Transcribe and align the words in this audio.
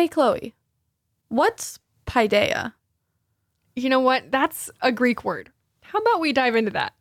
Hey, 0.00 0.08
Chloe, 0.08 0.54
what's 1.28 1.78
paideia? 2.06 2.72
You 3.76 3.90
know 3.90 4.00
what? 4.00 4.30
That's 4.30 4.70
a 4.80 4.90
Greek 4.92 5.24
word. 5.24 5.52
How 5.82 5.98
about 5.98 6.20
we 6.20 6.32
dive 6.32 6.56
into 6.56 6.70
that? 6.70 6.94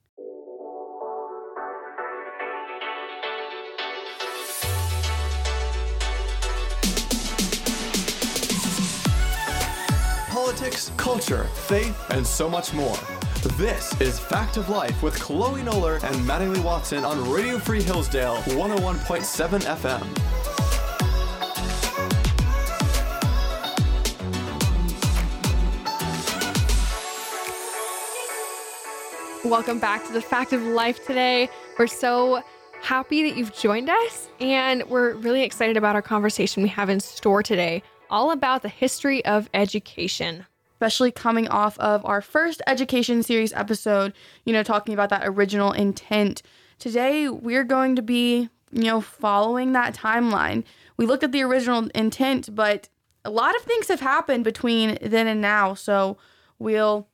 Politics, 10.29 10.91
culture, 10.97 11.45
faith, 11.53 11.97
and 12.09 12.27
so 12.27 12.49
much 12.49 12.73
more. 12.73 12.97
This 13.55 13.95
is 14.01 14.19
Fact 14.19 14.57
of 14.57 14.67
Life 14.67 15.01
with 15.01 15.17
Chloe 15.17 15.61
Noller 15.61 16.03
and 16.03 16.15
Mattingly 16.27 16.61
Watson 16.61 17.05
on 17.05 17.31
Radio 17.31 17.59
Free 17.59 17.81
Hillsdale 17.81 18.35
101.7 18.47 19.61
FM. 19.61 20.58
Welcome 29.49 29.79
back 29.79 30.05
to 30.05 30.13
the 30.13 30.21
Fact 30.21 30.53
of 30.53 30.61
Life 30.61 31.03
today. 31.07 31.49
We're 31.79 31.87
so 31.87 32.43
happy 32.83 33.27
that 33.27 33.35
you've 33.35 33.51
joined 33.51 33.89
us, 33.89 34.29
and 34.39 34.83
we're 34.83 35.15
really 35.15 35.41
excited 35.41 35.75
about 35.75 35.95
our 35.95 36.03
conversation 36.03 36.61
we 36.61 36.69
have 36.69 36.87
in 36.87 36.99
store 36.99 37.41
today, 37.41 37.81
all 38.11 38.29
about 38.29 38.61
the 38.61 38.69
history 38.69 39.25
of 39.25 39.49
education. 39.55 40.45
Especially 40.73 41.11
coming 41.11 41.47
off 41.47 41.79
of 41.79 42.05
our 42.05 42.21
first 42.21 42.61
education 42.67 43.23
series 43.23 43.51
episode, 43.53 44.13
you 44.45 44.53
know, 44.53 44.61
talking 44.61 44.93
about 44.93 45.09
that 45.09 45.23
original 45.25 45.71
intent. 45.71 46.43
Today, 46.77 47.27
we're 47.27 47.63
going 47.63 47.95
to 47.95 48.03
be, 48.03 48.49
you 48.71 48.83
know, 48.83 49.01
following 49.01 49.71
that 49.71 49.95
timeline. 49.95 50.63
We 50.95 51.07
looked 51.07 51.23
at 51.23 51.31
the 51.31 51.41
original 51.41 51.89
intent, 51.95 52.53
but 52.53 52.87
a 53.25 53.31
lot 53.31 53.55
of 53.55 53.63
things 53.63 53.87
have 53.87 54.01
happened 54.01 54.43
between 54.43 54.99
then 55.01 55.25
and 55.25 55.41
now. 55.41 55.73
So 55.73 56.19
we'll 56.59 57.07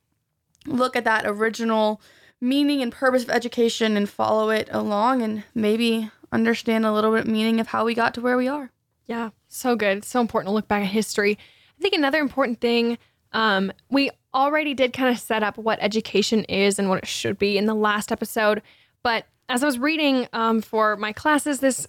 look 0.66 0.96
at 0.96 1.04
that 1.04 1.24
original 1.24 2.02
meaning 2.40 2.82
and 2.82 2.92
purpose 2.92 3.22
of 3.22 3.30
education 3.30 3.96
and 3.96 4.08
follow 4.08 4.50
it 4.50 4.68
along 4.70 5.22
and 5.22 5.44
maybe 5.54 6.10
understand 6.32 6.84
a 6.84 6.92
little 6.92 7.12
bit 7.12 7.26
meaning 7.26 7.60
of 7.60 7.68
how 7.68 7.84
we 7.84 7.94
got 7.94 8.14
to 8.14 8.20
where 8.20 8.36
we 8.36 8.48
are. 8.48 8.70
Yeah, 9.06 9.30
so 9.48 9.76
good. 9.76 10.04
so 10.04 10.20
important 10.20 10.48
to 10.48 10.54
look 10.54 10.68
back 10.68 10.82
at 10.82 10.88
history. 10.88 11.38
I 11.78 11.82
think 11.82 11.94
another 11.94 12.18
important 12.18 12.60
thing, 12.60 12.98
um, 13.32 13.72
we 13.90 14.10
already 14.34 14.74
did 14.74 14.92
kind 14.92 15.08
of 15.08 15.18
set 15.18 15.42
up 15.42 15.56
what 15.56 15.78
education 15.80 16.44
is 16.44 16.78
and 16.78 16.88
what 16.88 16.98
it 16.98 17.06
should 17.06 17.38
be 17.38 17.56
in 17.56 17.66
the 17.66 17.74
last 17.74 18.10
episode. 18.10 18.62
But 19.02 19.26
as 19.48 19.62
I 19.62 19.66
was 19.66 19.78
reading 19.78 20.26
um, 20.32 20.60
for 20.60 20.96
my 20.96 21.12
classes 21.12 21.60
this 21.60 21.86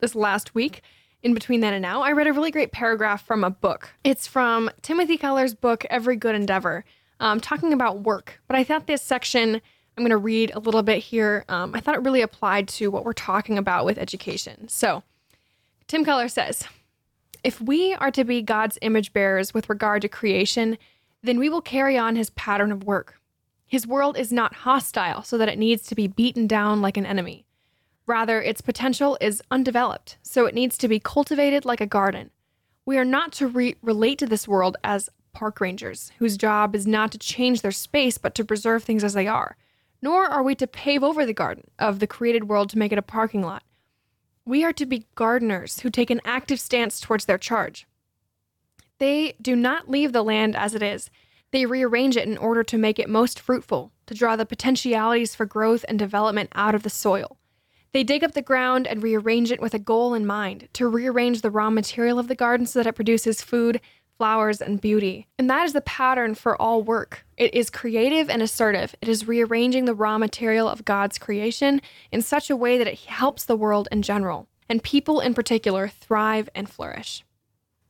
this 0.00 0.14
last 0.14 0.54
week, 0.54 0.82
in 1.22 1.34
between 1.34 1.60
then 1.60 1.74
and 1.74 1.82
now, 1.82 2.02
I 2.02 2.12
read 2.12 2.26
a 2.26 2.32
really 2.32 2.50
great 2.50 2.72
paragraph 2.72 3.26
from 3.26 3.44
a 3.44 3.50
book. 3.50 3.90
It's 4.04 4.26
from 4.26 4.70
Timothy 4.82 5.18
Keller's 5.18 5.54
book, 5.54 5.84
Every 5.90 6.16
Good 6.16 6.34
Endeavor, 6.34 6.84
um, 7.18 7.40
talking 7.40 7.72
about 7.72 8.00
work. 8.00 8.40
But 8.48 8.56
I 8.56 8.64
thought 8.64 8.86
this 8.86 9.02
section 9.02 9.60
I'm 10.00 10.04
going 10.04 10.10
to 10.12 10.16
read 10.16 10.50
a 10.54 10.60
little 10.60 10.82
bit 10.82 11.00
here. 11.00 11.44
Um, 11.50 11.74
I 11.74 11.80
thought 11.80 11.94
it 11.94 12.00
really 12.02 12.22
applied 12.22 12.68
to 12.68 12.90
what 12.90 13.04
we're 13.04 13.12
talking 13.12 13.58
about 13.58 13.84
with 13.84 13.98
education. 13.98 14.66
So, 14.66 15.02
Tim 15.88 16.06
Keller 16.06 16.28
says 16.28 16.64
If 17.44 17.60
we 17.60 17.92
are 17.92 18.10
to 18.12 18.24
be 18.24 18.40
God's 18.40 18.78
image 18.80 19.12
bearers 19.12 19.52
with 19.52 19.68
regard 19.68 20.00
to 20.00 20.08
creation, 20.08 20.78
then 21.22 21.38
we 21.38 21.50
will 21.50 21.60
carry 21.60 21.98
on 21.98 22.16
his 22.16 22.30
pattern 22.30 22.72
of 22.72 22.84
work. 22.84 23.20
His 23.66 23.86
world 23.86 24.16
is 24.16 24.32
not 24.32 24.54
hostile 24.54 25.22
so 25.22 25.36
that 25.36 25.50
it 25.50 25.58
needs 25.58 25.82
to 25.88 25.94
be 25.94 26.06
beaten 26.06 26.46
down 26.46 26.80
like 26.80 26.96
an 26.96 27.04
enemy. 27.04 27.44
Rather, 28.06 28.40
its 28.40 28.62
potential 28.62 29.18
is 29.20 29.42
undeveloped, 29.50 30.16
so 30.22 30.46
it 30.46 30.54
needs 30.54 30.78
to 30.78 30.88
be 30.88 30.98
cultivated 30.98 31.66
like 31.66 31.82
a 31.82 31.86
garden. 31.86 32.30
We 32.86 32.96
are 32.96 33.04
not 33.04 33.32
to 33.32 33.48
re- 33.48 33.76
relate 33.82 34.18
to 34.20 34.26
this 34.26 34.48
world 34.48 34.78
as 34.82 35.10
park 35.34 35.60
rangers, 35.60 36.10
whose 36.16 36.38
job 36.38 36.74
is 36.74 36.86
not 36.86 37.12
to 37.12 37.18
change 37.18 37.60
their 37.60 37.70
space 37.70 38.16
but 38.16 38.34
to 38.36 38.46
preserve 38.46 38.82
things 38.82 39.04
as 39.04 39.12
they 39.12 39.26
are 39.26 39.58
nor 40.02 40.26
are 40.26 40.42
we 40.42 40.54
to 40.56 40.66
pave 40.66 41.02
over 41.02 41.26
the 41.26 41.32
garden 41.32 41.70
of 41.78 41.98
the 41.98 42.06
created 42.06 42.48
world 42.48 42.70
to 42.70 42.78
make 42.78 42.92
it 42.92 42.98
a 42.98 43.02
parking 43.02 43.42
lot. 43.42 43.62
We 44.44 44.64
are 44.64 44.72
to 44.72 44.86
be 44.86 45.06
gardeners 45.14 45.80
who 45.80 45.90
take 45.90 46.10
an 46.10 46.20
active 46.24 46.60
stance 46.60 47.00
towards 47.00 47.26
their 47.26 47.38
charge. 47.38 47.86
They 48.98 49.34
do 49.40 49.56
not 49.56 49.90
leave 49.90 50.12
the 50.12 50.22
land 50.22 50.56
as 50.56 50.74
it 50.74 50.82
is. 50.82 51.10
They 51.52 51.66
rearrange 51.66 52.16
it 52.16 52.28
in 52.28 52.38
order 52.38 52.62
to 52.64 52.78
make 52.78 52.98
it 52.98 53.08
most 53.08 53.40
fruitful, 53.40 53.92
to 54.06 54.14
draw 54.14 54.36
the 54.36 54.46
potentialities 54.46 55.34
for 55.34 55.46
growth 55.46 55.84
and 55.88 55.98
development 55.98 56.50
out 56.54 56.74
of 56.74 56.82
the 56.82 56.90
soil. 56.90 57.38
They 57.92 58.04
dig 58.04 58.22
up 58.22 58.32
the 58.32 58.42
ground 58.42 58.86
and 58.86 59.02
rearrange 59.02 59.50
it 59.50 59.60
with 59.60 59.74
a 59.74 59.78
goal 59.78 60.14
in 60.14 60.24
mind 60.26 60.68
to 60.74 60.86
rearrange 60.86 61.40
the 61.40 61.50
raw 61.50 61.70
material 61.70 62.18
of 62.18 62.28
the 62.28 62.36
garden 62.36 62.66
so 62.66 62.78
that 62.78 62.86
it 62.86 62.94
produces 62.94 63.42
food 63.42 63.80
flowers, 64.20 64.60
and 64.60 64.82
beauty. 64.82 65.26
And 65.38 65.48
that 65.48 65.64
is 65.64 65.72
the 65.72 65.80
pattern 65.80 66.34
for 66.34 66.54
all 66.60 66.82
work. 66.82 67.24
It 67.38 67.54
is 67.54 67.70
creative 67.70 68.28
and 68.28 68.42
assertive. 68.42 68.94
It 69.00 69.08
is 69.08 69.26
rearranging 69.26 69.86
the 69.86 69.94
raw 69.94 70.18
material 70.18 70.68
of 70.68 70.84
God's 70.84 71.16
creation 71.16 71.80
in 72.12 72.20
such 72.20 72.50
a 72.50 72.56
way 72.56 72.76
that 72.76 72.86
it 72.86 72.98
helps 72.98 73.46
the 73.46 73.56
world 73.56 73.88
in 73.90 74.02
general, 74.02 74.46
and 74.68 74.82
people 74.82 75.20
in 75.20 75.32
particular 75.32 75.88
thrive 75.88 76.50
and 76.54 76.68
flourish. 76.68 77.24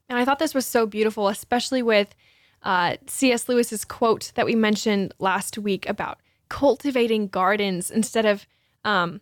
And 0.09 0.21
I 0.21 0.25
thought 0.25 0.39
this 0.39 0.55
was 0.55 0.67
so 0.67 0.87
beautiful, 0.87 1.27
especially 1.27 1.83
with 1.83 2.15
uh, 2.63 2.95
C.S. 3.09 3.49
Lewis's 3.49 3.85
quote 3.85 4.31
that 4.37 4.47
we 4.47 4.55
mentioned 4.55 5.13
last 5.19 5.59
week 5.59 5.89
about 5.89 6.21
cultivating 6.49 7.27
gardens 7.27 7.91
instead 7.91 8.25
of, 8.25 8.47
um, 8.85 9.21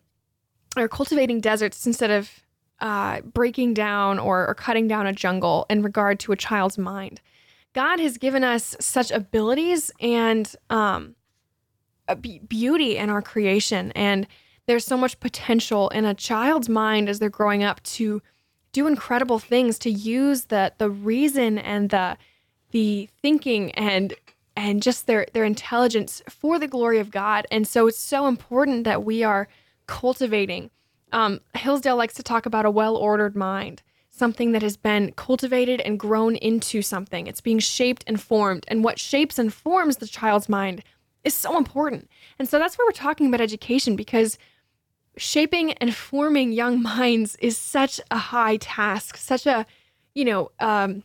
or 0.76 0.88
cultivating 0.88 1.40
deserts 1.40 1.86
instead 1.86 2.10
of 2.10 2.42
uh, 2.80 3.20
breaking 3.22 3.74
down 3.74 4.18
or, 4.18 4.46
or 4.46 4.54
cutting 4.54 4.88
down 4.88 5.06
a 5.06 5.12
jungle 5.12 5.66
in 5.68 5.82
regard 5.82 6.20
to 6.20 6.32
a 6.32 6.36
child's 6.36 6.78
mind. 6.78 7.20
God 7.74 8.00
has 8.00 8.18
given 8.18 8.44
us 8.44 8.76
such 8.80 9.10
abilities 9.10 9.90
and 10.00 10.54
um, 10.70 11.14
beauty 12.48 12.96
in 12.96 13.10
our 13.10 13.22
creation. 13.22 13.92
And 13.92 14.26
there's 14.66 14.84
so 14.84 14.96
much 14.96 15.20
potential 15.20 15.88
in 15.90 16.04
a 16.04 16.14
child's 16.14 16.68
mind 16.68 17.08
as 17.08 17.18
they're 17.18 17.30
growing 17.30 17.64
up 17.64 17.82
to 17.84 18.22
do 18.72 18.86
incredible 18.86 19.38
things, 19.38 19.78
to 19.80 19.90
use 19.90 20.46
the 20.46 20.72
the 20.78 20.90
reason 20.90 21.58
and 21.58 21.90
the 21.90 22.16
the 22.70 23.08
thinking 23.22 23.72
and 23.72 24.14
and 24.56 24.82
just 24.82 25.06
their 25.06 25.26
their 25.32 25.44
intelligence 25.44 26.22
for 26.28 26.58
the 26.58 26.68
glory 26.68 26.98
of 26.98 27.10
God. 27.10 27.46
And 27.50 27.66
so 27.66 27.86
it's 27.86 27.98
so 27.98 28.26
important 28.26 28.84
that 28.84 29.04
we 29.04 29.22
are 29.22 29.48
cultivating 29.86 30.70
um, 31.12 31.40
Hillsdale 31.54 31.96
likes 31.96 32.14
to 32.14 32.22
talk 32.22 32.46
about 32.46 32.66
a 32.66 32.70
well 32.70 32.96
ordered 32.96 33.36
mind, 33.36 33.82
something 34.10 34.52
that 34.52 34.62
has 34.62 34.76
been 34.76 35.12
cultivated 35.12 35.80
and 35.80 35.98
grown 35.98 36.36
into 36.36 36.82
something. 36.82 37.26
It's 37.26 37.40
being 37.40 37.58
shaped 37.58 38.04
and 38.06 38.20
formed. 38.20 38.64
And 38.68 38.84
what 38.84 38.98
shapes 38.98 39.38
and 39.38 39.52
forms 39.52 39.98
the 39.98 40.06
child's 40.06 40.48
mind 40.48 40.82
is 41.24 41.34
so 41.34 41.56
important. 41.56 42.10
And 42.38 42.48
so 42.48 42.58
that's 42.58 42.76
why 42.76 42.84
we're 42.86 42.92
talking 42.92 43.28
about 43.28 43.40
education 43.40 43.96
because 43.96 44.38
shaping 45.16 45.72
and 45.74 45.94
forming 45.94 46.52
young 46.52 46.82
minds 46.96 47.36
is 47.36 47.56
such 47.56 48.00
a 48.10 48.18
high 48.18 48.56
task, 48.58 49.16
such 49.16 49.46
a, 49.46 49.66
you 50.14 50.24
know, 50.24 50.50
um, 50.60 51.02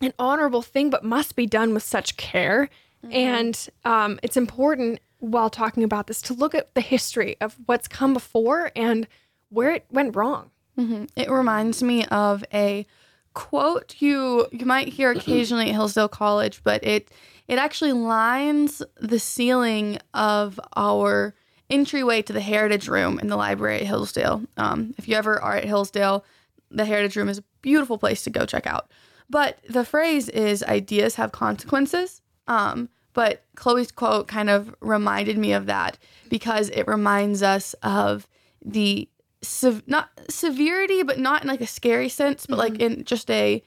an 0.00 0.12
honorable 0.18 0.62
thing, 0.62 0.90
but 0.90 1.04
must 1.04 1.36
be 1.36 1.46
done 1.46 1.72
with 1.72 1.82
such 1.82 2.16
care. 2.16 2.68
Mm-hmm. 3.04 3.14
And 3.14 3.68
um, 3.84 4.18
it's 4.22 4.36
important 4.36 5.00
while 5.18 5.50
talking 5.50 5.84
about 5.84 6.06
this 6.06 6.20
to 6.22 6.34
look 6.34 6.54
at 6.54 6.74
the 6.74 6.80
history 6.80 7.36
of 7.40 7.56
what's 7.66 7.88
come 7.88 8.12
before 8.12 8.70
and 8.76 9.06
where 9.54 9.72
it 9.72 9.86
went 9.90 10.16
wrong. 10.16 10.50
Mm-hmm. 10.78 11.04
It 11.16 11.30
reminds 11.30 11.82
me 11.82 12.04
of 12.06 12.44
a 12.52 12.86
quote 13.32 13.96
you 13.98 14.46
you 14.52 14.66
might 14.66 14.88
hear 14.88 15.10
occasionally 15.16 15.68
at 15.68 15.74
Hillsdale 15.74 16.08
College, 16.08 16.60
but 16.64 16.82
it 16.84 17.10
it 17.46 17.58
actually 17.58 17.92
lines 17.92 18.82
the 19.00 19.18
ceiling 19.18 19.98
of 20.12 20.58
our 20.76 21.34
entryway 21.70 22.22
to 22.22 22.32
the 22.32 22.40
Heritage 22.40 22.88
Room 22.88 23.18
in 23.18 23.28
the 23.28 23.36
library 23.36 23.80
at 23.80 23.86
Hillsdale. 23.86 24.42
Um, 24.56 24.94
if 24.98 25.08
you 25.08 25.14
ever 25.16 25.40
are 25.40 25.56
at 25.56 25.64
Hillsdale, 25.64 26.24
the 26.70 26.84
Heritage 26.84 27.16
Room 27.16 27.28
is 27.28 27.38
a 27.38 27.44
beautiful 27.62 27.98
place 27.98 28.22
to 28.24 28.30
go 28.30 28.46
check 28.46 28.66
out. 28.66 28.90
But 29.30 29.58
the 29.68 29.84
phrase 29.84 30.28
is 30.28 30.62
ideas 30.62 31.14
have 31.14 31.32
consequences. 31.32 32.20
Um, 32.46 32.88
but 33.14 33.44
Chloe's 33.54 33.92
quote 33.92 34.28
kind 34.28 34.50
of 34.50 34.74
reminded 34.80 35.38
me 35.38 35.52
of 35.52 35.66
that 35.66 35.98
because 36.28 36.68
it 36.70 36.86
reminds 36.86 37.42
us 37.42 37.74
of 37.82 38.28
the 38.62 39.08
sev- 39.44 39.82
not 39.86 40.10
severity, 40.28 41.02
but 41.02 41.18
not 41.18 41.42
in 41.42 41.48
like 41.48 41.60
a 41.60 41.66
scary 41.66 42.08
sense, 42.08 42.46
but 42.46 42.58
mm-hmm. 42.58 42.72
like 42.72 42.80
in 42.80 43.04
just 43.04 43.30
a 43.30 43.62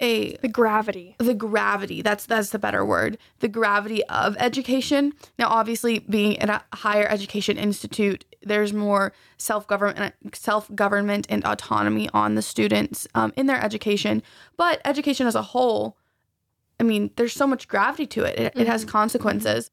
a 0.00 0.36
the 0.38 0.48
gravity. 0.48 1.14
The 1.18 1.34
gravity. 1.34 2.02
That's 2.02 2.26
that's 2.26 2.50
the 2.50 2.58
better 2.58 2.84
word. 2.84 3.18
The 3.40 3.48
gravity 3.48 4.04
of 4.06 4.36
education. 4.38 5.12
Now, 5.38 5.48
obviously, 5.48 6.00
being 6.00 6.38
at 6.38 6.48
a 6.48 6.76
higher 6.76 7.06
education 7.06 7.58
institute, 7.58 8.24
there's 8.42 8.72
more 8.72 9.12
self 9.36 9.66
government, 9.66 10.14
self 10.34 10.74
government, 10.74 11.26
and 11.28 11.44
autonomy 11.44 12.08
on 12.14 12.34
the 12.34 12.42
students 12.42 13.06
um, 13.14 13.32
in 13.36 13.46
their 13.46 13.62
education. 13.62 14.22
But 14.56 14.80
education 14.84 15.26
as 15.26 15.34
a 15.34 15.42
whole, 15.42 15.96
I 16.78 16.82
mean, 16.82 17.10
there's 17.16 17.34
so 17.34 17.46
much 17.46 17.68
gravity 17.68 18.06
to 18.06 18.24
it. 18.24 18.38
It, 18.38 18.52
mm-hmm. 18.52 18.60
it 18.60 18.66
has 18.66 18.82
mm-hmm. 18.82 18.90
consequences. 18.90 19.70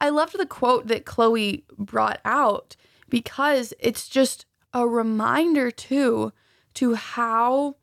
I 0.00 0.08
loved 0.08 0.36
the 0.36 0.46
quote 0.46 0.88
that 0.88 1.04
Chloe 1.04 1.64
brought 1.78 2.20
out 2.24 2.74
because 3.08 3.72
it's 3.78 4.08
just 4.08 4.46
a 4.72 4.86
reminder 4.86 5.70
too 5.70 6.32
to 6.74 6.94
how 6.94 7.76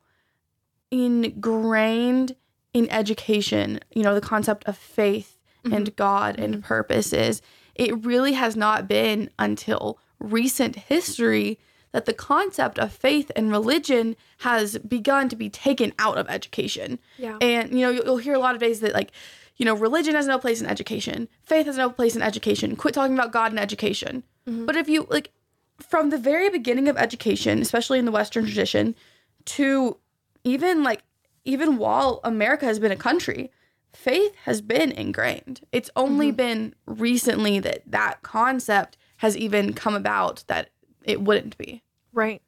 ingrained 0.91 2.35
in 2.73 2.89
education, 2.91 3.79
you 3.93 4.03
know, 4.03 4.15
the 4.15 4.21
concept 4.21 4.63
of 4.65 4.77
faith 4.77 5.37
mm-hmm. 5.63 5.75
and 5.75 5.95
God 5.95 6.39
and 6.39 6.55
mm-hmm. 6.55 6.63
purpose 6.63 7.13
is. 7.13 7.41
It 7.75 8.05
really 8.05 8.33
has 8.33 8.55
not 8.55 8.87
been 8.87 9.29
until 9.37 9.99
recent 10.19 10.75
history 10.75 11.59
that 11.91 12.05
the 12.05 12.13
concept 12.13 12.79
of 12.79 12.91
faith 12.91 13.31
and 13.35 13.51
religion 13.51 14.15
has 14.39 14.77
begun 14.79 15.29
to 15.29 15.35
be 15.35 15.49
taken 15.49 15.93
out 15.99 16.17
of 16.17 16.27
education. 16.29 16.99
Yeah. 17.17 17.37
And 17.39 17.71
you 17.71 17.81
know, 17.81 17.89
you'll, 17.91 18.05
you'll 18.05 18.17
hear 18.17 18.33
a 18.33 18.39
lot 18.39 18.55
of 18.55 18.61
days 18.61 18.79
that 18.81 18.93
like, 18.93 19.11
you 19.57 19.65
know, 19.65 19.75
religion 19.75 20.15
has 20.15 20.27
no 20.27 20.37
place 20.37 20.61
in 20.61 20.67
education. 20.67 21.27
Faith 21.43 21.65
has 21.65 21.77
no 21.77 21.89
place 21.89 22.15
in 22.15 22.21
education. 22.21 22.75
Quit 22.75 22.93
talking 22.93 23.13
about 23.13 23.31
God 23.31 23.51
in 23.51 23.57
education. 23.57 24.23
Mm-hmm. 24.47 24.65
But 24.65 24.75
if 24.75 24.89
you 24.89 25.07
like 25.09 25.31
from 25.79 26.09
the 26.09 26.17
very 26.17 26.49
beginning 26.49 26.87
of 26.87 26.97
education, 26.97 27.61
especially 27.61 27.99
in 27.99 28.05
the 28.05 28.11
Western 28.11 28.45
tradition, 28.45 28.95
to 29.45 29.97
even 30.43 30.83
like 30.83 31.03
even 31.45 31.77
while 31.77 32.19
America 32.23 32.65
has 32.65 32.79
been 32.79 32.91
a 32.91 32.97
country, 32.97 33.51
faith 33.93 34.33
has 34.43 34.61
been 34.61 34.91
ingrained. 34.91 35.61
It's 35.71 35.89
only 35.95 36.31
been 36.31 36.75
recently 36.85 37.59
that 37.59 37.83
that 37.87 38.21
concept 38.21 38.97
has 39.17 39.37
even 39.37 39.73
come 39.73 39.95
about 39.95 40.43
that 40.47 40.69
it 41.03 41.21
wouldn't 41.21 41.57
be. 41.57 41.83
Right. 42.13 42.41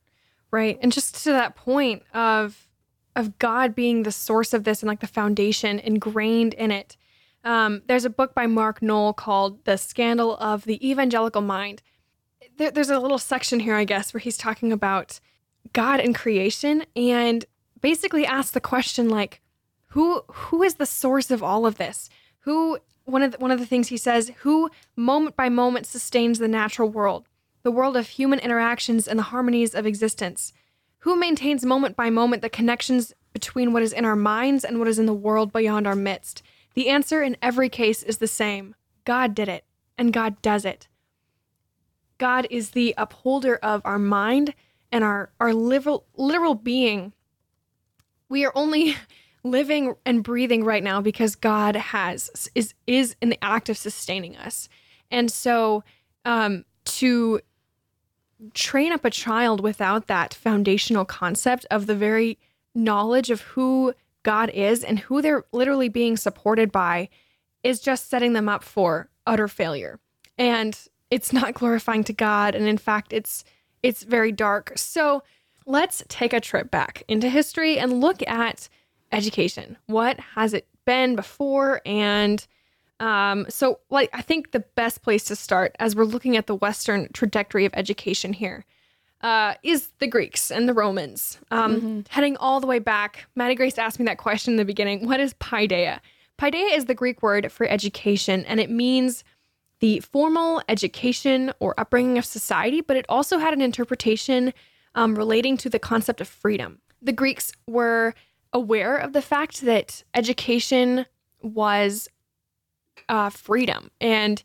Right. 0.52 0.78
And 0.82 0.92
just 0.92 1.24
to 1.24 1.32
that 1.32 1.56
point 1.56 2.04
of 2.14 2.68
of 3.16 3.38
God 3.40 3.76
being 3.76 4.04
the 4.04 4.12
source 4.12 4.54
of 4.54 4.64
this 4.64 4.82
and 4.82 4.88
like 4.88 5.00
the 5.00 5.08
foundation 5.08 5.80
ingrained 5.80 6.54
in 6.54 6.72
it. 6.72 6.96
Um, 7.44 7.82
there's 7.88 8.06
a 8.06 8.10
book 8.10 8.34
by 8.34 8.48
Mark 8.48 8.82
Noll 8.82 9.14
called 9.14 9.64
The 9.66 9.78
Scandal 9.78 10.38
of 10.38 10.66
the 10.66 10.88
Evangelical 10.88 11.42
Mind. 11.42 11.82
There, 12.60 12.70
there's 12.70 12.90
a 12.90 13.00
little 13.00 13.18
section 13.18 13.62
here, 13.62 13.76
I 13.76 13.86
guess, 13.86 14.14
where 14.14 14.20
he's 14.20 14.38
talking 14.38 14.74
about 14.74 15.22
God 15.72 16.02
and 16.02 16.14
creation 16.14 16.86
and 16.94 17.46
basically 17.80 18.26
asks 18.26 18.52
the 18.52 18.60
question 18.60 19.08
like, 19.08 19.42
who 19.88 20.24
who 20.28 20.62
is 20.62 20.76
the 20.76 20.86
source 20.86 21.32
of 21.32 21.42
all 21.42 21.66
of 21.66 21.78
this? 21.78 22.10
Who 22.42 22.80
one 23.06 23.24
of 23.24 23.32
the, 23.32 23.38
one 23.38 23.52
of 23.52 23.60
the 23.60 23.66
things 23.66 23.88
he 23.88 23.98
says, 23.98 24.32
who 24.40 24.70
moment 24.98 25.38
by 25.38 25.48
moment 25.48 25.86
sustains 25.86 26.38
the 26.38 26.50
natural 26.50 26.90
world, 26.90 27.30
the 27.64 27.72
world 27.72 27.96
of 27.96 28.10
human 28.10 28.40
interactions 28.40 29.08
and 29.08 29.18
the 29.18 29.24
harmonies 29.24 29.74
of 29.74 29.86
existence? 29.86 30.52
Who 31.00 31.16
maintains 31.16 31.66
moment 31.66 31.96
by 31.96 32.10
moment 32.10 32.42
the 32.42 32.50
connections 32.50 33.14
between 33.32 33.72
what 33.72 33.84
is 33.84 33.94
in 33.94 34.04
our 34.04 34.18
minds 34.18 34.66
and 34.66 34.80
what 34.80 34.90
is 34.90 35.00
in 35.00 35.06
the 35.06 35.14
world 35.14 35.54
beyond 35.54 35.88
our 35.88 35.96
midst? 35.96 36.44
The 36.74 36.90
answer 36.90 37.24
in 37.24 37.38
every 37.42 37.70
case 37.70 38.04
is 38.04 38.18
the 38.18 38.28
same 38.28 38.76
God 39.06 39.34
did 39.34 39.48
it, 39.48 39.64
and 39.98 40.12
God 40.12 40.42
does 40.42 40.66
it. 40.66 40.90
God 42.20 42.46
is 42.52 42.72
the 42.72 42.94
upholder 42.98 43.56
of 43.56 43.82
our 43.84 43.98
mind 43.98 44.54
and 44.92 45.04
our, 45.04 45.32
our 45.40 45.54
literal, 45.54 46.06
literal 46.16 46.54
being. 46.54 47.14
We 48.30 48.46
are 48.46 48.52
only 48.54 48.96
living 49.44 49.96
and 50.06 50.24
breathing 50.24 50.64
right 50.64 50.84
now 50.84 51.02
because 51.02 51.36
God 51.36 51.76
has 51.76 52.50
is 52.54 52.74
is 52.86 53.16
in 53.22 53.30
the 53.30 53.44
act 53.44 53.70
of 53.70 53.78
sustaining 53.78 54.36
us. 54.36 54.68
And 55.10 55.32
so 55.32 55.84
um 56.26 56.66
to 56.84 57.40
train 58.54 58.92
up 58.92 59.06
a 59.06 59.10
child 59.10 59.62
without 59.62 60.08
that 60.08 60.34
foundational 60.34 61.06
concept 61.06 61.66
of 61.72 61.88
the 61.88 61.96
very 61.96 62.38
knowledge 62.76 63.30
of 63.30 63.42
who 63.42 63.94
God 64.24 64.50
is 64.50 64.84
and 64.84 65.00
who 65.00 65.22
they're 65.22 65.46
literally 65.52 65.90
being 65.90 66.18
supported 66.18 66.72
by 66.72 67.10
is 67.64 67.80
just 67.80 68.10
setting 68.10 68.34
them 68.34 68.50
up 68.50 68.64
for 68.64 69.10
utter 69.26 69.48
failure. 69.48 70.00
And 70.38 70.78
it's 71.12 71.34
not 71.34 71.54
glorifying 71.54 72.04
to 72.06 72.14
God 72.14 72.56
and 72.56 72.68
in 72.68 72.78
fact 72.78 73.14
it's 73.14 73.44
it's 73.82 74.04
very 74.04 74.32
dark. 74.32 74.74
So 74.76 75.24
let's 75.66 76.04
take 76.10 76.34
a 76.34 76.42
trip 76.42 76.70
back 76.70 77.04
into 77.08 77.30
history 77.30 77.80
and 77.80 78.02
look 78.02 78.28
at 78.28 78.68
education. 79.12 79.78
What 79.86 80.20
has 80.36 80.54
it 80.54 80.68
been 80.86 81.16
before 81.16 81.82
and 81.86 82.46
um, 83.00 83.46
so, 83.48 83.80
like, 83.90 84.10
I 84.14 84.22
think 84.22 84.52
the 84.52 84.60
best 84.60 85.04
place 85.04 85.24
to 85.26 85.36
start 85.36 85.76
as 85.80 85.96
we're 85.96 86.04
looking 86.04 86.36
at 86.36 86.48
the 86.48 86.56
Western 86.56 87.08
trajectory 87.14 87.66
of 87.66 87.74
education 87.74 88.34
here 88.34 88.66
uh, 89.22 89.54
is 89.64 89.90
the 90.00 90.08
Greeks 90.08 90.52
and 90.52 90.68
the 90.68 90.74
Romans. 90.74 91.40
Um, 91.52 92.04
Heading 92.10 92.38
all 92.38 92.60
the 92.60 92.68
way 92.68 92.80
back, 92.80 93.28
Maddie 93.36 93.56
Grace 93.56 93.78
asked 93.78 94.00
me 94.00 94.06
that 94.06 94.18
question 94.18 94.54
in 94.54 94.58
the 94.58 94.66
beginning 94.66 95.08
What 95.08 95.20
is 95.20 95.34
paideia? 95.36 96.00
Paideia 96.38 96.76
is 96.76 96.86
the 96.86 96.94
Greek 96.94 97.22
word 97.22 97.52
for 97.52 97.66
education, 97.68 98.46
and 98.46 98.60
it 98.60 98.70
means 98.70 99.24
the 99.80 100.00
formal 100.02 100.62
education 100.68 101.54
or 101.60 101.80
upbringing 101.80 102.18
of 102.18 102.26
society, 102.26 102.82
but 102.82 102.98
it 102.98 103.06
also 103.08 103.38
had 103.38 103.54
an 103.54 103.62
interpretation 103.62 104.54
um, 104.96 105.16
relating 105.16 105.58
to 105.58 105.70
the 105.70 105.80
concept 105.80 106.22
of 106.22 106.28
freedom. 106.28 106.80
The 107.02 107.14
Greeks 107.14 107.54
were 107.68 108.14
aware 108.52 108.98
of 108.98 109.14
the 109.14 109.22
fact 109.22 109.62
that 109.62 110.04
education 110.14 111.06
was 111.42 112.10
uh, 113.08 113.30
freedom. 113.30 113.92
And 114.02 114.42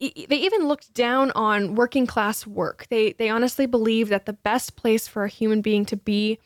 e- 0.00 0.26
they 0.28 0.36
even 0.36 0.66
looked 0.66 0.92
down 0.92 1.30
on 1.32 1.74
working 1.74 2.06
class 2.06 2.46
work. 2.46 2.86
They 2.90 3.12
they 3.12 3.28
honestly 3.28 3.66
believed 3.66 4.10
that 4.10 4.26
the 4.26 4.32
best 4.32 4.76
place 4.76 5.06
for 5.06 5.24
a 5.24 5.28
human 5.28 5.60
being 5.60 5.84
to 5.86 5.96
be 5.96 6.38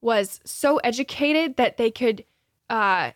was 0.00 0.40
so 0.44 0.78
educated 0.78 1.56
that 1.56 1.76
they 1.76 1.90
could 1.90 2.24
uh, 2.68 3.12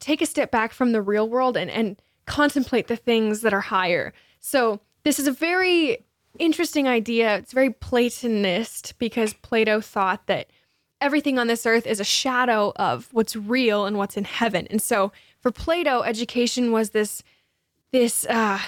take 0.00 0.20
a 0.20 0.26
step 0.26 0.50
back 0.50 0.72
from 0.72 0.92
the 0.92 1.02
real 1.02 1.28
world 1.28 1.56
and 1.56 1.70
and 1.70 2.00
contemplate 2.26 2.88
the 2.88 2.96
things 2.96 3.40
that 3.40 3.54
are 3.54 3.60
higher. 3.60 4.12
So 4.40 4.80
this 5.04 5.18
is 5.18 5.26
a 5.26 5.32
very 5.32 6.04
interesting 6.38 6.86
idea. 6.86 7.36
It's 7.36 7.52
very 7.52 7.70
Platonist 7.70 8.98
because 8.98 9.32
Plato 9.34 9.80
thought 9.80 10.26
that 10.26 10.50
everything 11.00 11.38
on 11.38 11.46
this 11.46 11.66
earth 11.66 11.86
is 11.86 12.00
a 12.00 12.04
shadow 12.04 12.72
of 12.76 13.08
what's 13.12 13.36
real 13.36 13.86
and 13.86 13.96
what's 13.96 14.16
in 14.16 14.24
heaven. 14.24 14.66
And 14.70 14.82
so 14.82 15.12
for 15.40 15.50
Plato, 15.50 16.02
education 16.02 16.72
was 16.72 16.90
this 16.90 17.22
this 17.92 18.26
uh, 18.26 18.58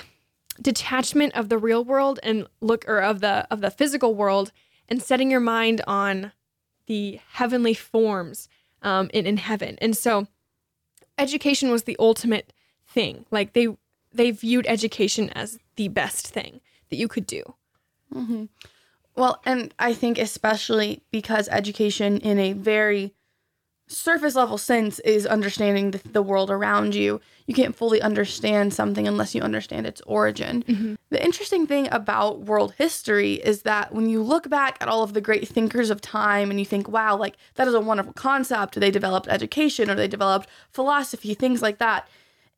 detachment 0.61 1.34
of 1.34 1.49
the 1.49 1.58
real 1.58 1.84
world 1.84 2.20
and 2.22 2.46
look 2.61 2.84
or 2.88 2.99
of 2.99 3.20
the 3.20 3.46
of 3.50 3.61
the 3.61 3.70
physical 3.70 4.14
world 4.14 4.52
and 4.88 5.02
setting 5.02 5.31
your 5.31 5.40
mind 5.40 5.82
on 5.87 6.32
the 6.87 7.20
heavenly 7.32 7.75
forms 7.75 8.49
um, 8.82 9.11
in, 9.12 9.26
in 9.26 9.37
heaven. 9.37 9.76
And 9.81 9.96
so 9.96 10.26
education 11.19 11.70
was 11.70 11.82
the 11.82 11.96
ultimate 11.99 12.52
thing. 12.88 13.26
Like 13.31 13.52
they 13.52 13.69
they 14.12 14.31
viewed 14.31 14.67
education 14.67 15.31
as 15.31 15.58
the 15.76 15.88
best 15.88 16.26
thing 16.26 16.61
that 16.90 16.96
you 16.96 17.08
could 17.08 17.26
do. 17.26 17.55
Mm-hmm. 18.14 18.44
Well, 19.17 19.40
and 19.44 19.75
I 19.79 19.94
think 19.94 20.19
especially 20.19 21.02
because 21.11 21.49
education 21.49 22.19
in 22.19 22.38
a 22.38 22.52
very 22.52 23.14
surface 23.88 24.35
level 24.35 24.58
sense 24.58 24.99
is 25.00 25.26
understanding 25.26 25.90
the, 25.90 26.00
the 26.12 26.23
world 26.23 26.50
around 26.50 26.95
you. 26.95 27.21
You 27.47 27.54
can't 27.54 27.75
fully 27.75 28.00
understand 28.02 28.75
something 28.75 29.09
unless 29.09 29.35
you 29.35 29.40
understand 29.40 29.87
its 29.87 30.02
origin. 30.02 30.62
Mm-hmm. 30.62 30.95
The 31.11 31.25
interesting 31.25 31.66
thing 31.66 31.88
about 31.90 32.40
world 32.40 32.75
history 32.76 33.35
is 33.35 33.62
that 33.62 33.95
when 33.95 34.09
you 34.09 34.23
look 34.23 34.49
back 34.50 34.76
at 34.80 34.88
all 34.88 35.02
of 35.02 35.14
the 35.14 35.21
great 35.21 35.49
thinkers 35.49 35.90
of 35.90 36.00
time 36.00 36.50
and 36.50 36.61
you 36.61 36.66
think, 36.66 36.88
wow, 36.88 37.16
like 37.16 37.37
that 37.54 37.66
is 37.66 37.75
a 37.75 37.80
wonderful 37.80 38.12
concept, 38.12 38.78
they 38.78 38.90
developed 38.90 39.28
education 39.28 39.90
or 39.90 39.95
they 39.95 40.09
developed 40.09 40.49
philosophy, 40.71 41.33
things 41.35 41.62
like 41.62 41.78
that, 41.78 42.07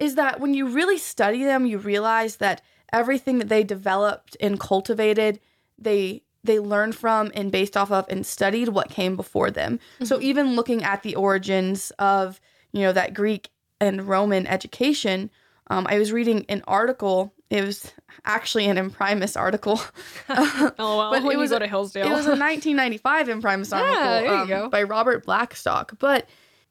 is 0.01 0.17
that 0.17 0.41
when 0.41 0.55
you 0.55 0.67
really 0.67 0.99
study 0.99 1.45
them, 1.45 1.67
you 1.67 1.79
realize 1.79 2.37
that 2.37 2.63
everything 2.93 3.39
that 3.39 3.49
they 3.49 3.63
developed 3.63 4.37
and 4.41 4.59
cultivated, 4.59 5.39
they 5.79 6.23
they 6.43 6.59
learned 6.59 6.95
from 6.97 7.31
and 7.35 7.53
based 7.53 7.77
off 7.77 7.93
of 7.93 8.07
and 8.09 8.25
studied 8.25 8.71
what 8.71 8.89
came 8.89 9.15
before 9.15 9.51
them. 9.51 9.79
So 10.03 10.19
even 10.23 10.57
looking 10.57 10.83
at 10.83 11.03
the 11.03 11.15
origins 11.15 11.93
of, 11.99 12.41
you 12.73 12.81
know, 12.81 12.93
that 12.93 13.13
Greek 13.13 13.51
and 13.79 14.09
Roman 14.09 14.47
education, 14.47 15.31
um, 15.69 15.87
I 15.89 15.99
was 15.99 16.13
reading 16.13 16.47
an 16.49 16.63
article. 16.67 17.35
It 17.51 17.63
was 17.63 17.93
actually 18.25 18.67
an 18.69 18.79
Imprimis 18.79 19.37
article. 19.37 19.81
Oh 20.31 20.73
well, 20.79 21.11
But 21.13 21.25
when 21.25 21.33
it 21.33 21.39
was 21.39 21.51
you 21.51 21.57
a- 21.57 21.59
go 21.61 21.65
to 21.67 21.71
Hillsdale. 21.71 22.07
It 22.07 22.11
was 22.11 22.25
a 22.27 22.31
1995 22.31 23.29
Imprimis 23.29 23.73
article 23.77 24.47
there 24.49 24.63
um, 24.63 24.71
by 24.71 24.83
Robert 24.83 25.27
Blackstock. 25.27 25.99
But 25.99 26.27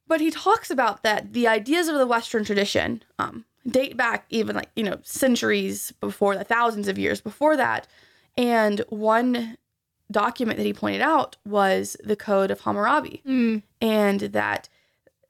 but 0.10 0.20
he 0.20 0.32
talks 0.32 0.70
about 0.70 1.04
that 1.04 1.32
the 1.32 1.48
ideas 1.48 1.88
of 1.88 1.96
the 1.96 2.08
Western 2.08 2.44
tradition 2.44 3.02
um, 3.20 3.46
date 3.66 3.96
back 3.96 4.26
even 4.30 4.56
like 4.56 4.70
you 4.76 4.84
know 4.84 5.00
centuries 5.04 5.94
before 6.02 6.36
that, 6.36 6.50
thousands 6.50 6.90
of 6.90 7.00
years 7.00 7.22
before 7.22 7.56
that. 7.56 7.88
And 8.38 8.82
one 8.90 9.58
document 10.12 10.58
that 10.58 10.66
he 10.66 10.74
pointed 10.74 11.02
out 11.02 11.38
was 11.46 11.96
the 12.04 12.16
Code 12.16 12.52
of 12.52 12.62
Hammurabi, 12.62 13.22
Mm, 13.26 13.64
and 13.80 14.20
that 14.20 14.68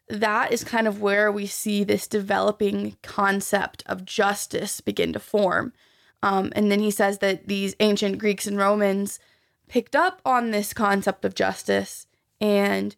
that 0.07 0.51
is 0.51 0.63
kind 0.63 0.87
of 0.87 1.01
where 1.01 1.31
we 1.31 1.45
see 1.45 1.83
this 1.83 2.07
developing 2.07 2.97
concept 3.03 3.83
of 3.85 4.05
justice 4.05 4.81
begin 4.81 5.13
to 5.13 5.19
form. 5.19 5.71
Um, 6.23 6.51
and 6.55 6.71
then 6.71 6.79
he 6.79 6.89
says 6.89 7.19
that 7.19 7.47
these 7.47 7.75
ancient 7.79 8.17
Greeks 8.17 8.47
and 8.47 8.57
Romans 8.57 9.19
picked 9.67 9.95
up 9.95 10.21
on 10.25 10.49
this 10.49 10.73
concept 10.73 11.25
of 11.25 11.35
justice 11.35 12.07
and 12.41 12.95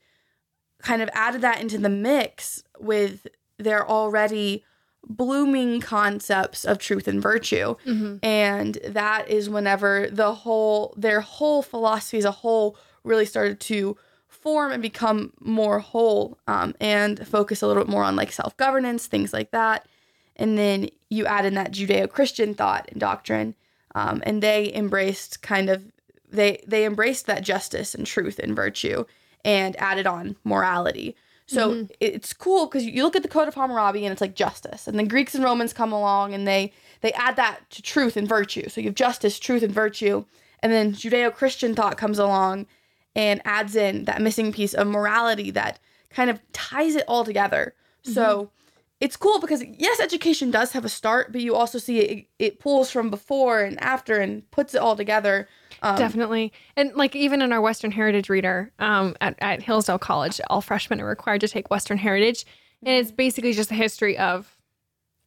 kind 0.82 1.02
of 1.02 1.10
added 1.14 1.42
that 1.42 1.62
into 1.62 1.78
the 1.78 1.90
mix 1.90 2.64
with 2.80 3.28
their 3.58 3.88
already 3.88 4.64
blooming 5.08 5.82
concepts 5.82 6.64
of 6.64 6.78
truth 6.78 7.08
and 7.08 7.22
virtue. 7.22 7.76
mhm. 7.86 8.20
And 8.24 8.78
that 8.88 9.30
is 9.30 9.50
whenever 9.50 10.08
the 10.12 10.34
whole, 10.34 10.94
their 10.98 11.22
whole 11.22 11.62
philosophy 11.62 12.18
as 12.18 12.26
a 12.26 12.32
whole 12.32 12.78
really 13.04 13.26
started 13.26 13.60
to 13.62 13.98
form 14.28 14.72
and 14.72 14.82
become 14.82 15.34
more 15.40 15.80
whole 15.80 16.38
um, 16.48 16.74
and 16.80 17.28
focus 17.28 17.62
a 17.62 17.68
little 17.68 17.84
bit 17.84 17.90
more 17.90 18.04
on 18.04 18.16
like 18.16 18.32
self 18.32 18.56
governance, 18.58 19.08
things 19.08 19.34
like 19.34 19.52
that. 19.52 19.88
And 20.36 20.58
then 20.58 20.90
you 21.10 21.26
add 21.26 21.46
in 21.46 21.56
that 21.56 21.72
Judeo 21.72 22.10
Christian 22.10 22.54
thought 22.54 22.88
and 22.92 23.00
doctrine. 23.00 23.56
Um, 23.94 24.24
and 24.26 24.42
they 24.42 24.74
embraced 24.74 25.42
kind 25.42 25.70
of 25.70 25.84
they 26.30 26.64
they 26.66 26.86
embraced 26.86 27.26
that 27.26 27.44
justice 27.44 27.94
and 27.94 28.08
truth 28.08 28.40
and 28.40 28.56
virtue 28.56 29.04
and 29.44 29.76
added 29.80 30.08
on 30.08 30.36
morality. 30.44 31.16
So 31.48 31.72
Mm-hmm. 31.72 31.86
it's 32.00 32.32
cool 32.32 32.68
because 32.68 32.86
you 32.86 33.04
look 33.04 33.16
at 33.16 33.24
the 33.24 33.28
Code 33.28 33.48
of 33.50 33.56
Hammurabi 33.56 34.06
and 34.06 34.12
it's 34.14 34.22
like 34.22 34.36
justice, 34.36 34.88
and 34.88 34.98
then 34.98 35.08
Greeks 35.08 35.36
and 35.36 35.44
Romans 35.44 35.74
come 35.74 35.92
along 35.92 36.34
and 36.34 36.48
they 36.48 36.72
they 37.02 37.12
add 37.14 37.36
that 37.36 37.70
to 37.72 37.82
truth 37.82 38.16
and 38.16 38.28
virtue. 38.28 38.70
So 38.70 38.80
you 38.80 38.88
have 38.88 38.96
justice, 38.96 39.38
truth, 39.38 39.62
and 39.64 39.74
virtue, 39.74 40.24
and 40.64 40.72
then 40.72 40.94
Judeo-Christian 40.94 41.76
thought 41.76 41.98
comes 41.98 42.20
along 42.20 42.68
and 43.16 43.42
adds 43.44 43.76
in 43.76 44.06
that 44.06 44.22
missing 44.22 44.54
piece 44.54 44.74
of 44.74 44.88
morality 44.88 45.52
that 45.52 45.80
kind 46.10 46.30
of 46.30 46.40
ties 46.54 46.96
it 46.96 47.04
all 47.08 47.26
together. 47.26 47.74
So 48.04 48.50
it's 49.02 49.18
cool 49.18 49.40
because 49.42 49.62
yes, 49.78 50.00
education 50.00 50.52
does 50.52 50.72
have 50.72 50.86
a 50.86 50.90
start, 50.90 51.32
but 51.34 51.42
you 51.42 51.54
also 51.56 51.80
see 51.80 52.00
it, 52.00 52.28
it 52.40 52.60
pulls 52.60 52.90
from 52.92 53.10
before 53.10 53.62
and 53.62 53.78
after 53.82 54.20
and 54.22 54.50
puts 54.52 54.74
it 54.74 54.82
all 54.82 54.96
together. 54.96 55.50
Um, 55.84 55.98
Definitely. 55.98 56.54
And 56.76 56.94
like 56.96 57.16
even 57.16 57.42
in 57.42 57.52
our 57.52 57.62
Western 57.62 57.92
Heritage 57.92 58.30
reader 58.30 58.72
um, 58.80 59.16
at, 59.20 59.36
at 59.40 59.62
Hillsdale 59.64 59.98
College, 60.00 60.40
all 60.50 60.62
freshmen 60.62 61.02
are 61.02 61.08
required 61.08 61.42
to 61.42 61.48
take 61.48 61.70
Western 61.72 61.98
Heritage. 61.98 62.46
And 62.84 62.96
it's 62.96 63.12
basically 63.12 63.54
just 63.54 63.72
a 63.72 63.76
history 63.76 64.18
of 64.18 64.56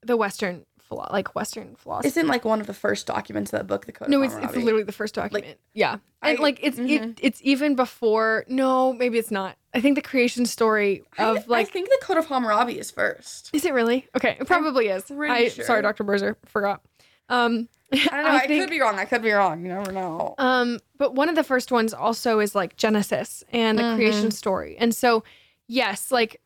the 0.02 0.16
Western, 0.16 0.64
philo- 0.80 1.08
like 1.10 1.34
Western 1.34 1.74
philosophy. 1.76 2.08
Isn't 2.08 2.26
like 2.28 2.44
one 2.44 2.60
of 2.60 2.66
the 2.66 2.74
first 2.74 3.06
documents 3.06 3.52
of 3.52 3.58
that 3.58 3.66
book, 3.66 3.86
the 3.86 3.92
Code 3.92 4.08
no, 4.08 4.18
of 4.22 4.26
it's, 4.26 4.34
it's 4.34 4.56
literally 4.56 4.84
the 4.84 4.92
first 4.92 5.14
document. 5.14 5.58
yeah. 5.72 5.98
And 6.22 6.38
I- 6.38 6.42
like 6.42 6.60
it's 6.62 6.78
it, 6.78 7.18
it's 7.20 7.40
even 7.42 7.74
before, 7.74 8.44
no, 8.48 8.92
maybe 8.92 9.18
it's 9.18 9.30
not. 9.30 9.56
I 9.72 9.80
think 9.80 9.96
the 9.96 10.02
creation 10.02 10.46
story 10.46 11.02
I- 11.18 11.24
of 11.36 11.48
like, 11.48 11.66
I 11.68 11.70
think 11.70 11.88
the 11.88 11.98
Code 12.02 12.16
of 12.18 12.26
Hammurabi 12.26 12.78
is 12.78 12.90
first. 12.92 13.50
is 13.52 13.64
it 13.64 13.72
really? 13.72 14.06
Okay, 14.16 14.36
it 14.38 14.46
probably 14.46 14.86
is. 14.88 15.10
I, 15.10 15.48
sure. 15.48 15.64
Sorry, 15.64 15.82
Dr. 15.82 16.04
Berzer, 16.04 16.36
forgot. 16.44 16.80
Um, 17.28 17.68
I 17.94 18.16
don't 18.16 18.24
know. 18.24 18.30
I, 18.30 18.46
think- 18.46 18.62
could 18.62 18.70
be 18.70 18.80
wrong. 18.80 18.98
I 18.98 19.04
could 19.04 19.22
be 19.22 19.30
wrong. 19.32 19.62
You 19.62 19.68
never 19.68 19.92
know. 19.92 20.34
Um, 20.38 20.78
but 20.98 21.14
one 21.14 21.28
of 21.28 21.34
the 21.34 21.44
first 21.44 21.70
ones 21.72 21.92
also 21.94 22.40
is 22.40 22.54
like 22.54 22.76
Genesis 22.76 23.44
and 23.52 23.78
the 23.78 23.94
creation 23.96 24.30
story. 24.30 24.76
And 24.78 24.94
so, 24.94 25.24
yes, 25.68 26.10
like 26.10 26.40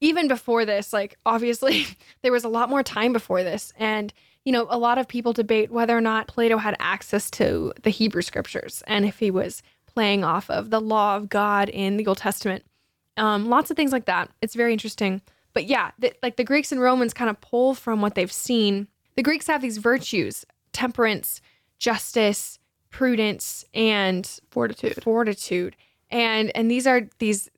even 0.00 0.28
before 0.28 0.64
this, 0.64 0.92
like 0.92 1.16
obviously 1.26 1.86
there 2.22 2.32
was 2.32 2.44
a 2.44 2.48
lot 2.48 2.70
more 2.70 2.82
time 2.82 3.12
before 3.12 3.42
this. 3.42 3.72
And, 3.78 4.12
you 4.44 4.52
know, 4.52 4.66
a 4.70 4.78
lot 4.78 4.98
of 4.98 5.08
people 5.08 5.32
debate 5.32 5.70
whether 5.70 5.96
or 5.96 6.00
not 6.00 6.28
Plato 6.28 6.58
had 6.58 6.76
access 6.78 7.30
to 7.32 7.72
the 7.82 7.90
Hebrew 7.90 8.22
scriptures 8.22 8.82
and 8.86 9.04
if 9.04 9.18
he 9.18 9.30
was 9.30 9.62
playing 9.86 10.22
off 10.24 10.48
of 10.50 10.70
the 10.70 10.80
law 10.80 11.16
of 11.16 11.28
God 11.28 11.68
in 11.68 11.96
the 11.96 12.06
Old 12.06 12.18
Testament. 12.18 12.64
Um, 13.16 13.46
lots 13.48 13.70
of 13.70 13.76
things 13.76 13.90
like 13.90 14.04
that. 14.04 14.30
It's 14.40 14.54
very 14.54 14.72
interesting. 14.72 15.20
But 15.54 15.66
yeah, 15.66 15.90
the, 15.98 16.12
like 16.22 16.36
the 16.36 16.44
Greeks 16.44 16.70
and 16.70 16.80
Romans 16.80 17.12
kind 17.12 17.28
of 17.28 17.40
pull 17.40 17.74
from 17.74 18.00
what 18.00 18.14
they've 18.14 18.30
seen. 18.30 18.86
The 19.16 19.24
Greeks 19.24 19.48
have 19.48 19.60
these 19.60 19.78
virtues 19.78 20.44
temperance, 20.78 21.40
justice, 21.78 22.60
prudence, 22.90 23.64
and 23.74 24.38
Fortitude. 24.50 25.02
fortitude. 25.02 25.74
And 26.08 26.50
and 26.56 26.70
these 26.70 26.86
are 26.86 27.08
these 27.18 27.50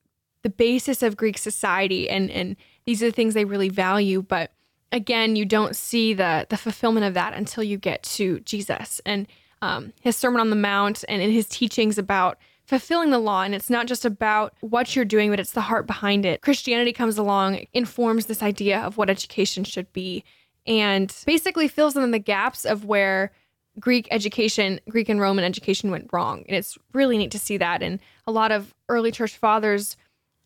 the 0.43 0.49
basis 0.49 1.03
of 1.03 1.19
Greek 1.19 1.37
society 1.37 2.09
and 2.09 2.31
and 2.31 2.57
these 2.87 3.03
are 3.03 3.07
the 3.07 3.12
things 3.12 3.35
they 3.35 3.45
really 3.45 3.69
value. 3.69 4.23
But 4.23 4.53
again, 4.91 5.37
you 5.37 5.45
don't 5.45 5.77
see 5.77 6.15
the 6.15 6.47
the 6.49 6.57
fulfillment 6.57 7.05
of 7.05 7.15
that 7.15 7.35
until 7.35 7.62
you 7.62 7.77
get 7.77 8.03
to 8.19 8.41
Jesus 8.41 9.00
and 9.05 9.27
um, 9.62 9.93
his 10.00 10.17
Sermon 10.17 10.41
on 10.41 10.49
the 10.49 10.57
Mount 10.57 11.05
and 11.07 11.21
in 11.21 11.31
his 11.31 11.47
teachings 11.47 11.99
about 11.99 12.39
fulfilling 12.65 13.11
the 13.11 13.19
law. 13.19 13.43
And 13.43 13.55
it's 13.55 13.69
not 13.69 13.87
just 13.87 14.07
about 14.07 14.55
what 14.61 14.97
you're 14.97 15.05
doing, 15.05 15.29
but 15.29 15.41
it's 15.41 15.53
the 15.53 15.61
heart 15.61 15.87
behind 15.87 16.25
it. 16.25 16.41
Christianity 16.41 16.93
comes 16.93 17.19
along, 17.19 17.67
informs 17.75 18.27
this 18.27 18.43
idea 18.43 18.81
of 18.81 18.97
what 18.97 19.11
education 19.11 19.65
should 19.65 19.93
be, 19.93 20.25
and 20.71 21.15
basically 21.27 21.67
fills 21.67 21.97
in 21.97 22.11
the 22.12 22.19
gaps 22.19 22.65
of 22.65 22.85
where 22.85 23.33
Greek 23.81 24.07
education, 24.12 24.81
Greek 24.89 25.09
and 25.09 25.21
Roman 25.21 25.45
education 25.45 25.91
went 25.91 26.09
wrong. 26.12 26.45
And 26.47 26.57
it's 26.57 26.79
really 26.93 27.19
neat 27.19 27.33
to 27.33 27.39
see 27.39 27.57
that. 27.57 27.83
And 27.83 27.99
a 28.27 28.33
lot 28.33 28.53
of 28.53 28.73
early 28.89 29.11
church 29.11 29.37
fathers 29.37 29.97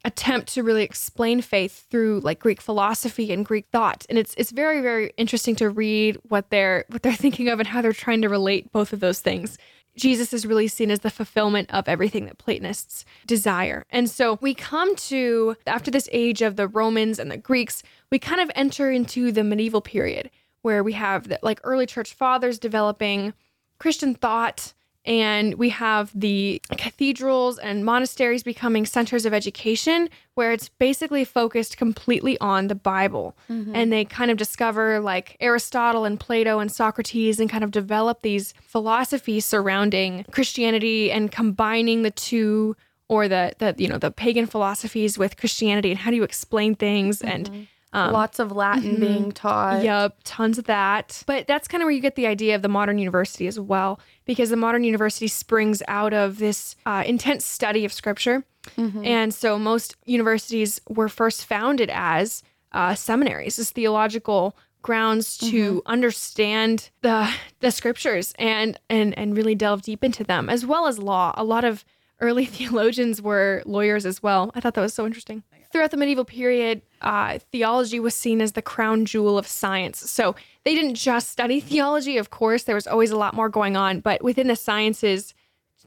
attempt 0.05 0.53
to 0.55 0.63
really 0.63 0.83
explain 0.83 1.41
faith 1.43 1.87
through 1.91 2.21
like 2.21 2.39
Greek 2.39 2.61
philosophy 2.61 3.33
and 3.33 3.45
Greek 3.45 3.67
thought. 3.71 4.07
And 4.09 4.19
it's 4.19 4.35
it's 4.39 4.51
very, 4.51 4.81
very 4.81 5.13
interesting 5.19 5.57
to 5.57 5.69
read 5.69 6.19
what 6.29 6.49
they're 6.49 6.87
what 6.89 7.03
they're 7.03 7.13
thinking 7.25 7.49
of 7.49 7.59
and 7.61 7.69
how 7.69 7.83
they're 7.83 7.93
trying 7.93 8.23
to 8.23 8.29
relate 8.29 8.73
both 8.73 8.95
of 8.95 9.01
those 9.01 9.21
things. 9.21 9.59
Jesus 9.97 10.33
is 10.33 10.47
really 10.47 10.69
seen 10.69 10.91
as 10.91 11.01
the 11.01 11.11
fulfillment 11.11 11.73
of 11.73 11.89
everything 11.89 12.27
that 12.27 12.39
Platonists 12.39 13.05
desire. 13.27 13.85
And 13.91 14.11
so 14.11 14.39
we 14.41 14.55
come 14.55 14.97
to, 14.97 15.57
after 15.67 15.91
this 15.91 16.09
age 16.13 16.43
of 16.43 16.57
the 16.57 16.67
Romans 16.67 17.19
and 17.19 17.31
the 17.31 17.37
Greeks, 17.37 17.83
we 18.15 18.19
kind 18.21 18.41
of 18.41 18.49
enter 18.55 18.93
into 18.93 19.33
the 19.33 19.43
medieval 19.43 19.81
period 19.81 20.31
where 20.63 20.85
we 20.85 20.93
have 20.93 21.27
the, 21.27 21.39
like 21.43 21.59
early 21.65 21.85
church 21.85 22.15
fathers 22.15 22.61
developing 22.61 23.35
Christian 23.81 24.15
thought 24.15 24.73
and 25.05 25.55
we 25.55 25.71
have 25.71 26.13
the 26.15 26.63
cathedrals 26.79 27.59
and 27.59 27.85
monasteries 27.85 28.45
becoming 28.45 28.87
centers 28.87 29.27
of 29.27 29.35
education 29.35 30.09
where 30.35 30.53
it's 30.53 30.69
basically 30.69 31.25
focused 31.25 31.77
completely 31.77 32.39
on 32.39 32.69
the 32.69 32.77
Bible. 32.77 33.37
Mm-hmm. 33.51 33.75
And 33.75 33.93
they 33.93 34.05
kind 34.05 34.31
of 34.31 34.37
discover 34.37 35.01
like 35.01 35.37
Aristotle 35.41 36.05
and 36.05 36.21
Plato 36.21 36.61
and 36.61 36.71
Socrates 36.71 37.41
and 37.41 37.51
kind 37.51 37.65
of 37.65 37.73
develop 37.73 38.23
these 38.23 38.55
philosophies 38.63 39.45
surrounding 39.45 40.25
Christianity 40.31 41.11
and 41.11 41.33
combining 41.33 42.03
the 42.03 42.13
two 42.13 42.77
or 43.09 43.27
the 43.27 43.55
the 43.59 43.75
you 43.77 43.89
know 43.89 43.99
the 43.99 44.13
pagan 44.13 44.47
philosophies 44.47 45.19
with 45.19 45.37
Christianity 45.37 45.91
and 45.91 45.99
how 45.99 46.11
do 46.11 46.17
you 46.17 46.23
explain 46.23 46.77
things 46.77 47.21
and 47.21 47.51
mm-hmm. 47.51 47.63
Lots 47.95 48.39
of 48.39 48.53
Latin 48.53 48.99
being 48.99 49.33
taught. 49.33 49.83
Yep, 49.85 50.19
tons 50.25 50.59
of 50.59 50.65
that. 50.65 51.23
But 51.27 51.47
that's 51.47 51.69
kind 51.69 51.83
of 51.83 51.87
where 51.87 51.93
you 51.93 52.01
get 52.01 52.17
the 52.17 52.27
idea 52.27 52.55
of 52.55 52.63
the 52.63 52.69
modern 52.69 52.99
university 52.99 53.47
as 53.47 53.59
well, 53.59 54.01
because 54.25 54.51
the 54.51 54.57
modern 54.57 54.85
university 54.85 55.29
springs 55.29 55.83
out 55.87 56.13
of 56.13 56.39
this 56.39 56.75
uh, 56.87 57.05
intense 57.07 57.45
study 57.45 57.85
of 57.85 57.93
scripture. 57.93 58.45
And 58.77 59.33
so 59.35 59.59
most 59.59 59.95
universities 60.07 60.81
were 60.89 61.09
first 61.09 61.45
founded 61.47 61.91
as 61.93 62.43
uh, 62.73 62.95
seminaries, 62.95 63.59
as 63.59 63.71
theological 63.71 64.57
grounds 64.83 65.39
to 65.39 65.83
understand 65.87 66.91
the 67.03 67.31
the 67.61 67.71
scriptures 67.71 68.35
and 68.39 68.79
and 68.91 69.17
and 69.19 69.37
really 69.37 69.55
delve 69.55 69.83
deep 69.83 70.03
into 70.05 70.25
them, 70.25 70.49
as 70.51 70.65
well 70.67 70.87
as 70.87 70.99
law. 70.99 71.33
A 71.37 71.45
lot 71.45 71.65
of 71.65 71.85
early 72.21 72.45
theologians 72.57 73.21
were 73.23 73.63
lawyers 73.67 74.07
as 74.07 74.23
well. 74.23 74.51
I 74.55 74.61
thought 74.61 74.75
that 74.75 74.81
was 74.81 74.95
so 74.95 75.07
interesting. 75.07 75.43
Throughout 75.73 75.91
the 75.91 75.97
medieval 75.97 76.25
period, 76.25 76.83
uh, 77.05 77.39
theology 77.53 78.01
was 78.01 78.15
seen 78.15 78.41
as 78.41 78.53
the 78.53 78.63
crown 78.63 79.05
jewel 79.05 79.37
of 79.37 79.47
science. 79.47 80.11
So 80.11 80.35
they 80.65 80.75
didn't 80.75 80.95
just 80.95 81.31
study 81.31 81.61
theology, 81.61 82.17
of 82.17 82.31
course, 82.31 82.65
there 82.65 82.75
was 82.75 82.87
always 82.87 83.11
a 83.11 83.17
lot 83.17 83.35
more 83.35 83.49
going 83.49 83.77
on, 83.77 84.01
but 84.01 84.25
within 84.25 84.49
the 84.49 84.57
sciences, 84.57 85.35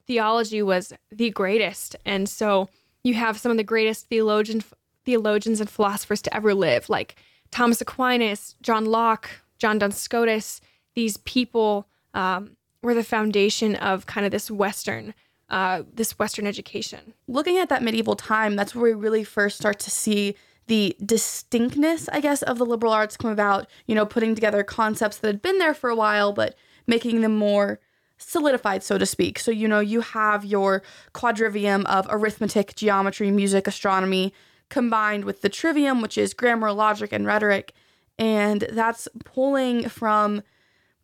theology 0.06 0.62
was 0.62 0.94
the 1.12 1.32
greatest. 1.32 1.96
And 2.06 2.30
so 2.30 2.70
you 3.04 3.16
have 3.16 3.40
some 3.40 3.52
of 3.52 3.58
the 3.58 3.64
greatest 3.64 4.08
theologian, 4.08 4.64
theologians 5.06 5.60
and 5.60 5.70
philosophers 5.70 6.22
to 6.22 6.36
ever 6.36 6.54
live, 6.54 6.88
like 6.88 7.16
Thomas 7.50 7.82
Aquinas, 7.82 8.56
John 8.62 8.86
Locke, 8.86 9.30
John 9.58 9.80
Duns 9.80 9.98
Scotus. 9.98 10.62
These 10.94 11.18
people 11.18 11.88
um, 12.14 12.58
were 12.84 12.94
the 12.94 13.04
foundation 13.04 13.76
of 13.76 14.06
kind 14.06 14.26
of 14.26 14.32
this 14.32 14.52
Western, 14.52 15.16
uh, 15.50 15.82
this 15.92 16.20
Western 16.20 16.46
education. 16.46 17.14
looking 17.28 17.58
at 17.58 17.70
that 17.70 17.82
medieval 17.82 18.16
time, 18.16 18.56
that's 18.56 18.76
where 18.76 18.84
we 18.84 18.94
really 18.94 19.24
first 19.24 19.58
start 19.58 19.80
to 19.80 19.90
see 19.90 20.36
the 20.68 20.96
distinctness, 21.04 22.08
I 22.10 22.20
guess, 22.20 22.42
of 22.44 22.58
the 22.58 22.66
liberal 22.66 22.94
arts 22.94 23.18
come 23.18 23.32
about, 23.32 23.68
you 23.86 23.96
know, 23.96 24.06
putting 24.06 24.36
together 24.36 24.64
concepts 24.64 25.18
that 25.18 25.28
had 25.28 25.42
been 25.42 25.58
there 25.60 25.74
for 25.74 25.90
a 25.90 25.96
while, 25.96 26.34
but 26.34 26.56
making 26.86 27.22
them 27.22 27.36
more 27.36 27.80
solidified, 28.18 28.84
so 28.84 28.98
to 28.98 29.06
speak. 29.06 29.40
So, 29.40 29.52
you 29.52 29.68
know, 29.68 29.80
you 29.80 30.02
have 30.02 30.44
your 30.44 30.84
quadrivium 31.14 31.86
of 31.86 32.08
arithmetic, 32.10 32.76
geometry, 32.76 33.32
music, 33.32 33.68
astronomy, 33.68 34.34
combined 34.70 35.24
with 35.24 35.42
the 35.42 35.50
trivium, 35.50 36.02
which 36.02 36.18
is 36.18 36.34
grammar, 36.34 36.72
logic, 36.72 37.12
and 37.14 37.26
rhetoric. 37.26 37.74
And 38.20 38.68
that's 38.72 39.08
pulling 39.24 39.88
from 39.90 40.42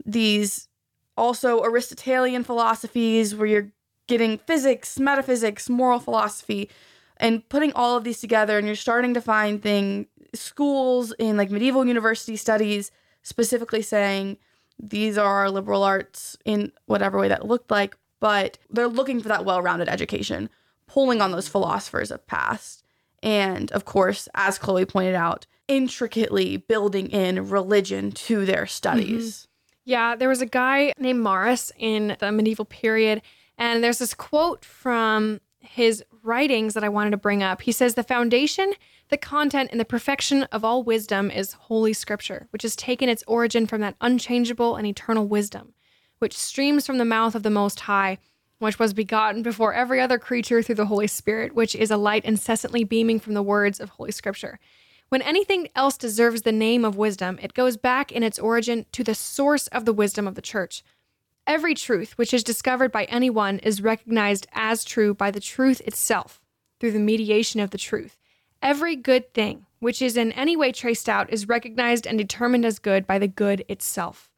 these 0.05 0.67
also 1.15 1.63
Aristotelian 1.63 2.43
philosophies 2.43 3.35
where 3.35 3.47
you're 3.47 3.71
getting 4.07 4.37
physics, 4.39 4.99
metaphysics, 4.99 5.69
moral 5.69 5.99
philosophy, 5.99 6.69
and 7.23 7.47
putting 7.49 7.73
all 7.73 7.97
of 7.97 8.03
these 8.03 8.19
together, 8.19 8.59
and 8.59 8.67
you're 8.67 8.75
starting 8.75 9.15
to 9.15 9.21
find 9.21 9.63
thing 9.63 10.05
schools 10.35 11.13
in 11.17 11.37
like 11.37 11.49
medieval 11.49 11.85
university 11.85 12.35
studies 12.35 12.91
specifically 13.21 13.81
saying 13.81 14.37
these 14.77 15.17
are 15.17 15.35
our 15.35 15.49
liberal 15.49 15.83
arts 15.83 16.37
in 16.43 16.71
whatever 16.85 17.17
way 17.17 17.29
that 17.29 17.47
looked 17.47 17.71
like, 17.71 17.95
but 18.19 18.57
they're 18.69 18.87
looking 18.87 19.21
for 19.21 19.29
that 19.29 19.45
well-rounded 19.45 19.87
education, 19.87 20.49
pulling 20.87 21.21
on 21.21 21.31
those 21.31 21.47
philosophers 21.47 22.11
of 22.11 22.27
past. 22.27 22.83
And 23.21 23.71
of 23.71 23.85
course, 23.85 24.27
as 24.35 24.57
Chloe 24.57 24.85
pointed 24.85 25.15
out, 25.15 25.45
intricately 25.69 26.57
building 26.57 27.07
in 27.07 27.47
religion 27.47 28.11
to 28.11 28.45
their 28.45 28.65
studies. 28.65 29.33
Mm-hmm. 29.33 29.49
Yeah, 29.85 30.15
there 30.15 30.29
was 30.29 30.41
a 30.41 30.45
guy 30.45 30.93
named 30.97 31.21
Morris 31.21 31.71
in 31.77 32.17
the 32.19 32.31
medieval 32.31 32.65
period, 32.65 33.21
and 33.57 33.81
there's 33.81 33.99
this 33.99 34.13
quote 34.13 34.65
from 34.65 35.39
his 35.63 36.03
writings 36.21 36.73
that 36.73 36.83
I 36.83 36.89
wanted 36.89 37.11
to 37.11 37.17
bring 37.17 37.41
up. 37.41 37.61
He 37.61 37.71
says 37.71 37.95
the 37.95 38.03
foundation, 38.03 38.73
the 39.09 39.17
content, 39.17 39.69
and 39.71 39.79
the 39.79 39.85
perfection 39.85 40.43
of 40.43 40.63
all 40.63 40.83
wisdom 40.83 41.31
is 41.31 41.53
Holy 41.53 41.93
Scripture, 41.93 42.47
which 42.51 42.63
has 42.63 42.75
taken 42.75 43.09
its 43.09 43.23
origin 43.27 43.65
from 43.65 43.81
that 43.81 43.95
unchangeable 44.01 44.75
and 44.75 44.85
eternal 44.85 45.27
wisdom, 45.27 45.73
which 46.19 46.37
streams 46.37 46.85
from 46.85 46.97
the 46.97 47.05
mouth 47.05 47.35
of 47.35 47.43
the 47.43 47.49
Most 47.49 47.81
High, 47.81 48.19
which 48.59 48.79
was 48.79 48.93
begotten 48.93 49.43
before 49.43 49.73
every 49.73 49.99
other 49.99 50.17
creature 50.17 50.61
through 50.61 50.75
the 50.75 50.85
Holy 50.85 51.07
Spirit, 51.07 51.55
which 51.55 51.75
is 51.75 51.91
a 51.91 51.97
light 51.97 52.23
incessantly 52.25 52.83
beaming 52.83 53.19
from 53.19 53.33
the 53.33 53.43
words 53.43 53.79
of 53.79 53.89
Holy 53.89 54.11
Scripture. 54.11 54.59
When 55.09 55.21
anything 55.21 55.67
else 55.75 55.97
deserves 55.97 56.41
the 56.41 56.51
name 56.51 56.83
of 56.83 56.95
wisdom, 56.95 57.37
it 57.41 57.53
goes 57.53 57.77
back 57.77 58.11
in 58.11 58.23
its 58.23 58.39
origin 58.39 58.85
to 58.93 59.03
the 59.03 59.13
source 59.13 59.67
of 59.67 59.85
the 59.85 59.93
wisdom 59.93 60.27
of 60.27 60.35
the 60.35 60.41
church. 60.41 60.83
Every 61.45 61.73
truth 61.73 62.17
which 62.17 62.33
is 62.33 62.43
discovered 62.43 62.91
by 62.91 63.03
anyone 63.05 63.59
is 63.59 63.81
recognized 63.81 64.47
as 64.53 64.85
true 64.85 65.13
by 65.13 65.29
the 65.29 65.41
truth 65.41 65.81
itself 65.81 66.41
through 66.79 66.91
the 66.91 66.99
mediation 66.99 67.59
of 67.59 67.71
the 67.71 67.77
truth. 67.77 68.17
Every 68.61 68.95
good 68.95 69.33
thing 69.33 69.65
which 69.79 70.01
is 70.01 70.15
in 70.15 70.31
any 70.31 70.55
way 70.55 70.71
traced 70.71 71.09
out 71.09 71.31
is 71.31 71.49
recognized 71.49 72.07
and 72.07 72.17
determined 72.17 72.65
as 72.65 72.79
good 72.79 73.05
by 73.05 73.19
the 73.19 73.27
good 73.27 73.65
itself. 73.67 74.29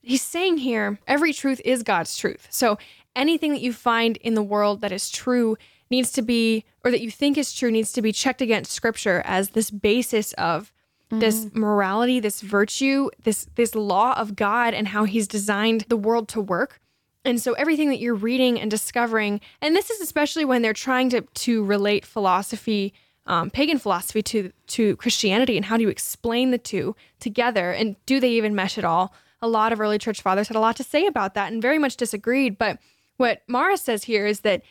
He's 0.00 0.22
saying 0.22 0.58
here, 0.58 0.98
every 1.06 1.32
truth 1.32 1.60
is 1.64 1.84
God's 1.84 2.16
truth. 2.16 2.48
So 2.50 2.76
anything 3.14 3.52
that 3.52 3.60
you 3.60 3.72
find 3.72 4.16
in 4.16 4.34
the 4.34 4.42
world 4.42 4.80
that 4.80 4.90
is 4.90 5.10
true 5.10 5.56
needs 5.88 6.10
to 6.12 6.22
be, 6.22 6.64
or 6.84 6.90
that 6.90 7.02
you 7.02 7.10
think 7.12 7.38
is 7.38 7.52
true, 7.52 7.70
needs 7.70 7.92
to 7.92 8.02
be 8.02 8.10
checked 8.10 8.42
against 8.42 8.72
scripture 8.72 9.22
as 9.24 9.50
this 9.50 9.70
basis 9.70 10.32
of 10.32 10.72
this 11.20 11.54
morality, 11.54 12.20
this 12.20 12.40
virtue, 12.40 13.10
this 13.24 13.46
this 13.54 13.74
law 13.74 14.14
of 14.18 14.34
God 14.34 14.74
and 14.74 14.88
how 14.88 15.04
he's 15.04 15.28
designed 15.28 15.82
the 15.88 15.96
world 15.96 16.28
to 16.28 16.40
work. 16.40 16.80
And 17.24 17.40
so 17.40 17.52
everything 17.52 17.88
that 17.90 18.00
you're 18.00 18.14
reading 18.14 18.60
and 18.60 18.70
discovering, 18.70 19.40
and 19.60 19.76
this 19.76 19.90
is 19.90 20.00
especially 20.00 20.44
when 20.44 20.62
they're 20.62 20.72
trying 20.72 21.10
to 21.10 21.20
to 21.20 21.64
relate 21.64 22.04
philosophy, 22.04 22.94
um, 23.26 23.50
pagan 23.50 23.78
philosophy 23.78 24.22
to 24.22 24.52
to 24.68 24.96
Christianity, 24.96 25.56
and 25.56 25.66
how 25.66 25.76
do 25.76 25.82
you 25.82 25.90
explain 25.90 26.50
the 26.50 26.58
two 26.58 26.96
together, 27.20 27.70
and 27.70 27.96
do 28.06 28.18
they 28.18 28.30
even 28.30 28.54
mesh 28.54 28.78
at 28.78 28.84
all? 28.84 29.14
A 29.40 29.48
lot 29.48 29.72
of 29.72 29.80
early 29.80 29.98
church 29.98 30.22
fathers 30.22 30.48
had 30.48 30.56
a 30.56 30.60
lot 30.60 30.76
to 30.76 30.84
say 30.84 31.06
about 31.06 31.34
that, 31.34 31.52
and 31.52 31.60
very 31.60 31.78
much 31.78 31.96
disagreed. 31.96 32.56
But 32.58 32.78
what 33.18 33.42
Mara 33.46 33.76
says 33.76 34.04
here 34.04 34.26
is 34.26 34.40
that 34.40 34.62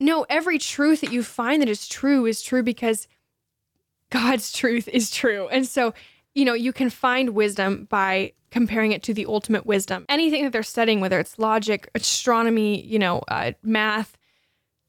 no, 0.00 0.24
every 0.30 0.58
truth 0.58 1.00
that 1.00 1.12
you 1.12 1.22
find 1.24 1.60
that 1.60 1.68
is 1.68 1.88
true 1.88 2.24
is 2.24 2.40
true 2.40 2.62
because 2.62 3.08
God's 4.10 4.52
truth 4.52 4.88
is 4.88 5.10
true. 5.10 5.48
And 5.48 5.66
so, 5.66 5.94
you 6.34 6.44
know, 6.44 6.54
you 6.54 6.72
can 6.72 6.90
find 6.90 7.30
wisdom 7.30 7.86
by 7.90 8.32
comparing 8.50 8.92
it 8.92 9.02
to 9.04 9.14
the 9.14 9.26
ultimate 9.26 9.66
wisdom. 9.66 10.06
Anything 10.08 10.44
that 10.44 10.52
they're 10.52 10.62
studying, 10.62 11.00
whether 11.00 11.20
it's 11.20 11.38
logic, 11.38 11.90
astronomy, 11.94 12.82
you 12.82 12.98
know, 12.98 13.22
uh, 13.28 13.52
math, 13.62 14.16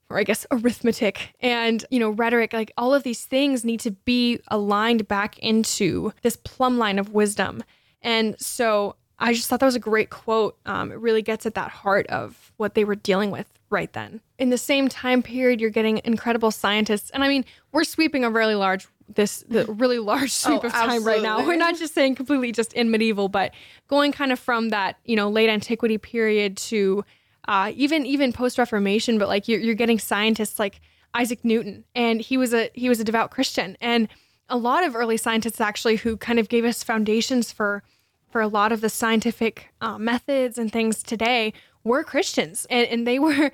or 0.09 0.17
I 0.17 0.23
guess 0.23 0.45
arithmetic 0.51 1.35
and, 1.39 1.85
you 1.91 1.99
know, 1.99 2.09
rhetoric, 2.09 2.53
like 2.53 2.71
all 2.77 2.93
of 2.93 3.03
these 3.03 3.25
things 3.25 3.63
need 3.63 3.79
to 3.81 3.91
be 3.91 4.39
aligned 4.47 5.07
back 5.07 5.37
into 5.39 6.13
this 6.21 6.35
plumb 6.37 6.77
line 6.77 6.97
of 6.97 7.13
wisdom. 7.13 7.63
And 8.01 8.39
so 8.39 8.95
I 9.19 9.33
just 9.33 9.49
thought 9.49 9.59
that 9.59 9.65
was 9.65 9.75
a 9.75 9.79
great 9.79 10.09
quote. 10.09 10.57
Um, 10.65 10.91
it 10.91 10.99
really 10.99 11.21
gets 11.21 11.45
at 11.45 11.55
that 11.55 11.69
heart 11.69 12.07
of 12.07 12.53
what 12.57 12.73
they 12.73 12.85
were 12.85 12.95
dealing 12.95 13.31
with 13.31 13.47
right 13.69 13.91
then. 13.93 14.21
In 14.39 14.49
the 14.49 14.57
same 14.57 14.87
time 14.87 15.21
period, 15.21 15.61
you're 15.61 15.69
getting 15.69 16.01
incredible 16.03 16.51
scientists. 16.51 17.09
And 17.11 17.23
I 17.23 17.27
mean, 17.27 17.45
we're 17.71 17.83
sweeping 17.83 18.23
a 18.23 18.31
really 18.31 18.55
large 18.55 18.87
this 19.15 19.43
the 19.47 19.65
really 19.65 19.99
large 19.99 20.31
sweep 20.31 20.63
Oh, 20.63 20.67
of 20.67 20.71
time 20.71 21.03
right 21.03 21.21
now. 21.21 21.45
We're 21.45 21.55
not 21.57 21.77
just 21.77 21.93
saying 21.93 22.15
completely 22.15 22.51
just 22.51 22.73
in 22.73 22.91
medieval, 22.91 23.27
but 23.29 23.53
going 23.87 24.11
kind 24.11 24.31
of 24.31 24.39
from 24.39 24.69
that, 24.69 24.97
you 25.05 25.15
know, 25.15 25.29
late 25.29 25.49
antiquity 25.49 25.97
period 25.97 26.57
to 26.57 27.03
uh, 27.47 27.71
even 27.75 28.05
even 28.05 28.31
post 28.33 28.57
Reformation, 28.57 29.17
but 29.17 29.27
like 29.27 29.47
you're, 29.47 29.59
you're 29.59 29.75
getting 29.75 29.99
scientists 29.99 30.59
like 30.59 30.81
Isaac 31.13 31.43
Newton, 31.43 31.83
and 31.95 32.21
he 32.21 32.37
was 32.37 32.53
a 32.53 32.69
he 32.73 32.89
was 32.89 32.99
a 32.99 33.03
devout 33.03 33.31
Christian, 33.31 33.75
and 33.81 34.07
a 34.47 34.57
lot 34.57 34.83
of 34.83 34.95
early 34.95 35.17
scientists 35.17 35.61
actually 35.61 35.97
who 35.97 36.17
kind 36.17 36.39
of 36.39 36.49
gave 36.49 36.65
us 36.65 36.83
foundations 36.83 37.51
for 37.51 37.83
for 38.29 38.41
a 38.41 38.47
lot 38.47 38.71
of 38.71 38.81
the 38.81 38.89
scientific 38.89 39.73
uh, 39.81 39.97
methods 39.97 40.57
and 40.59 40.71
things 40.71 41.01
today 41.01 41.53
were 41.83 42.03
Christians, 42.03 42.67
and 42.69 42.87
and 42.87 43.07
they 43.07 43.17
were 43.19 43.51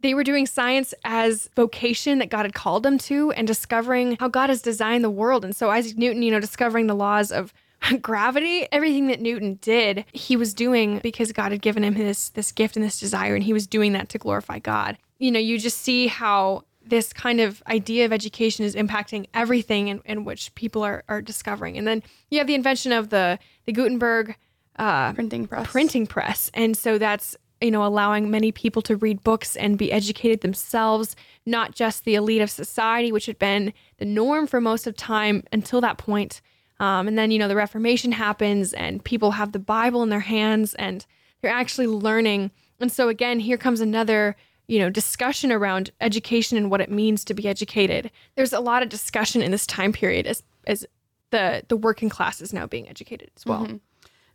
they 0.00 0.14
were 0.14 0.24
doing 0.24 0.46
science 0.46 0.94
as 1.04 1.48
vocation 1.56 2.18
that 2.18 2.30
God 2.30 2.42
had 2.42 2.54
called 2.54 2.82
them 2.82 2.98
to, 2.98 3.30
and 3.32 3.46
discovering 3.46 4.16
how 4.20 4.28
God 4.28 4.50
has 4.50 4.62
designed 4.62 5.04
the 5.04 5.10
world. 5.10 5.44
And 5.44 5.54
so 5.54 5.70
Isaac 5.70 5.96
Newton, 5.96 6.22
you 6.22 6.30
know, 6.30 6.40
discovering 6.40 6.86
the 6.86 6.94
laws 6.94 7.32
of 7.32 7.52
gravity, 8.02 8.66
everything 8.72 9.08
that 9.08 9.20
Newton 9.20 9.58
did, 9.60 10.04
he 10.12 10.36
was 10.36 10.54
doing 10.54 10.98
because 11.02 11.32
God 11.32 11.52
had 11.52 11.62
given 11.62 11.84
him 11.84 11.94
this 11.94 12.30
this 12.30 12.52
gift 12.52 12.76
and 12.76 12.84
this 12.84 13.00
desire, 13.00 13.34
and 13.34 13.44
he 13.44 13.52
was 13.52 13.66
doing 13.66 13.92
that 13.92 14.08
to 14.10 14.18
glorify 14.18 14.58
God. 14.58 14.98
You 15.18 15.32
know, 15.32 15.40
you 15.40 15.58
just 15.58 15.78
see 15.78 16.08
how 16.08 16.64
this 16.84 17.12
kind 17.12 17.40
of 17.40 17.62
idea 17.66 18.04
of 18.04 18.12
education 18.12 18.64
is 18.64 18.76
impacting 18.76 19.26
everything 19.34 19.88
in, 19.88 20.00
in 20.04 20.24
which 20.24 20.54
people 20.54 20.84
are, 20.84 21.02
are 21.08 21.20
discovering. 21.20 21.76
And 21.76 21.86
then 21.86 22.02
you 22.30 22.38
have 22.38 22.46
the 22.46 22.54
invention 22.54 22.92
of 22.92 23.08
the 23.10 23.38
the 23.64 23.72
Gutenberg 23.72 24.36
uh, 24.78 25.12
Printing 25.14 25.46
press. 25.46 25.66
printing 25.66 26.06
press. 26.06 26.50
And 26.54 26.76
so 26.76 26.98
that's, 26.98 27.36
you 27.60 27.70
know, 27.70 27.84
allowing 27.84 28.30
many 28.30 28.52
people 28.52 28.82
to 28.82 28.96
read 28.96 29.22
books 29.24 29.56
and 29.56 29.78
be 29.78 29.90
educated 29.90 30.42
themselves, 30.42 31.16
not 31.46 31.74
just 31.74 32.04
the 32.04 32.14
elite 32.14 32.42
of 32.42 32.50
society, 32.50 33.10
which 33.10 33.26
had 33.26 33.38
been 33.38 33.72
the 33.98 34.04
norm 34.04 34.46
for 34.46 34.60
most 34.60 34.86
of 34.86 34.96
time 34.96 35.42
until 35.52 35.80
that 35.80 35.98
point. 35.98 36.42
Um, 36.80 37.08
and 37.08 37.18
then, 37.18 37.30
you 37.30 37.38
know, 37.38 37.48
the 37.48 37.56
Reformation 37.56 38.12
happens 38.12 38.74
and 38.74 39.02
people 39.02 39.32
have 39.32 39.52
the 39.52 39.58
Bible 39.58 40.02
in 40.02 40.10
their 40.10 40.20
hands 40.20 40.74
and 40.74 41.06
they're 41.40 41.50
actually 41.50 41.86
learning. 41.86 42.50
And 42.78 42.92
so, 42.92 43.08
again, 43.08 43.40
here 43.40 43.56
comes 43.56 43.80
another, 43.80 44.36
you 44.66 44.78
know, 44.78 44.90
discussion 44.90 45.50
around 45.50 45.90
education 46.02 46.58
and 46.58 46.70
what 46.70 46.82
it 46.82 46.90
means 46.90 47.24
to 47.24 47.34
be 47.34 47.48
educated. 47.48 48.10
There's 48.34 48.52
a 48.52 48.60
lot 48.60 48.82
of 48.82 48.90
discussion 48.90 49.40
in 49.40 49.50
this 49.50 49.66
time 49.66 49.92
period 49.92 50.26
as, 50.26 50.42
as 50.66 50.84
the, 51.30 51.62
the 51.68 51.76
working 51.76 52.10
class 52.10 52.42
is 52.42 52.52
now 52.52 52.66
being 52.66 52.86
educated 52.88 53.30
as 53.34 53.46
well. 53.46 53.66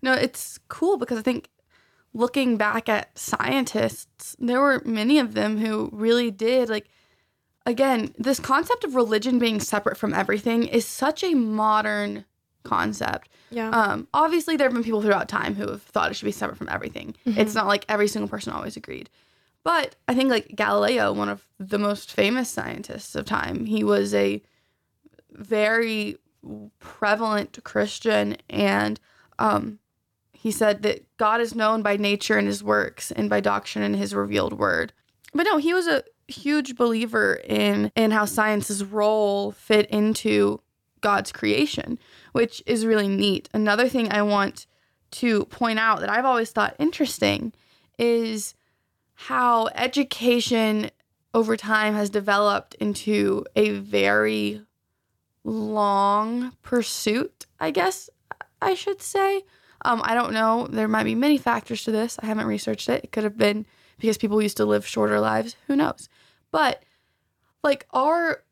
No, 0.01 0.13
it's 0.13 0.59
cool 0.67 0.97
because 0.97 1.19
I 1.19 1.21
think 1.21 1.47
looking 2.13 2.57
back 2.57 2.89
at 2.89 3.17
scientists, 3.17 4.35
there 4.39 4.61
were 4.61 4.81
many 4.85 5.19
of 5.19 5.33
them 5.33 5.57
who 5.57 5.89
really 5.91 6.31
did 6.31 6.69
like 6.69 6.87
again, 7.65 8.13
this 8.17 8.39
concept 8.39 8.83
of 8.83 8.95
religion 8.95 9.39
being 9.39 9.59
separate 9.59 9.97
from 9.97 10.13
everything 10.13 10.63
is 10.63 10.85
such 10.85 11.23
a 11.23 11.33
modern 11.33 12.25
concept. 12.63 13.29
Yeah. 13.49 13.69
Um, 13.69 14.07
obviously, 14.13 14.55
there 14.55 14.67
have 14.67 14.73
been 14.73 14.83
people 14.83 15.01
throughout 15.01 15.27
time 15.27 15.55
who 15.55 15.67
have 15.67 15.83
thought 15.83 16.11
it 16.11 16.15
should 16.15 16.25
be 16.25 16.31
separate 16.31 16.57
from 16.57 16.69
everything. 16.69 17.15
It's 17.37 17.55
not 17.55 17.67
like 17.67 17.85
every 17.89 18.07
single 18.07 18.29
person 18.29 18.53
always 18.53 18.77
agreed. 18.77 19.09
But 19.63 19.95
I 20.07 20.15
think, 20.15 20.29
like 20.29 20.55
Galileo, 20.55 21.13
one 21.13 21.29
of 21.29 21.45
the 21.59 21.77
most 21.77 22.11
famous 22.11 22.49
scientists 22.49 23.15
of 23.15 23.25
time, 23.25 23.65
he 23.65 23.83
was 23.83 24.13
a 24.13 24.41
very 25.31 26.17
prevalent 26.79 27.59
Christian, 27.63 28.37
and 28.49 28.99
um, 29.37 29.79
he 30.41 30.49
said 30.49 30.81
that 30.81 31.05
God 31.17 31.39
is 31.39 31.53
known 31.53 31.83
by 31.83 31.97
nature 31.97 32.35
and 32.35 32.47
his 32.47 32.63
works, 32.63 33.11
and 33.11 33.29
by 33.29 33.41
doctrine 33.41 33.83
and 33.83 33.95
his 33.95 34.15
revealed 34.15 34.53
word. 34.57 34.91
But 35.35 35.43
no, 35.43 35.57
he 35.57 35.71
was 35.71 35.85
a 35.85 36.03
huge 36.27 36.75
believer 36.75 37.35
in 37.43 37.91
in 37.95 38.09
how 38.09 38.25
science's 38.25 38.83
role 38.83 39.51
fit 39.51 39.87
into 39.91 40.59
God's 41.01 41.31
creation, 41.31 41.99
which 42.31 42.63
is 42.65 42.87
really 42.87 43.07
neat. 43.07 43.49
Another 43.53 43.87
thing 43.87 44.11
I 44.11 44.23
want 44.23 44.65
to 45.11 45.45
point 45.45 45.77
out 45.77 45.99
that 45.99 46.09
I've 46.09 46.25
always 46.25 46.49
thought 46.49 46.75
interesting 46.79 47.53
is 47.99 48.55
how 49.13 49.67
education 49.75 50.89
over 51.35 51.55
time 51.55 51.93
has 51.93 52.09
developed 52.09 52.73
into 52.79 53.45
a 53.55 53.69
very 53.73 54.63
long 55.43 56.53
pursuit, 56.63 57.45
I 57.59 57.69
guess 57.69 58.09
I 58.59 58.73
should 58.73 59.03
say. 59.03 59.43
Um, 59.83 60.01
I 60.03 60.13
don't 60.13 60.33
know. 60.33 60.67
There 60.67 60.87
might 60.87 61.03
be 61.03 61.15
many 61.15 61.37
factors 61.37 61.83
to 61.83 61.91
this. 61.91 62.17
I 62.21 62.27
haven't 62.27 62.47
researched 62.47 62.89
it. 62.89 63.03
It 63.03 63.11
could 63.11 63.23
have 63.23 63.37
been 63.37 63.65
because 63.99 64.17
people 64.17 64.41
used 64.41 64.57
to 64.57 64.65
live 64.65 64.85
shorter 64.85 65.19
lives. 65.19 65.55
Who 65.67 65.75
knows? 65.75 66.09
But 66.51 66.83
like 67.63 67.87
our 67.91 68.43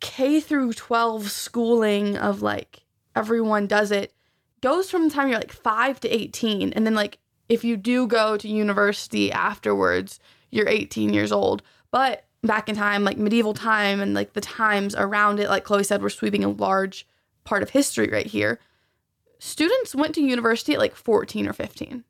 K 0.00 0.40
through 0.40 0.72
12 0.72 1.30
schooling 1.30 2.16
of 2.16 2.42
like 2.42 2.82
everyone 3.14 3.66
does 3.66 3.90
it 3.90 4.12
goes 4.60 4.90
from 4.90 5.08
the 5.08 5.14
time 5.14 5.28
you're 5.28 5.38
like 5.38 5.52
5 5.52 6.00
to 6.00 6.08
18 6.08 6.72
and 6.72 6.86
then 6.86 6.94
like 6.94 7.18
if 7.48 7.62
you 7.62 7.76
do 7.76 8.06
go 8.06 8.36
to 8.36 8.48
university 8.48 9.30
afterwards 9.30 10.18
you're 10.50 10.68
18 10.68 11.12
years 11.12 11.30
old 11.30 11.62
but 11.90 12.24
back 12.42 12.68
in 12.68 12.74
time 12.74 13.04
like 13.04 13.16
medieval 13.16 13.54
time 13.54 14.00
and 14.00 14.14
like 14.14 14.32
the 14.32 14.40
times 14.40 14.94
around 14.96 15.38
it 15.38 15.48
like 15.48 15.64
Chloe 15.64 15.84
said 15.84 16.02
we're 16.02 16.08
sweeping 16.08 16.42
a 16.42 16.48
large 16.48 17.06
part 17.44 17.62
of 17.62 17.70
history 17.70 18.08
right 18.08 18.26
here 18.26 18.58
students 19.42 19.94
went 19.94 20.14
to 20.14 20.22
university 20.22 20.72
at 20.74 20.78
like 20.78 20.94
14 20.94 21.48
or 21.48 21.52
15 21.52 22.04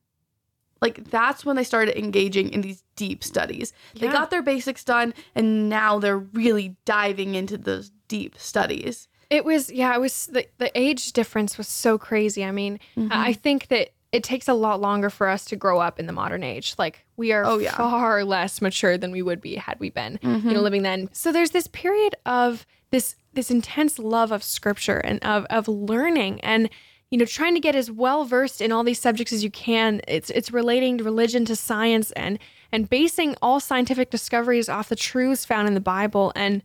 like 0.83 1.05
that's 1.11 1.47
when 1.47 1.57
they 1.57 1.65
started 1.65 1.97
engaging 1.97 2.51
in 2.51 2.61
these 2.61 2.83
deep 2.97 3.23
studies. 3.23 3.73
They 3.95 4.09
got 4.09 4.31
their 4.31 4.43
basics 4.43 4.83
done 4.83 5.15
and 5.35 5.69
now 5.69 6.01
they're 6.01 6.19
really 6.19 6.77
diving 6.85 7.37
into 7.37 7.57
those 7.57 7.93
deep 8.09 8.35
studies. 8.37 9.07
It 9.31 9.45
was, 9.45 9.71
yeah, 9.71 9.95
it 9.95 10.01
was 10.01 10.27
the, 10.27 10.47
the 10.59 10.77
age 10.79 11.13
difference 11.13 11.57
was 11.57 11.69
so 11.69 11.97
crazy. 11.99 12.45
I 12.45 12.51
mean, 12.51 12.81
I 12.97 13.01
I 13.01 13.05
mm-hmm. 13.05 13.41
think 13.41 13.69
that 13.69 13.91
it 14.11 14.25
takes 14.25 14.49
a 14.49 14.55
lot 14.55 14.81
longer 14.81 15.09
for 15.09 15.29
us 15.29 15.45
to 15.47 15.57
grow 15.57 15.79
up 15.79 16.01
in 16.01 16.07
the 16.07 16.13
modern 16.13 16.43
age. 16.43 16.75
Like 16.79 17.07
we 17.17 17.33
are 17.33 17.45
Oh, 17.47 17.59
yeah. 17.59 17.77
far 17.77 18.25
less 18.25 18.61
mature 18.61 18.99
than 18.99 19.13
we 19.13 19.23
would 19.23 19.41
be 19.41 19.55
had 19.55 19.79
we 19.79 19.89
been, 19.89 20.19
you 20.21 20.29
know, 20.29 20.39
mm-hmm. 20.39 20.57
living 20.57 20.83
then. 20.83 21.09
So 21.13 21.31
there's 21.31 21.53
this 21.53 21.69
period 21.69 22.17
of 22.27 22.67
this 22.91 23.15
this 23.35 23.51
intense 23.51 23.99
love 23.99 24.33
of 24.33 24.43
scripture 24.43 24.99
and 24.99 25.23
of 25.25 25.47
of 25.47 25.69
learning 25.69 26.41
and 26.41 26.69
you 27.13 27.19
know 27.19 27.27
trying 27.27 27.53
to 27.55 27.61
get 27.61 27.77
as 27.77 27.91
well 27.91 28.25
versed 28.25 28.63
in 28.63 28.73
all 28.73 28.83
these 28.83 28.99
subjects 28.99 29.35
as 29.35 29.45
you 29.45 29.51
can. 29.51 30.01
It's 30.09 30.31
it's 30.31 30.51
relating 30.51 30.97
religion 30.97 31.45
to 31.45 31.55
science 31.55 32.11
and 32.13 32.39
and 32.73 32.89
basing 32.89 33.37
all 33.43 33.61
scientific 33.61 34.11
discoveries 34.11 34.71
off 34.71 34.89
the 34.89 34.97
truths 34.97 35.45
found 35.45 35.69
in 35.69 35.75
the 35.75 35.81
Bible 35.81 36.33
and 36.35 36.63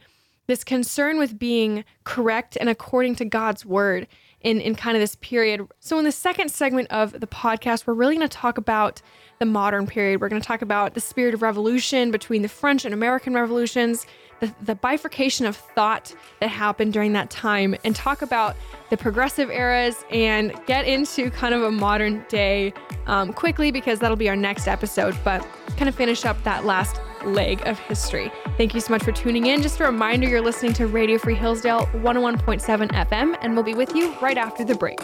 this 0.47 0.63
concern 0.63 1.19
with 1.19 1.37
being 1.37 1.83
correct 2.05 2.57
and 2.59 2.69
according 2.69 3.15
to 3.17 3.25
God's 3.25 3.65
word 3.65 4.07
in, 4.39 4.61
in 4.61 4.75
kind 4.75 4.95
of 4.95 5.01
this 5.01 5.15
period. 5.15 5.67
So, 5.81 5.99
in 5.99 6.05
the 6.05 6.11
second 6.11 6.49
segment 6.49 6.89
of 6.91 7.19
the 7.19 7.27
podcast, 7.27 7.85
we're 7.85 7.93
really 7.93 8.15
going 8.15 8.27
to 8.27 8.37
talk 8.37 8.57
about 8.57 9.01
the 9.39 9.45
modern 9.45 9.85
period. 9.85 10.21
We're 10.21 10.29
going 10.29 10.41
to 10.41 10.47
talk 10.47 10.61
about 10.61 10.93
the 10.93 11.01
spirit 11.01 11.33
of 11.33 11.41
revolution 11.41 12.11
between 12.11 12.41
the 12.41 12.47
French 12.47 12.85
and 12.85 12.93
American 12.93 13.33
revolutions, 13.33 14.05
the, 14.39 14.53
the 14.61 14.75
bifurcation 14.75 15.45
of 15.45 15.55
thought 15.55 16.13
that 16.39 16.49
happened 16.49 16.93
during 16.93 17.13
that 17.13 17.29
time, 17.29 17.75
and 17.83 17.95
talk 17.95 18.21
about 18.21 18.55
the 18.89 18.97
progressive 18.97 19.49
eras 19.49 20.03
and 20.11 20.53
get 20.65 20.85
into 20.85 21.29
kind 21.31 21.53
of 21.53 21.63
a 21.63 21.71
modern 21.71 22.25
day 22.29 22.73
um, 23.07 23.33
quickly 23.33 23.71
because 23.71 23.99
that'll 23.99 24.17
be 24.17 24.29
our 24.29 24.35
next 24.35 24.67
episode. 24.67 25.17
But 25.23 25.45
kind 25.75 25.89
of 25.89 25.95
finish 25.95 26.25
up 26.25 26.41
that 26.43 26.65
last 26.65 26.99
leg 27.25 27.61
of 27.67 27.79
history. 27.79 28.31
Thank 28.57 28.73
you 28.73 28.81
so 28.81 28.91
much 28.91 29.03
for 29.03 29.11
tuning 29.11 29.47
in. 29.47 29.61
Just 29.61 29.79
a 29.79 29.85
reminder 29.85 30.27
you're 30.27 30.41
listening 30.41 30.73
to 30.73 30.87
Radio 30.87 31.17
Free 31.17 31.35
Hillsdale 31.35 31.85
101.7 31.93 32.89
FM, 32.91 33.37
and 33.41 33.53
we'll 33.53 33.63
be 33.63 33.73
with 33.73 33.95
you 33.95 34.13
right 34.19 34.37
after 34.37 34.63
the 34.63 34.75
break. 34.75 34.99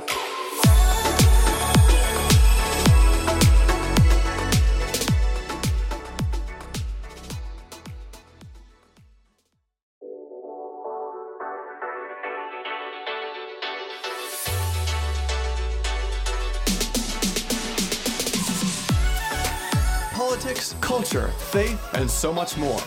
Culture, 20.98 21.30
faith, 21.50 21.90
and 21.96 22.08
so 22.10 22.32
much 22.32 22.56
more. 22.56 22.80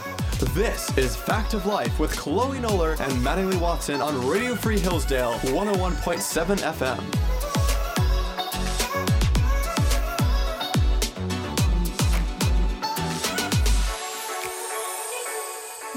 This 0.54 0.96
is 0.96 1.16
Fact 1.16 1.54
of 1.54 1.66
Life 1.66 1.98
with 1.98 2.12
Chloe 2.16 2.58
Noller 2.58 2.92
and 3.00 3.12
Mattingly 3.14 3.60
Watson 3.60 4.00
on 4.00 4.24
Radio 4.28 4.54
Free 4.54 4.78
Hillsdale 4.78 5.32
101.7 5.32 6.56
FM. 6.58 7.02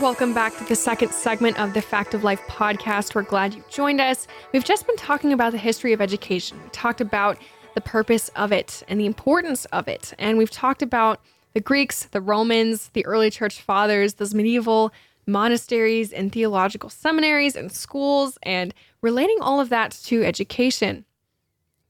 Welcome 0.01 0.33
back 0.33 0.57
to 0.57 0.63
the 0.63 0.75
second 0.75 1.11
segment 1.11 1.59
of 1.59 1.75
the 1.75 1.81
Fact 1.83 2.15
of 2.15 2.23
Life 2.23 2.41
podcast. 2.47 3.13
We're 3.13 3.21
glad 3.21 3.53
you've 3.53 3.69
joined 3.69 4.01
us. 4.01 4.25
We've 4.51 4.65
just 4.65 4.87
been 4.87 4.97
talking 4.97 5.31
about 5.31 5.51
the 5.51 5.59
history 5.59 5.93
of 5.93 6.01
education. 6.01 6.59
We 6.63 6.69
talked 6.71 7.01
about 7.01 7.37
the 7.75 7.81
purpose 7.81 8.29
of 8.29 8.51
it 8.51 8.81
and 8.87 8.99
the 8.99 9.05
importance 9.05 9.65
of 9.65 9.87
it. 9.87 10.15
And 10.17 10.39
we've 10.39 10.49
talked 10.49 10.81
about 10.81 11.21
the 11.53 11.61
Greeks, 11.61 12.05
the 12.05 12.21
Romans, 12.21 12.89
the 12.93 13.05
early 13.05 13.29
church 13.29 13.61
fathers, 13.61 14.15
those 14.15 14.33
medieval 14.33 14.91
monasteries 15.25 16.11
and 16.11 16.31
theological 16.31 16.89
seminaries 16.89 17.55
and 17.55 17.71
schools, 17.71 18.37
and 18.43 18.73
relating 19.01 19.37
all 19.41 19.59
of 19.59 19.69
that 19.69 19.91
to 19.91 20.23
education. 20.23 21.05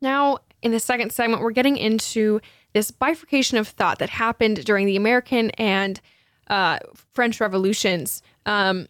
Now, 0.02 0.40
in 0.62 0.72
the 0.72 0.80
second 0.80 1.12
segment, 1.12 1.42
we're 1.42 1.52
getting 1.52 1.78
into 1.78 2.42
this 2.74 2.92
bifurcation 2.92 3.58
of 3.58 3.68
thought 3.68 4.00
that 4.00 4.10
happened 4.10 4.64
during 4.66 4.86
the 4.86 4.96
American 4.96 5.50
and 5.52 6.00
uh, 6.48 6.80
French 7.14 7.40
revolutions. 7.40 8.22
Um, 8.46 8.88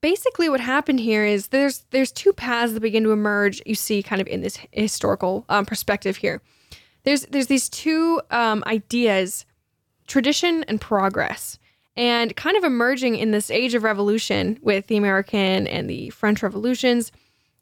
basically, 0.00 0.48
what 0.48 0.60
happened 0.60 1.00
here 1.00 1.24
is 1.24 1.48
there's 1.48 1.84
there's 1.90 2.12
two 2.12 2.32
paths 2.32 2.72
that 2.72 2.80
begin 2.80 3.04
to 3.04 3.12
emerge. 3.12 3.62
You 3.64 3.74
see, 3.74 4.02
kind 4.02 4.20
of 4.20 4.28
in 4.28 4.42
this 4.42 4.58
historical 4.72 5.44
um, 5.48 5.64
perspective 5.66 6.16
here. 6.16 6.42
There's 7.04 7.22
there's 7.26 7.48
these 7.48 7.68
two 7.68 8.20
um, 8.30 8.64
ideas, 8.66 9.46
tradition 10.06 10.64
and 10.64 10.80
progress, 10.80 11.58
and 11.96 12.34
kind 12.36 12.56
of 12.56 12.64
emerging 12.64 13.16
in 13.16 13.30
this 13.30 13.50
age 13.50 13.74
of 13.74 13.82
revolution 13.82 14.58
with 14.62 14.86
the 14.86 14.96
American 14.96 15.66
and 15.66 15.88
the 15.88 16.10
French 16.10 16.42
revolutions. 16.42 17.12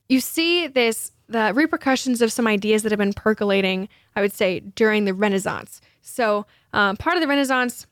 You 0.09 0.21
see 0.21 0.67
this 0.67 1.13
the 1.29 1.53
repercussions 1.55 2.21
of 2.21 2.31
some 2.31 2.47
ideas 2.47 2.83
that 2.83 2.93
have 2.93 2.99
been 2.99 3.15
percolating. 3.15 3.89
I 4.15 4.21
would 4.21 4.33
say 4.33 4.61
during 4.61 5.05
the 5.05 5.15
Renaissance. 5.15 5.81
So 6.03 6.47
um, 6.73 6.97
part 6.97 7.17
of 7.17 7.23
the 7.23 7.29
Renaissance 7.29 7.87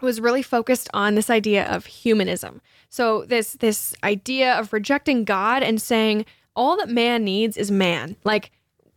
was 0.00 0.20
really 0.20 0.42
focused 0.42 0.88
on 0.94 1.14
this 1.14 1.30
idea 1.30 1.66
of 1.66 1.86
humanism. 1.86 2.60
So 2.88 3.24
this 3.24 3.52
this 3.54 3.94
idea 4.02 4.58
of 4.58 4.72
rejecting 4.72 5.24
God 5.24 5.62
and 5.62 5.80
saying 5.80 6.26
all 6.56 6.76
that 6.78 6.88
man 6.88 7.24
needs 7.24 7.56
is 7.56 7.70
man. 7.70 8.16
Like 8.24 8.50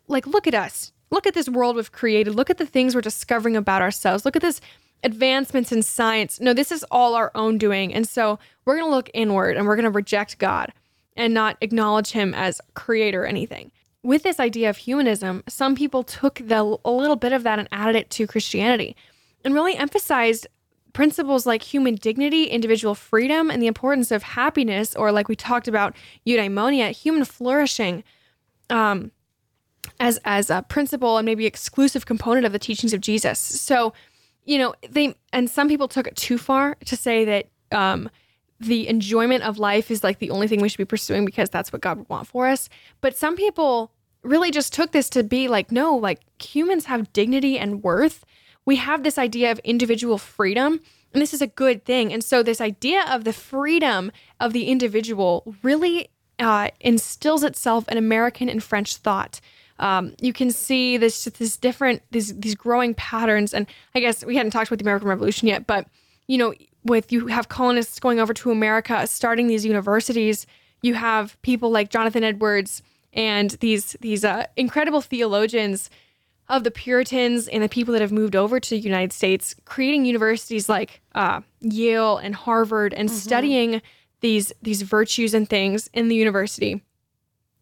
like 0.08 0.28
look 0.28 0.48
at 0.48 0.56
us. 0.56 0.92
Look 1.14 1.28
at 1.28 1.36
this 1.36 1.48
world 1.48 1.76
we've 1.76 1.92
created. 1.92 2.34
Look 2.34 2.50
at 2.50 2.58
the 2.58 2.66
things 2.66 2.96
we're 2.96 3.02
discovering 3.02 3.56
about 3.56 3.84
ourselves. 3.84 4.26
Look 4.26 4.36
at 4.36 4.42
this 4.42 4.60
advancements 5.04 5.72
in 5.72 5.84
science. 5.84 6.40
No, 6.40 6.54
this 6.54 6.72
is 6.72 6.84
all 6.90 7.14
our 7.14 7.30
own 7.36 7.60
doing. 7.60 7.94
And 7.94 8.08
so 8.08 8.40
we're 8.66 8.78
going 8.78 8.90
to 8.90 8.96
look 8.96 9.12
inward 9.14 9.56
and 9.56 9.68
we're 9.68 9.76
going 9.76 9.84
to 9.84 9.92
reject 9.92 10.40
God 10.40 10.74
and 11.16 11.32
not 11.32 11.56
acknowledge 11.62 12.10
him 12.10 12.34
as 12.34 12.60
creator 12.74 13.26
or 13.26 13.28
anything. 13.28 13.72
With 14.02 14.24
this 14.24 14.40
idea 14.40 14.72
of 14.72 14.78
humanism, 14.78 15.44
some 15.48 15.76
people 15.76 16.02
took 16.02 16.42
the 16.44 16.80
a 16.84 16.92
little 16.92 17.16
bit 17.16 17.32
of 17.32 17.44
that 17.44 17.60
and 17.60 17.68
added 17.72 17.96
it 17.96 18.10
to 18.10 18.26
Christianity 18.26 18.96
and 19.46 19.54
really 19.54 19.76
emphasized 19.76 20.48
principles 20.94 21.46
like 21.46 21.62
human 21.62 21.94
dignity, 21.94 22.46
individual 22.46 22.96
freedom, 22.96 23.52
and 23.52 23.62
the 23.62 23.68
importance 23.68 24.10
of 24.10 24.24
happiness, 24.24 24.96
or 24.96 25.12
like 25.12 25.28
we 25.28 25.36
talked 25.36 25.68
about, 25.68 25.96
eudaimonia, 26.26 26.90
human 26.90 27.24
flourishing, 27.24 28.04
um, 28.72 29.12
as 30.04 30.20
as 30.26 30.50
a 30.50 30.64
principle 30.68 31.18
and 31.18 31.26
maybe 31.26 31.46
exclusive 31.46 32.06
component 32.06 32.46
of 32.46 32.52
the 32.52 32.60
teachings 32.60 32.94
of 32.94 33.02
Jesus. 33.02 33.40
So, 33.40 33.94
you 34.46 34.58
know, 34.58 34.74
they 34.90 35.16
and 35.32 35.50
some 35.50 35.68
people 35.68 35.88
took 35.88 36.08
it 36.08 36.16
too 36.16 36.38
far 36.38 36.76
to 36.86 36.96
say 36.96 37.26
that 37.26 37.48
um, 37.72 38.10
the 38.60 38.88
enjoyment 38.88 39.44
of 39.44 39.58
life 39.58 39.90
is 39.90 40.04
like 40.04 40.20
the 40.20 40.30
only 40.30 40.48
thing 40.48 40.62
we 40.62 40.70
should 40.70 40.78
be 40.78 40.86
pursuing 40.86 41.26
because 41.26 41.50
that's 41.50 41.72
what 41.74 41.82
God 41.82 41.98
would 41.98 42.10
want 42.10 42.28
for 42.28 42.48
us. 42.48 42.70
But 43.02 43.18
some 43.18 43.36
people 43.36 43.92
really 44.24 44.52
just 44.52 44.74
took 44.74 44.92
this 44.92 45.10
to 45.10 45.24
be 45.24 45.48
like, 45.48 45.72
no, 45.72 45.96
like 45.96 46.22
humans 46.42 46.86
have 46.86 47.12
dignity 47.14 47.58
and 47.58 47.84
worth 47.84 48.26
we 48.66 48.78
have 48.78 49.04
this 49.04 49.18
idea 49.18 49.52
of 49.52 49.60
individual 49.60 50.18
freedom, 50.18 50.80
and 51.14 51.22
this 51.22 51.34
is 51.34 51.42
a 51.42 51.48
good 51.48 51.86
thing. 51.86 52.14
And 52.14 52.24
so, 52.24 52.42
this 52.42 52.62
idea 52.62 53.06
of 53.10 53.24
the 53.24 53.34
freedom 53.34 54.12
of 54.40 54.54
the 54.54 54.66
individual 54.66 55.56
really 55.62 56.10
uh, 56.40 56.70
instills 56.80 57.44
itself 57.44 57.88
in 57.90 57.98
American 57.98 58.50
and 58.50 58.64
French 58.64 58.98
thought. 58.98 59.40
Um, 59.80 60.14
you 60.22 60.34
can 60.34 60.52
see 60.52 60.98
this 60.98 61.26
this 61.26 61.58
different 61.58 62.02
these 62.12 62.38
these 62.38 62.56
growing 62.56 62.94
patterns, 62.94 63.54
and 63.54 63.68
I 63.96 64.00
guess 64.00 64.24
we 64.24 64.36
hadn't 64.36 64.52
talked 64.52 64.70
about 64.70 64.80
the 64.80 64.86
American 64.86 65.08
Revolution 65.10 65.48
yet, 65.48 65.68
but 65.68 65.88
you 66.28 66.38
know, 66.38 66.54
with 66.84 67.12
you 67.12 67.28
have 67.28 67.50
colonists 67.50 68.00
going 68.00 68.20
over 68.20 68.34
to 68.34 68.52
America, 68.52 69.06
starting 69.08 69.48
these 69.48 69.66
universities. 69.66 70.46
You 70.82 70.96
have 70.96 71.42
people 71.42 71.70
like 71.72 71.90
Jonathan 71.90 72.24
Edwards 72.24 72.82
and 73.14 73.52
these 73.52 73.96
these 74.02 74.24
uh, 74.26 74.46
incredible 74.56 75.02
theologians 75.02 75.90
of 76.50 76.64
the 76.64 76.72
Puritans 76.72 77.48
and 77.48 77.64
the 77.64 77.70
people 77.70 77.94
that 77.94 78.02
have 78.02 78.12
moved 78.12 78.36
over 78.36 78.60
to 78.60 78.70
the 78.70 78.78
United 78.78 79.14
States, 79.14 79.56
creating 79.66 80.06
universities 80.06 80.68
like 80.68 81.02
uh, 81.16 81.42
Yale 81.62 82.18
and 82.18 82.36
Harvard 82.36 82.94
and 82.94 83.10
studying 83.10 83.82
these 84.20 84.52
these 84.62 84.82
virtues 84.82 85.34
and 85.34 85.50
things 85.50 85.90
in 85.94 86.10
the 86.10 86.16
university. 86.16 86.84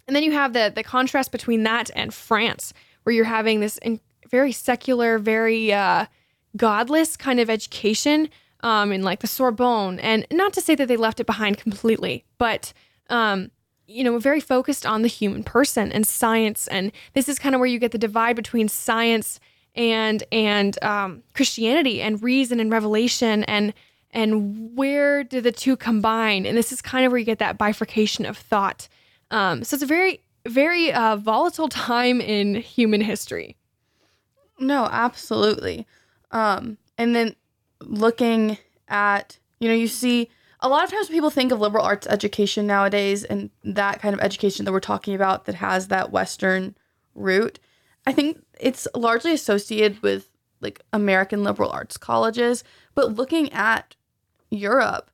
And 0.07 0.15
then 0.15 0.23
you 0.23 0.31
have 0.31 0.53
the 0.53 0.71
the 0.73 0.83
contrast 0.83 1.31
between 1.31 1.63
that 1.63 1.89
and 1.95 2.13
France, 2.13 2.73
where 3.03 3.13
you're 3.13 3.25
having 3.25 3.59
this 3.59 3.77
in, 3.79 3.99
very 4.29 4.51
secular, 4.51 5.19
very 5.19 5.71
uh, 5.71 6.05
godless 6.57 7.17
kind 7.17 7.39
of 7.39 7.49
education 7.49 8.29
um, 8.61 8.91
in 8.91 9.03
like 9.03 9.19
the 9.19 9.27
Sorbonne. 9.27 9.99
And 9.99 10.25
not 10.31 10.53
to 10.53 10.61
say 10.61 10.75
that 10.75 10.87
they 10.87 10.97
left 10.97 11.19
it 11.19 11.25
behind 11.25 11.57
completely, 11.57 12.25
but 12.37 12.73
um, 13.09 13.51
you 13.87 14.03
know, 14.03 14.17
very 14.17 14.39
focused 14.39 14.85
on 14.85 15.01
the 15.01 15.07
human 15.07 15.43
person 15.43 15.91
and 15.91 16.07
science. 16.07 16.67
And 16.67 16.91
this 17.13 17.27
is 17.27 17.37
kind 17.37 17.53
of 17.53 17.59
where 17.59 17.67
you 17.67 17.79
get 17.79 17.91
the 17.91 17.97
divide 17.97 18.35
between 18.35 18.69
science 18.69 19.39
and 19.75 20.23
and 20.31 20.81
um, 20.83 21.23
Christianity 21.33 22.01
and 22.01 22.21
reason 22.23 22.59
and 22.59 22.71
revelation 22.71 23.43
and 23.45 23.73
and 24.13 24.75
where 24.75 25.23
do 25.23 25.39
the 25.39 25.51
two 25.51 25.77
combine? 25.77 26.45
And 26.45 26.57
this 26.57 26.71
is 26.71 26.81
kind 26.81 27.05
of 27.05 27.11
where 27.11 27.19
you 27.19 27.25
get 27.25 27.39
that 27.39 27.57
bifurcation 27.57 28.25
of 28.25 28.37
thought. 28.37 28.89
Um, 29.31 29.63
so 29.63 29.75
it's 29.75 29.83
a 29.83 29.87
very 29.87 30.21
very 30.47 30.91
uh, 30.91 31.15
volatile 31.17 31.69
time 31.69 32.21
in 32.21 32.55
human 32.55 33.01
history. 33.01 33.57
No, 34.59 34.87
absolutely. 34.91 35.87
Um, 36.31 36.77
and 36.97 37.15
then 37.15 37.35
looking 37.81 38.57
at, 38.87 39.39
you 39.59 39.67
know, 39.67 39.73
you 39.73 39.87
see 39.87 40.29
a 40.59 40.69
lot 40.69 40.83
of 40.83 40.91
times 40.91 41.09
people 41.09 41.31
think 41.31 41.51
of 41.51 41.59
liberal 41.59 41.83
arts 41.83 42.05
education 42.07 42.67
nowadays 42.67 43.23
and 43.23 43.49
that 43.63 44.01
kind 44.01 44.13
of 44.13 44.21
education 44.21 44.65
that 44.65 44.71
we're 44.71 44.79
talking 44.79 45.15
about 45.15 45.45
that 45.45 45.55
has 45.55 45.87
that 45.87 46.11
Western 46.11 46.75
root, 47.15 47.59
I 48.05 48.13
think 48.13 48.43
it's 48.59 48.87
largely 48.95 49.33
associated 49.33 50.01
with 50.03 50.29
like 50.59 50.81
American 50.93 51.43
liberal 51.43 51.71
arts 51.71 51.97
colleges, 51.97 52.63
but 52.93 53.15
looking 53.15 53.51
at 53.51 53.95
Europe, 54.51 55.09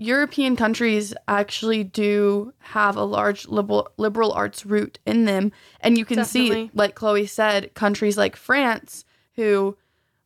European 0.00 0.56
countries 0.56 1.12
actually 1.28 1.84
do 1.84 2.54
have 2.60 2.96
a 2.96 3.04
large 3.04 3.46
liberal 3.48 3.90
liberal 3.98 4.32
arts 4.32 4.64
root 4.64 4.98
in 5.04 5.26
them, 5.26 5.52
and 5.82 5.98
you 5.98 6.06
can 6.06 6.24
see, 6.24 6.70
like 6.72 6.94
Chloe 6.94 7.26
said, 7.26 7.74
countries 7.74 8.16
like 8.16 8.34
France, 8.34 9.04
who, 9.34 9.76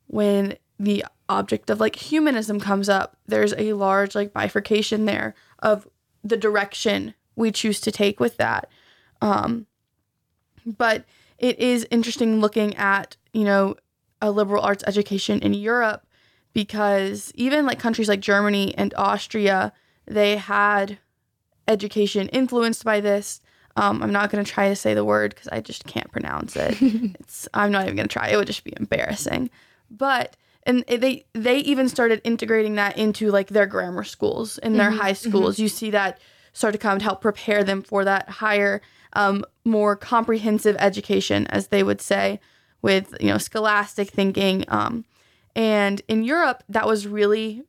when 0.06 0.56
the 0.78 1.04
object 1.28 1.70
of 1.70 1.80
like 1.80 1.96
humanism 1.96 2.60
comes 2.60 2.88
up, 2.88 3.16
there's 3.26 3.52
a 3.58 3.72
large 3.72 4.14
like 4.14 4.32
bifurcation 4.32 5.06
there 5.06 5.34
of 5.58 5.88
the 6.22 6.36
direction 6.36 7.12
we 7.34 7.50
choose 7.50 7.80
to 7.80 7.90
take 7.90 8.20
with 8.20 8.36
that. 8.36 8.68
Um, 9.20 9.66
but 10.64 11.04
it 11.36 11.58
is 11.58 11.84
interesting 11.90 12.40
looking 12.40 12.76
at 12.76 13.16
you 13.32 13.42
know 13.42 13.74
a 14.22 14.30
liberal 14.30 14.62
arts 14.62 14.84
education 14.86 15.40
in 15.40 15.52
Europe 15.52 16.06
because 16.54 17.32
even 17.34 17.66
like 17.66 17.78
countries 17.78 18.08
like 18.08 18.20
Germany 18.20 18.74
and 18.78 18.94
Austria, 18.96 19.72
they 20.06 20.36
had 20.36 20.98
education 21.68 22.28
influenced 22.28 22.84
by 22.84 23.00
this. 23.00 23.40
Um, 23.76 24.02
I'm 24.02 24.12
not 24.12 24.30
going 24.30 24.42
to 24.42 24.50
try 24.50 24.68
to 24.68 24.76
say 24.76 24.94
the 24.94 25.04
word 25.04 25.34
because 25.34 25.48
I 25.48 25.60
just 25.60 25.84
can't 25.84 26.10
pronounce 26.12 26.56
it. 26.56 26.80
it's 27.20 27.48
I'm 27.52 27.72
not 27.72 27.84
even 27.84 27.96
going 27.96 28.08
to 28.08 28.12
try. 28.12 28.28
It 28.28 28.36
would 28.36 28.46
just 28.46 28.64
be 28.64 28.72
embarrassing. 28.76 29.50
But 29.90 30.36
and 30.62 30.84
they 30.86 31.26
they 31.32 31.58
even 31.58 31.88
started 31.88 32.20
integrating 32.24 32.76
that 32.76 32.96
into 32.96 33.30
like 33.30 33.48
their 33.48 33.66
grammar 33.66 34.04
schools 34.04 34.58
and 34.58 34.76
their 34.76 34.90
high 34.90 35.12
schools. 35.12 35.58
You 35.58 35.68
see 35.68 35.90
that 35.90 36.20
start 36.52 36.72
to 36.72 36.78
come 36.78 36.98
to 36.98 37.04
help 37.04 37.20
prepare 37.20 37.64
them 37.64 37.82
for 37.82 38.04
that 38.04 38.28
higher, 38.28 38.80
um, 39.14 39.44
more 39.64 39.96
comprehensive 39.96 40.76
education, 40.78 41.46
as 41.48 41.68
they 41.68 41.82
would 41.82 42.00
say, 42.00 42.40
with 42.80 43.14
you 43.20 43.28
know 43.28 43.38
scholastic 43.38 44.08
thinking. 44.08 44.64
Um, 44.68 45.04
and 45.54 46.02
in 46.08 46.24
Europe, 46.24 46.62
that 46.68 46.86
was 46.86 47.06
really 47.06 47.62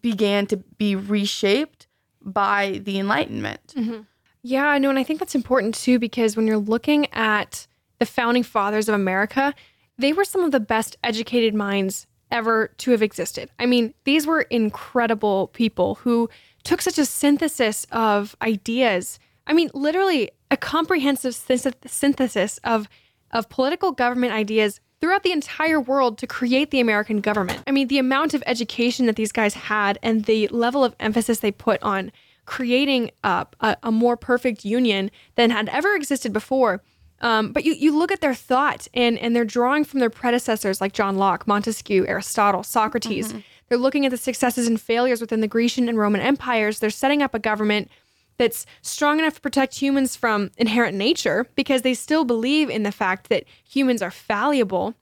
began 0.00 0.46
to 0.46 0.56
be 0.56 0.94
reshaped 0.96 1.86
by 2.20 2.80
the 2.84 2.98
Enlightenment. 2.98 3.74
Mm-hmm. 3.76 4.00
Yeah, 4.42 4.66
I 4.66 4.78
know. 4.78 4.90
And 4.90 4.98
I 4.98 5.04
think 5.04 5.18
that's 5.18 5.34
important 5.34 5.74
too, 5.74 5.98
because 5.98 6.36
when 6.36 6.46
you're 6.46 6.56
looking 6.56 7.12
at 7.12 7.66
the 7.98 8.06
founding 8.06 8.42
fathers 8.42 8.88
of 8.88 8.94
America, 8.94 9.54
they 9.98 10.12
were 10.12 10.24
some 10.24 10.42
of 10.42 10.50
the 10.50 10.60
best 10.60 10.96
educated 11.02 11.54
minds 11.54 12.06
ever 12.30 12.68
to 12.78 12.90
have 12.90 13.02
existed. 13.02 13.50
I 13.58 13.66
mean, 13.66 13.94
these 14.04 14.26
were 14.26 14.42
incredible 14.42 15.48
people 15.48 15.96
who 15.96 16.28
took 16.64 16.82
such 16.82 16.98
a 16.98 17.06
synthesis 17.06 17.86
of 17.92 18.36
ideas. 18.42 19.18
I 19.46 19.52
mean, 19.52 19.70
literally 19.72 20.30
a 20.50 20.56
comprehensive 20.56 21.34
synthesis 21.34 22.58
of 22.64 22.88
of 23.32 23.48
political 23.48 23.92
government 23.92 24.32
ideas 24.32 24.80
throughout 25.00 25.22
the 25.22 25.32
entire 25.32 25.80
world 25.80 26.18
to 26.18 26.26
create 26.26 26.70
the 26.70 26.80
American 26.80 27.20
government. 27.20 27.62
I 27.66 27.70
mean, 27.70 27.88
the 27.88 27.98
amount 27.98 28.34
of 28.34 28.42
education 28.46 29.06
that 29.06 29.16
these 29.16 29.32
guys 29.32 29.54
had 29.54 29.98
and 30.02 30.24
the 30.24 30.48
level 30.48 30.84
of 30.84 30.94
emphasis 30.98 31.40
they 31.40 31.52
put 31.52 31.82
on 31.82 32.12
creating 32.44 33.10
a, 33.24 33.46
a, 33.60 33.76
a 33.82 33.92
more 33.92 34.16
perfect 34.16 34.64
union 34.64 35.10
than 35.34 35.50
had 35.50 35.68
ever 35.68 35.94
existed 35.94 36.32
before. 36.32 36.82
Um, 37.20 37.52
but 37.52 37.64
you, 37.64 37.72
you 37.72 37.96
look 37.96 38.12
at 38.12 38.20
their 38.20 38.34
thought 38.34 38.86
and, 38.94 39.18
and 39.18 39.34
they're 39.34 39.44
drawing 39.44 39.84
from 39.84 40.00
their 40.00 40.10
predecessors 40.10 40.80
like 40.80 40.92
John 40.92 41.16
Locke, 41.16 41.46
Montesquieu, 41.46 42.06
Aristotle, 42.06 42.62
Socrates. 42.62 43.32
They're 43.68 43.78
looking 43.78 44.06
at 44.06 44.10
the 44.10 44.16
successes 44.16 44.66
and 44.66 44.80
failures 44.80 45.20
within 45.20 45.40
the 45.40 45.48
Grecian 45.48 45.88
and 45.88 45.98
Roman 45.98 46.20
empires. 46.20 46.78
They're 46.78 46.90
setting 46.90 47.22
up 47.22 47.34
a 47.34 47.38
government 47.38 47.90
that's 48.38 48.66
strong 48.82 49.18
enough 49.18 49.34
to 49.34 49.40
protect 49.40 49.80
humans 49.80 50.16
from 50.16 50.50
inherent 50.56 50.96
nature 50.96 51.46
because 51.54 51.82
they 51.82 51.94
still 51.94 52.24
believe 52.24 52.70
in 52.70 52.82
the 52.82 52.92
fact 52.92 53.28
that 53.28 53.44
humans 53.64 54.02
are 54.02 54.10
fallible 54.10 54.94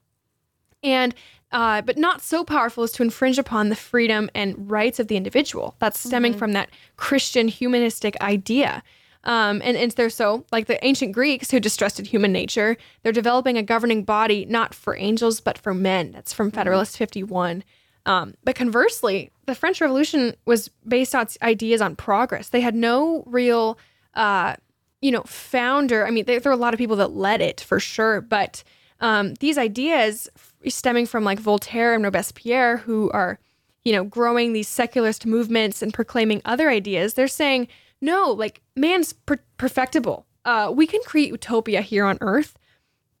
and 0.83 1.15
uh, 1.51 1.81
but 1.81 1.97
not 1.97 2.21
so 2.21 2.43
powerful 2.43 2.83
as 2.83 2.91
to 2.91 3.03
infringe 3.03 3.37
upon 3.37 3.69
the 3.69 3.75
freedom 3.75 4.29
and 4.35 4.69
rights 4.69 4.99
of 4.99 5.07
the 5.07 5.15
individual. 5.15 5.75
That's 5.79 5.99
stemming 5.99 6.33
from 6.33 6.51
that 6.51 6.69
Christian 6.97 7.47
humanistic 7.47 8.19
idea. 8.21 8.83
Um, 9.23 9.61
and, 9.63 9.77
and 9.77 9.91
they're 9.91 10.09
so 10.09 10.45
like 10.51 10.67
the 10.67 10.83
ancient 10.85 11.13
Greeks 11.13 11.51
who 11.51 11.59
distrusted 11.59 12.07
human 12.07 12.31
nature, 12.31 12.77
they're 13.01 13.11
developing 13.11 13.57
a 13.57 13.63
governing 13.63 14.03
body 14.03 14.45
not 14.45 14.73
for 14.73 14.95
angels 14.97 15.39
but 15.39 15.57
for 15.57 15.73
men. 15.73 16.11
That's 16.11 16.33
from 16.33 16.51
Federalist 16.51 16.97
51. 16.97 17.63
Um, 18.05 18.35
but 18.43 18.55
conversely, 18.55 19.31
the 19.45 19.55
French 19.55 19.81
Revolution 19.81 20.35
was 20.45 20.69
based 20.87 21.15
on 21.15 21.27
ideas 21.41 21.81
on 21.81 21.95
progress. 21.95 22.49
They 22.49 22.61
had 22.61 22.75
no 22.75 23.23
real, 23.25 23.77
uh, 24.13 24.55
you 25.01 25.11
know, 25.11 25.23
founder. 25.23 26.05
I 26.05 26.11
mean, 26.11 26.25
there, 26.25 26.39
there 26.39 26.51
were 26.51 26.57
a 26.57 26.61
lot 26.61 26.73
of 26.73 26.77
people 26.77 26.95
that 26.97 27.11
led 27.11 27.41
it 27.41 27.61
for 27.61 27.79
sure, 27.79 28.21
but 28.21 28.63
um, 28.99 29.33
these 29.35 29.57
ideas 29.57 30.29
stemming 30.67 31.05
from 31.05 31.23
like 31.23 31.39
Voltaire 31.39 31.93
and 31.93 32.03
Robespierre, 32.03 32.77
who 32.77 33.11
are, 33.11 33.39
you 33.83 33.91
know, 33.91 34.03
growing 34.03 34.53
these 34.53 34.67
secularist 34.67 35.25
movements 35.25 35.81
and 35.81 35.93
proclaiming 35.93 36.41
other 36.45 36.69
ideas, 36.69 37.13
they're 37.13 37.27
saying, 37.27 37.67
no, 38.01 38.31
like 38.31 38.61
man's 38.75 39.13
per- 39.13 39.43
perfectible. 39.57 40.25
Uh, 40.43 40.71
we 40.73 40.85
can 40.85 41.01
create 41.03 41.29
utopia 41.29 41.81
here 41.81 42.05
on 42.05 42.17
Earth 42.21 42.55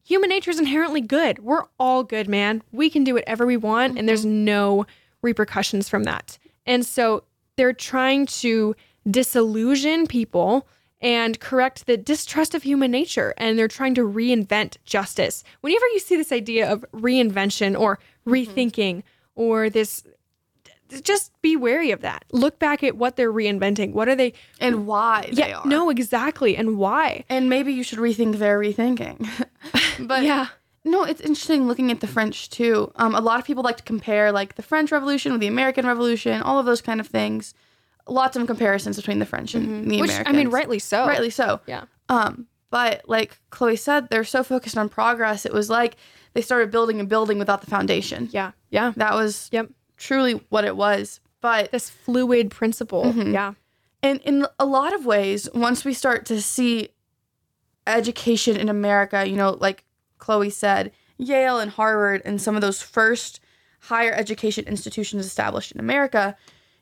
human 0.05 0.29
nature 0.29 0.51
is 0.51 0.59
inherently 0.59 1.01
good. 1.01 1.39
We're 1.39 1.65
all 1.77 2.03
good, 2.03 2.29
man. 2.29 2.61
We 2.71 2.89
can 2.89 3.03
do 3.03 3.15
whatever 3.15 3.45
we 3.45 3.57
want, 3.57 3.97
and 3.97 4.07
there's 4.07 4.25
no 4.25 4.85
repercussions 5.21 5.89
from 5.89 6.03
that. 6.03 6.37
And 6.65 6.85
so 6.85 7.23
they're 7.57 7.73
trying 7.73 8.27
to 8.27 8.75
disillusion 9.09 10.07
people 10.07 10.67
and 11.01 11.39
correct 11.39 11.85
the 11.85 11.97
distrust 11.97 12.55
of 12.55 12.63
human 12.63 12.91
nature, 12.91 13.33
and 13.37 13.59
they're 13.59 13.67
trying 13.67 13.95
to 13.95 14.01
reinvent 14.01 14.77
justice. 14.85 15.43
Whenever 15.61 15.85
you 15.87 15.99
see 15.99 16.15
this 16.15 16.31
idea 16.31 16.71
of 16.71 16.85
reinvention 16.93 17.77
or 17.77 17.99
mm-hmm. 18.25 18.31
rethinking 18.31 19.03
or 19.35 19.69
this, 19.69 20.03
just 21.03 21.31
be 21.41 21.55
wary 21.55 21.91
of 21.91 22.01
that. 22.01 22.25
Look 22.31 22.59
back 22.59 22.83
at 22.83 22.95
what 22.97 23.15
they're 23.15 23.31
reinventing. 23.33 23.93
What 23.93 24.07
are 24.07 24.15
they? 24.15 24.33
And 24.59 24.85
why 24.87 25.29
they 25.31 25.47
Yeah, 25.49 25.59
are. 25.59 25.65
no, 25.65 25.89
exactly, 25.89 26.55
and 26.55 26.77
why? 26.77 27.23
And 27.29 27.49
maybe 27.49 27.73
you 27.73 27.83
should 27.83 27.99
rethink 27.99 28.37
their 28.37 28.59
rethinking. 28.59 29.27
but 29.99 30.23
Yeah. 30.23 30.47
No, 30.87 31.03
it's 31.03 31.19
interesting 31.21 31.67
looking 31.67 31.89
at 31.91 31.99
the 32.01 32.05
French 32.07 32.49
too. 32.51 32.91
Um, 32.95 33.15
a 33.15 33.19
lot 33.19 33.39
of 33.39 33.45
people 33.45 33.63
like 33.63 33.77
to 33.77 33.83
compare 33.83 34.31
like 34.31 34.53
the 34.53 34.61
French 34.61 34.91
Revolution 34.91 35.31
with 35.31 35.41
the 35.41 35.47
American 35.47 35.83
Revolution, 35.87 36.43
all 36.43 36.59
of 36.59 36.67
those 36.67 36.81
kind 36.81 36.99
of 36.99 37.07
things. 37.07 37.55
Lots 38.07 38.37
of 38.37 38.45
comparisons 38.45 38.95
between 38.97 39.17
the 39.17 39.25
French 39.25 39.55
and 39.55 39.89
the 39.89 39.99
Which 39.99 40.11
Americans. 40.11 40.35
I 40.35 40.37
mean, 40.37 40.49
rightly 40.49 40.77
so. 40.77 41.07
rightly 41.07 41.31
so. 41.31 41.59
Yeah. 41.65 41.85
Um, 42.07 42.45
but 42.69 43.01
like 43.09 43.39
Chloe 43.49 43.75
said, 43.77 44.09
they're 44.09 44.23
so 44.23 44.43
focused 44.43 44.77
on 44.77 44.87
progress. 44.89 45.43
It 45.43 45.53
was 45.53 45.71
like 45.71 45.95
they 46.35 46.41
started 46.41 46.69
building 46.69 46.99
a 46.99 47.03
building 47.03 47.39
without 47.39 47.61
the 47.61 47.67
foundation. 47.67 48.29
Yeah. 48.31 48.51
Yeah. 48.69 48.93
That 48.95 49.15
was 49.15 49.49
Yep. 49.51 49.71
Truly 49.97 50.41
what 50.49 50.65
it 50.65 50.75
was. 50.75 51.19
But 51.41 51.71
this 51.71 51.89
fluid 51.89 52.49
principle. 52.51 53.13
Yeah. 53.13 53.53
and 54.01 54.19
in 54.21 54.47
a 54.59 54.65
lot 54.65 54.93
of 54.93 55.05
ways, 55.05 55.47
once 55.53 55.85
we 55.85 55.93
start 55.93 56.25
to 56.27 56.41
see 56.41 56.89
education 57.87 58.57
in 58.57 58.69
America, 58.69 59.27
you 59.27 59.35
know, 59.35 59.51
like 59.59 59.83
Chloe 60.17 60.49
said, 60.49 60.91
Yale 61.17 61.59
and 61.59 61.71
Harvard 61.71 62.21
and 62.25 62.41
some 62.41 62.55
of 62.55 62.61
those 62.61 62.81
first 62.81 63.39
higher 63.81 64.11
education 64.11 64.65
institutions 64.65 65.25
established 65.25 65.71
in 65.71 65.79
America, 65.79 66.35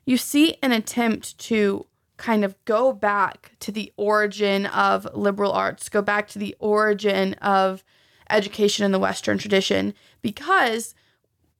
you 0.06 0.16
see 0.16 0.56
an 0.62 0.72
attempt 0.72 1.36
to 1.38 1.86
kind 2.16 2.44
of 2.44 2.56
go 2.64 2.92
back 2.92 3.52
to 3.60 3.72
the 3.72 3.92
origin 3.96 4.66
of 4.66 5.06
liberal 5.14 5.52
arts, 5.52 5.88
go 5.88 6.00
back 6.00 6.28
to 6.28 6.38
the 6.38 6.54
origin 6.58 7.34
of 7.34 7.84
education 8.30 8.84
in 8.84 8.92
the 8.92 8.98
Western 8.98 9.36
tradition, 9.36 9.92
because 10.22 10.94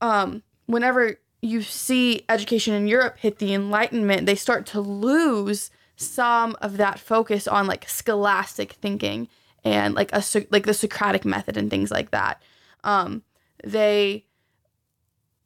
um, 0.01 0.43
whenever 0.67 1.19
you 1.45 1.63
see 1.63 2.25
education 2.29 2.75
in 2.75 2.89
Europe 2.89 3.19
hit 3.19 3.39
the 3.39 3.53
Enlightenment, 3.53 4.27
they 4.27 4.35
start 4.35 4.67
to 4.67 4.81
lose 4.81 5.71
some 5.97 6.57
of 6.61 6.79
that 6.79 6.99
focus 6.99 7.47
on 7.47 7.67
like 7.67 7.89
scholastic 7.89 8.73
thinking 8.73 9.29
and 9.63 9.95
like 9.95 10.11
a 10.13 10.23
like 10.51 10.65
the 10.65 10.75
Socratic 10.75 11.25
method 11.25 11.57
and 11.57 11.71
things 11.71 11.91
like 11.91 12.11
that. 12.11 12.43
Um, 12.83 13.23
they 13.63 14.25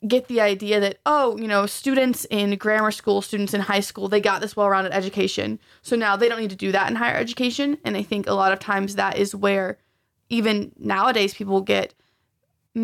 get 0.07 0.29
the 0.29 0.41
idea 0.41 0.79
that 0.79 0.99
oh 1.05 1.37
you 1.37 1.49
know 1.49 1.67
students 1.67 2.25
in 2.31 2.55
grammar 2.57 2.93
school 2.93 3.21
students 3.21 3.53
in 3.53 3.61
high 3.61 3.81
school 3.81 4.07
they 4.07 4.21
got 4.21 4.41
this 4.41 4.55
well-rounded 4.55 4.93
education 4.93 5.59
so 5.83 5.97
now 5.97 6.15
they 6.15 6.29
don't 6.29 6.41
need 6.41 6.51
to 6.51 6.55
do 6.55 6.71
that 6.71 6.89
in 6.89 6.95
higher 6.95 7.17
education 7.17 7.77
and 7.85 7.97
i 7.97 8.03
think 8.03 8.29
a 8.29 8.33
lot 8.33 8.53
of 8.53 8.61
times 8.61 8.95
that 8.95 9.19
is 9.19 9.35
where 9.35 9.77
even 10.29 10.71
nowadays 10.79 11.35
people 11.35 11.61
get 11.61 11.95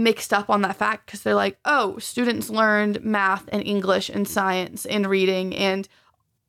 mixed 0.03 0.33
up 0.33 0.51
on 0.51 0.63
that 0.63 0.77
fact 0.77 1.07
because 1.07 1.23
they're 1.23 1.35
like 1.35 1.59
oh 1.65 1.97
students 1.99 2.51
learned 2.51 3.03
math 3.05 3.49
and 3.49 3.63
english 3.67 4.09
and 4.09 4.29
science 4.29 4.85
and 4.87 5.07
reading 5.07 5.55
and 5.55 5.89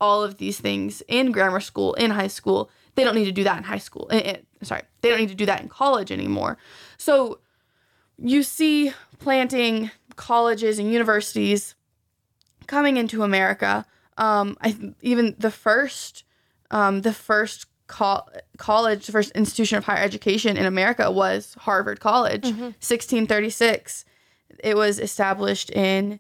all 0.02 0.24
of 0.24 0.38
these 0.38 0.60
things 0.60 1.02
in 1.08 1.32
grammar 1.32 1.60
school 1.60 1.94
in 1.94 2.12
high 2.12 2.28
school 2.28 2.70
they 2.96 3.04
don't 3.04 3.16
need 3.16 3.26
to 3.26 3.32
do 3.32 3.44
that 3.44 3.58
in 3.58 3.64
high 3.64 3.78
school 3.78 4.08
Eh, 4.12 4.20
eh, 4.20 4.38
sorry 4.62 4.82
they 5.02 5.10
don't 5.10 5.20
need 5.20 5.30
to 5.30 5.36
do 5.36 5.46
that 5.46 5.62
in 5.62 5.70
college 5.70 6.12
anymore 6.12 6.58
so 6.98 7.40
you 8.18 8.44
see 8.44 8.94
planting 9.20 9.92
colleges 10.16 10.80
and 10.80 10.92
universities 10.92 11.76
coming 12.68 12.98
into 12.98 13.24
America. 13.24 13.86
Um, 14.18 14.58
I 14.62 14.94
even 15.02 15.36
the 15.38 15.52
first, 15.52 16.24
um, 16.72 17.02
the 17.02 17.14
first 17.14 17.68
col- 17.88 18.30
college, 18.58 19.06
the 19.06 19.12
first 19.12 19.32
institution 19.32 19.78
of 19.78 19.86
higher 19.86 20.04
education 20.04 20.58
in 20.58 20.66
America 20.66 21.12
was 21.12 21.56
Harvard 21.60 22.00
College, 22.00 22.44
1636. 22.46 24.06
it 24.64 24.76
was 24.76 25.00
established 25.00 25.70
in 25.72 26.20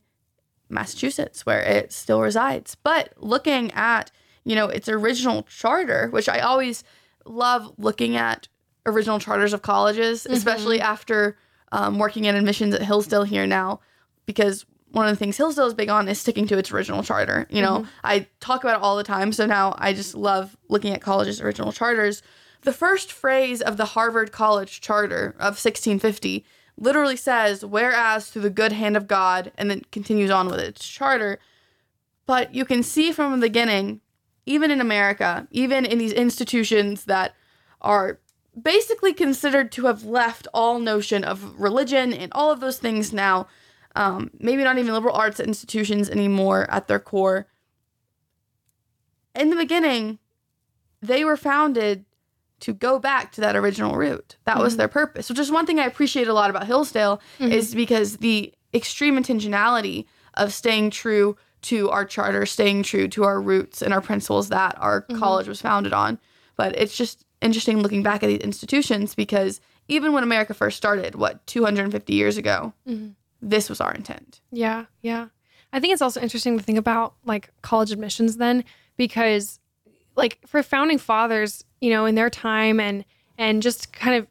Massachusetts, 0.69 1.45
where 1.45 1.61
it 1.61 1.91
still 1.91 2.21
resides. 2.21 2.75
But 2.75 3.13
looking 3.17 3.71
at, 3.73 4.11
you 4.43 4.55
know, 4.55 4.67
its 4.67 4.89
original 4.89 5.43
charter, 5.43 6.07
which 6.09 6.27
I 6.27 6.39
always 6.39 6.83
love 7.25 7.71
looking 7.77 8.15
at 8.15 8.47
original 8.85 9.19
charters 9.19 9.53
of 9.53 9.61
colleges, 9.61 10.25
especially 10.25 10.81
after 10.81 11.37
um, 11.71 11.97
working 11.97 12.25
in 12.25 12.35
admissions 12.35 12.73
at 12.75 12.81
Hillsdale 12.83 13.23
here 13.23 13.47
now, 13.47 13.79
because 14.25 14.65
one 14.95 15.07
of 15.07 15.11
the 15.11 15.17
things 15.17 15.35
Hillsdale 15.35 15.67
is 15.67 15.73
big 15.73 15.89
on 15.89 16.07
is 16.07 16.21
sticking 16.21 16.47
to 16.47 16.57
its 16.57 16.71
original 16.71 17.03
charter. 17.03 17.45
You 17.49 17.61
know, 17.61 17.79
mm-hmm. 17.79 17.89
I 18.05 18.27
talk 18.39 18.63
about 18.63 18.77
it 18.77 18.81
all 18.81 18.95
the 18.95 19.03
time, 19.03 19.33
so 19.33 19.45
now 19.45 19.75
I 19.77 19.91
just 19.91 20.15
love 20.15 20.55
looking 20.69 20.93
at 20.93 21.01
colleges' 21.01 21.41
original 21.41 21.73
charters. 21.73 22.23
The 22.61 22.71
first 22.71 23.11
phrase 23.11 23.61
of 23.61 23.75
the 23.75 23.83
Harvard 23.83 24.31
College 24.31 24.79
Charter 24.79 25.31
of 25.37 25.59
1650 25.59 26.45
literally 26.77 27.17
says, 27.17 27.65
whereas 27.65 28.29
through 28.29 28.43
the 28.43 28.49
good 28.49 28.71
hand 28.71 28.95
of 28.95 29.05
God, 29.05 29.51
and 29.57 29.69
then 29.69 29.81
continues 29.91 30.31
on 30.31 30.47
with 30.47 30.61
its 30.61 30.87
charter. 30.87 31.39
But 32.25 32.55
you 32.55 32.63
can 32.63 32.81
see 32.81 33.11
from 33.11 33.33
the 33.33 33.47
beginning, 33.47 33.99
even 34.45 34.71
in 34.71 34.79
America, 34.79 35.45
even 35.51 35.83
in 35.83 35.97
these 35.97 36.13
institutions 36.13 37.03
that 37.03 37.35
are 37.81 38.19
basically 38.59 39.11
considered 39.13 39.73
to 39.73 39.87
have 39.87 40.05
left 40.05 40.47
all 40.53 40.79
notion 40.79 41.25
of 41.25 41.59
religion 41.59 42.13
and 42.13 42.31
all 42.33 42.49
of 42.49 42.61
those 42.61 42.77
things 42.77 43.11
now, 43.11 43.47
um, 43.95 44.29
maybe 44.39 44.63
not 44.63 44.77
even 44.77 44.93
liberal 44.93 45.15
arts 45.15 45.39
institutions 45.39 46.09
anymore 46.09 46.69
at 46.69 46.87
their 46.87 46.99
core. 46.99 47.47
In 49.33 49.49
the 49.49 49.55
beginning, 49.55 50.19
they 51.01 51.25
were 51.25 51.37
founded 51.37 52.05
to 52.61 52.73
go 52.73 52.99
back 52.99 53.31
to 53.33 53.41
that 53.41 53.55
original 53.55 53.95
root. 53.95 54.37
That 54.45 54.57
was 54.57 54.73
mm-hmm. 54.73 54.79
their 54.79 54.87
purpose, 54.87 55.29
which 55.29 55.39
is 55.39 55.51
one 55.51 55.65
thing 55.65 55.79
I 55.79 55.85
appreciate 55.85 56.27
a 56.27 56.33
lot 56.33 56.49
about 56.49 56.67
Hillsdale 56.67 57.21
mm-hmm. 57.39 57.51
is 57.51 57.75
because 57.75 58.17
the 58.17 58.53
extreme 58.73 59.17
intentionality 59.17 60.05
of 60.35 60.53
staying 60.53 60.91
true 60.91 61.37
to 61.63 61.89
our 61.89 62.05
charter, 62.05 62.45
staying 62.45 62.83
true 62.83 63.07
to 63.09 63.23
our 63.23 63.41
roots 63.41 63.81
and 63.81 63.93
our 63.93 64.01
principles 64.01 64.49
that 64.49 64.75
our 64.79 65.01
mm-hmm. 65.01 65.19
college 65.19 65.47
was 65.47 65.61
founded 65.61 65.93
on. 65.93 66.19
But 66.55 66.77
it's 66.77 66.95
just 66.95 67.25
interesting 67.41 67.81
looking 67.81 68.03
back 68.03 68.23
at 68.23 68.27
these 68.27 68.39
institutions 68.39 69.15
because 69.15 69.59
even 69.87 70.13
when 70.13 70.23
America 70.23 70.53
first 70.53 70.77
started, 70.77 71.15
what, 71.15 71.45
250 71.47 72.13
years 72.13 72.37
ago, 72.37 72.73
this 73.45 73.69
was 73.69 73.79
our 73.79 73.93
intent. 73.93 74.41
Yeah, 74.51 74.85
yeah. 75.01 75.27
I 75.71 75.79
think 75.79 75.93
it's 75.93 76.01
also 76.01 76.19
interesting 76.19 76.57
to 76.57 76.63
think 76.63 76.77
about 76.77 77.13
like 77.25 77.49
college 77.61 77.91
admissions 77.91 78.37
then 78.37 78.63
because 78.97 79.59
like 80.15 80.39
for 80.45 80.63
founding 80.63 80.97
fathers, 80.97 81.63
you 81.79 81.89
know, 81.89 82.05
in 82.05 82.15
their 82.15 82.29
time 82.29 82.79
and 82.79 83.05
and 83.37 83.61
just 83.61 83.93
kind 83.93 84.15
of 84.15 84.27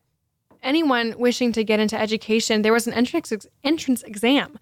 anyone 0.63 1.15
wishing 1.19 1.53
to 1.53 1.63
get 1.63 1.79
into 1.79 1.99
education, 1.99 2.63
there 2.63 2.73
was 2.73 2.87
an 2.87 2.95
entrance 2.95 3.31
ex- 3.31 3.47
entrance 3.63 4.03
exam. 4.03 4.59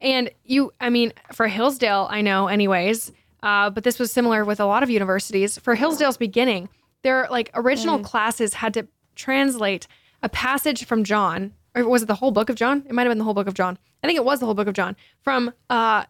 And 0.00 0.30
you 0.44 0.72
I 0.80 0.90
mean, 0.90 1.12
for 1.32 1.48
Hillsdale, 1.48 2.08
I 2.10 2.20
know 2.20 2.48
anyways, 2.48 3.10
uh, 3.42 3.70
but 3.70 3.84
this 3.84 3.98
was 3.98 4.12
similar 4.12 4.44
with 4.44 4.60
a 4.60 4.66
lot 4.66 4.82
of 4.82 4.90
universities. 4.90 5.58
For 5.58 5.74
Hillsdale's 5.74 6.16
beginning, 6.18 6.68
their 7.02 7.26
like 7.30 7.50
original 7.54 8.00
classes 8.00 8.54
had 8.54 8.74
to 8.74 8.86
translate 9.14 9.86
a 10.22 10.28
passage 10.28 10.84
from 10.84 11.04
John, 11.04 11.52
or 11.74 11.88
was 11.88 12.02
it 12.02 12.06
the 12.06 12.14
whole 12.14 12.30
book 12.30 12.48
of 12.48 12.56
John? 12.56 12.84
It 12.86 12.92
might 12.92 13.02
have 13.02 13.10
been 13.10 13.18
the 13.18 13.24
whole 13.24 13.34
book 13.34 13.48
of 13.48 13.54
John. 13.54 13.78
I 14.02 14.06
think 14.06 14.16
it 14.16 14.24
was 14.24 14.40
the 14.40 14.46
whole 14.46 14.54
book 14.54 14.68
of 14.68 14.74
John 14.74 14.96
from 15.22 15.52
uh, 15.70 16.04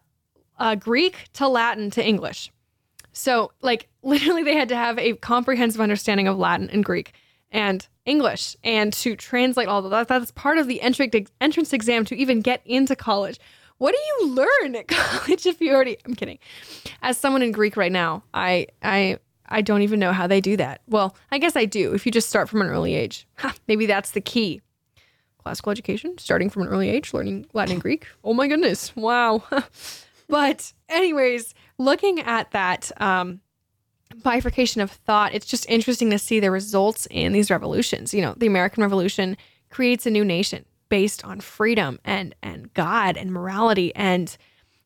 uh, 0.59 0.75
Greek 0.75 1.15
to 1.33 1.47
Latin 1.47 1.89
to 1.91 2.05
English. 2.05 2.51
So, 3.13 3.51
like, 3.61 3.87
literally, 4.03 4.43
they 4.43 4.55
had 4.55 4.69
to 4.69 4.75
have 4.75 4.99
a 4.99 5.13
comprehensive 5.15 5.81
understanding 5.81 6.27
of 6.27 6.37
Latin 6.37 6.69
and 6.69 6.83
Greek 6.83 7.13
and 7.51 7.87
English 8.05 8.55
and 8.63 8.91
to 8.93 9.15
translate 9.15 9.67
all 9.67 9.83
of 9.83 9.91
that. 9.91 10.07
That's 10.07 10.31
part 10.31 10.57
of 10.57 10.67
the 10.67 10.81
entrance 10.81 11.73
exam 11.73 12.05
to 12.05 12.15
even 12.15 12.41
get 12.41 12.61
into 12.65 12.95
college. 12.95 13.39
What 13.77 13.93
do 13.93 13.97
you 13.97 14.35
learn 14.35 14.75
at 14.75 14.87
college 14.89 15.45
if 15.45 15.59
you 15.61 15.73
already? 15.73 15.97
I'm 16.05 16.15
kidding. 16.15 16.39
As 17.01 17.17
someone 17.17 17.41
in 17.41 17.51
Greek 17.51 17.75
right 17.77 17.91
now, 17.91 18.23
I 18.33 18.67
I 18.81 19.19
I 19.47 19.61
don't 19.61 19.81
even 19.81 19.99
know 19.99 20.11
how 20.11 20.27
they 20.27 20.41
do 20.41 20.57
that. 20.57 20.81
Well, 20.87 21.15
I 21.31 21.37
guess 21.37 21.55
I 21.55 21.65
do. 21.65 21.93
If 21.93 22.05
you 22.05 22.11
just 22.11 22.29
start 22.29 22.49
from 22.49 22.61
an 22.61 22.67
early 22.67 22.95
age, 22.95 23.27
maybe 23.67 23.85
that's 23.85 24.11
the 24.11 24.21
key. 24.21 24.61
Classical 25.45 25.71
education, 25.71 26.17
starting 26.17 26.49
from 26.49 26.63
an 26.63 26.69
early 26.69 26.89
age, 26.89 27.13
learning 27.13 27.45
Latin 27.53 27.73
and 27.73 27.81
Greek. 27.81 28.07
Oh 28.23 28.33
my 28.33 28.47
goodness! 28.47 28.95
Wow. 28.95 29.43
but 30.27 30.73
anyways, 30.89 31.53
looking 31.77 32.19
at 32.19 32.49
that 32.49 32.91
um, 32.99 33.41
bifurcation 34.23 34.81
of 34.81 34.89
thought, 34.89 35.35
it's 35.35 35.45
just 35.45 35.69
interesting 35.69 36.09
to 36.09 36.17
see 36.17 36.39
the 36.39 36.49
results 36.49 37.07
in 37.11 37.31
these 37.31 37.51
revolutions. 37.51 38.11
You 38.11 38.23
know, 38.23 38.33
the 38.35 38.47
American 38.47 38.81
Revolution 38.81 39.37
creates 39.69 40.07
a 40.07 40.09
new 40.09 40.25
nation 40.25 40.65
based 40.89 41.23
on 41.23 41.41
freedom 41.41 41.99
and 42.03 42.33
and 42.41 42.73
God 42.73 43.15
and 43.15 43.31
morality 43.31 43.93
and 43.95 44.35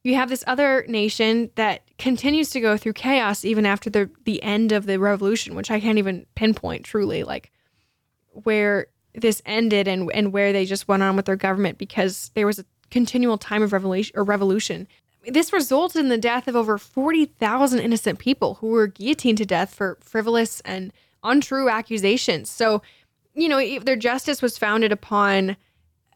you 0.04 0.16
have 0.16 0.30
this 0.30 0.44
other 0.46 0.86
nation 0.88 1.52
that 1.56 1.84
continues 1.98 2.50
to 2.52 2.60
go 2.60 2.76
through 2.76 2.94
chaos 2.94 3.46
even 3.46 3.66
after 3.66 3.90
the 3.90 4.10
the 4.26 4.44
end 4.44 4.74
of 4.74 4.86
the 4.86 5.00
revolution, 5.00 5.56
which 5.56 5.72
I 5.72 5.80
can't 5.80 5.98
even 5.98 6.26
pinpoint 6.36 6.84
truly 6.84 7.24
like 7.24 7.52
where 8.32 8.88
this 9.14 9.42
ended 9.46 9.88
and 9.88 10.10
and 10.14 10.32
where 10.32 10.54
they 10.54 10.66
just 10.66 10.88
went 10.88 11.04
on 11.04 11.16
with 11.16 11.26
their 11.26 11.36
government 11.36 11.78
because 11.78 12.32
there 12.36 12.46
was 12.46 12.60
a 12.60 12.66
continual 12.90 13.38
time 13.38 13.62
of 13.62 13.74
revolution 13.74 14.16
or 14.18 14.24
revolution. 14.24 14.88
This 15.28 15.52
resulted 15.52 16.00
in 16.00 16.10
the 16.10 16.18
death 16.18 16.48
of 16.48 16.56
over 16.56 16.78
40,000 16.78 17.80
innocent 17.80 18.20
people 18.20 18.56
who 18.56 18.68
were 18.68 18.88
guillotined 18.88 19.38
to 19.40 19.46
death 19.46 19.74
for 19.74 19.98
frivolous 20.02 20.62
and 20.62 20.94
untrue 21.24 21.70
accusations. 21.70 22.50
So, 22.50 22.82
you 23.34 23.50
know, 23.50 23.80
their 23.80 23.98
justice 23.98 24.42
was 24.42 24.58
founded 24.58 24.92
upon 24.92 25.58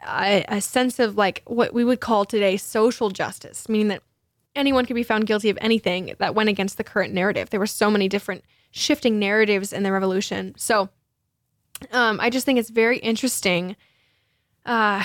a, 0.07 0.45
a 0.47 0.61
sense 0.61 0.99
of 0.99 1.17
like 1.17 1.41
what 1.45 1.73
we 1.73 1.83
would 1.83 1.99
call 1.99 2.25
today 2.25 2.57
social 2.57 3.09
justice, 3.09 3.67
meaning 3.67 3.89
that 3.89 4.03
anyone 4.55 4.85
could 4.85 4.95
be 4.95 5.03
found 5.03 5.27
guilty 5.27 5.49
of 5.49 5.57
anything 5.61 6.15
that 6.19 6.35
went 6.35 6.49
against 6.49 6.77
the 6.77 6.83
current 6.83 7.13
narrative. 7.13 7.49
There 7.49 7.59
were 7.59 7.67
so 7.67 7.91
many 7.91 8.07
different 8.07 8.43
shifting 8.71 9.19
narratives 9.19 9.73
in 9.73 9.83
the 9.83 9.91
revolution. 9.91 10.53
So 10.57 10.89
um, 11.91 12.19
I 12.19 12.29
just 12.29 12.45
think 12.45 12.59
it's 12.59 12.69
very 12.69 12.97
interesting. 12.99 13.75
Uh, 14.65 15.03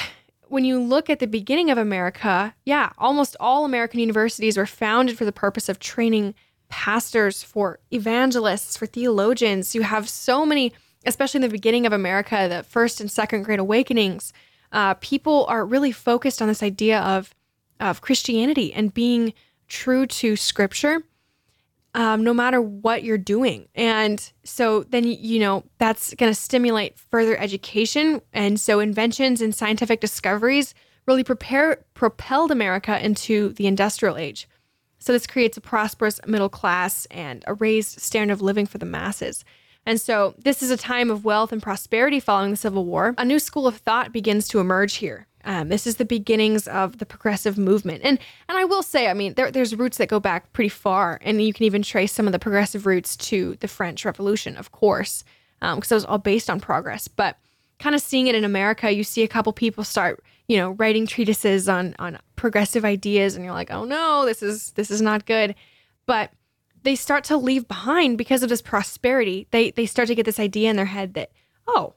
when 0.49 0.65
you 0.65 0.81
look 0.81 1.11
at 1.11 1.19
the 1.19 1.27
beginning 1.27 1.71
of 1.71 1.79
America, 1.79 2.55
yeah, 2.65 2.91
almost 2.97 3.37
all 3.39 3.65
American 3.65 4.01
universities 4.01 4.57
were 4.57 4.67
founded 4.67 5.19
for 5.19 5.25
the 5.25 5.33
purpose 5.33 5.69
of 5.69 5.79
training 5.79 6.35
pastors, 6.69 7.43
for 7.43 7.81
evangelists, 7.93 8.77
for 8.77 8.87
theologians. 8.87 9.75
You 9.75 9.83
have 9.83 10.09
so 10.09 10.47
many, 10.47 10.73
especially 11.05 11.39
in 11.39 11.43
the 11.43 11.49
beginning 11.49 11.87
of 11.87 11.93
America, 11.93 12.47
the 12.49 12.63
first 12.63 13.01
and 13.01 13.11
second 13.11 13.43
great 13.43 13.59
awakenings 13.59 14.33
uh, 14.73 14.95
people 14.95 15.47
are 15.49 15.65
really 15.65 15.93
focused 15.93 16.43
on 16.43 16.49
this 16.49 16.63
idea 16.63 17.01
of 17.01 17.35
of 17.81 18.01
Christianity 18.01 18.75
and 18.75 18.93
being 18.93 19.33
true 19.69 20.05
to 20.05 20.35
Scripture, 20.35 21.05
um, 21.99 22.23
no 22.23 22.33
matter 22.33 22.63
what 22.63 23.03
you're 23.03 23.19
doing. 23.19 23.67
And 23.75 24.33
so 24.45 24.85
then 24.85 25.03
you 25.03 25.41
know 25.41 25.65
that's 25.79 26.15
going 26.15 26.31
to 26.31 26.41
stimulate 26.41 26.97
further 26.97 27.37
education, 27.37 28.23
and 28.33 28.59
so 28.59 28.79
inventions 28.79 29.43
and 29.43 29.53
scientific 29.53 30.01
discoveries 30.01 30.75
really 31.07 31.25
prepare 31.25 31.85
propelled 31.95 32.53
America 32.53 33.05
into 33.05 33.49
the 33.55 33.67
industrial 33.67 34.17
age. 34.17 34.49
So 35.01 35.13
this 35.13 35.27
creates 35.27 35.57
a 35.57 35.61
prosperous 35.61 36.21
middle 36.25 36.49
class 36.49 37.07
and 37.07 37.43
a 37.49 37.55
raised 37.55 38.01
standard 38.01 38.35
of 38.35 38.43
living 38.43 38.67
for 38.67 38.79
the 38.79 38.87
masses. 38.87 39.45
And 39.85 40.01
so, 40.01 40.35
this 40.37 40.63
is 40.63 40.71
a 40.71 40.77
time 40.77 41.11
of 41.11 41.25
wealth 41.25 41.51
and 41.51 41.63
prosperity 41.63 42.21
following 42.21 42.51
the 42.51 42.57
Civil 42.57 42.85
War. 42.85 43.15
A 43.17 43.25
new 43.25 43.39
school 43.39 43.67
of 43.67 43.79
thought 43.79 44.13
begins 44.13 44.47
to 44.49 44.61
emerge 44.61 44.97
here. 44.97 45.28
Um, 45.45 45.69
this 45.69 45.87
is 45.87 45.97
the 45.97 46.05
beginnings 46.05 46.67
of 46.67 46.99
the 46.99 47.07
progressive 47.07 47.57
movement, 47.57 48.03
and 48.05 48.19
and 48.49 48.59
I 48.59 48.65
will 48.65 48.83
say, 48.83 49.09
I 49.09 49.15
mean, 49.15 49.35
there, 49.35 49.51
there's 49.51 49.77
roots 49.77 49.99
that 49.99 50.09
go 50.09 50.21
back 50.21 50.53
pretty 50.53 50.69
far, 50.69 51.19
and 51.23 51.41
you 51.41 51.53
can 51.53 51.65
even 51.65 51.83
trace 51.83 52.13
some 52.13 52.27
of 52.27 52.33
the 52.33 52.39
progressive 52.39 52.87
roots 52.87 53.17
to 53.17 53.57
the 53.61 53.69
French 53.69 54.05
Revolution, 54.05 54.57
of 54.57 54.73
course, 54.73 55.25
because 55.61 55.93
it 55.93 55.95
was 55.95 56.05
all 56.05 56.19
based 56.19 56.51
on 56.51 56.61
progress. 56.61 57.09
But 57.09 57.37
kind 57.79 57.95
of 57.95 58.03
seeing 58.03 58.27
it 58.27 58.35
in 58.35 58.45
America, 58.45 58.91
you 58.91 59.05
see 59.05 59.23
a 59.23 59.29
couple 59.29 59.53
people 59.53 59.85
start, 59.85 60.23
you 60.49 60.57
know, 60.57 60.71
writing 60.73 61.07
treatises 61.07 61.69
on 61.69 61.95
on 61.99 62.19
progressive 62.37 62.85
ideas, 62.85 63.37
and 63.37 63.45
you're 63.45 63.55
like, 63.55 63.71
oh 63.71 63.85
no, 63.85 64.25
this 64.27 64.43
is 64.43 64.73
this 64.73 64.91
is 64.91 65.01
not 65.01 65.27
good. 65.27 65.55
But 66.07 66.33
they 66.83 66.97
start 66.97 67.25
to 67.25 67.37
leave 67.37 67.69
behind 67.69 68.19
because 68.19 68.43
of 68.43 68.49
this 68.49 68.63
prosperity. 68.63 69.47
They 69.51 69.71
they 69.71 69.87
start 69.87 70.09
to 70.09 70.15
get 70.15 70.27
this 70.27 70.41
idea 70.41 70.71
in 70.71 70.77
their 70.77 70.87
head 70.87 71.15
that 71.15 71.31
oh, 71.67 71.95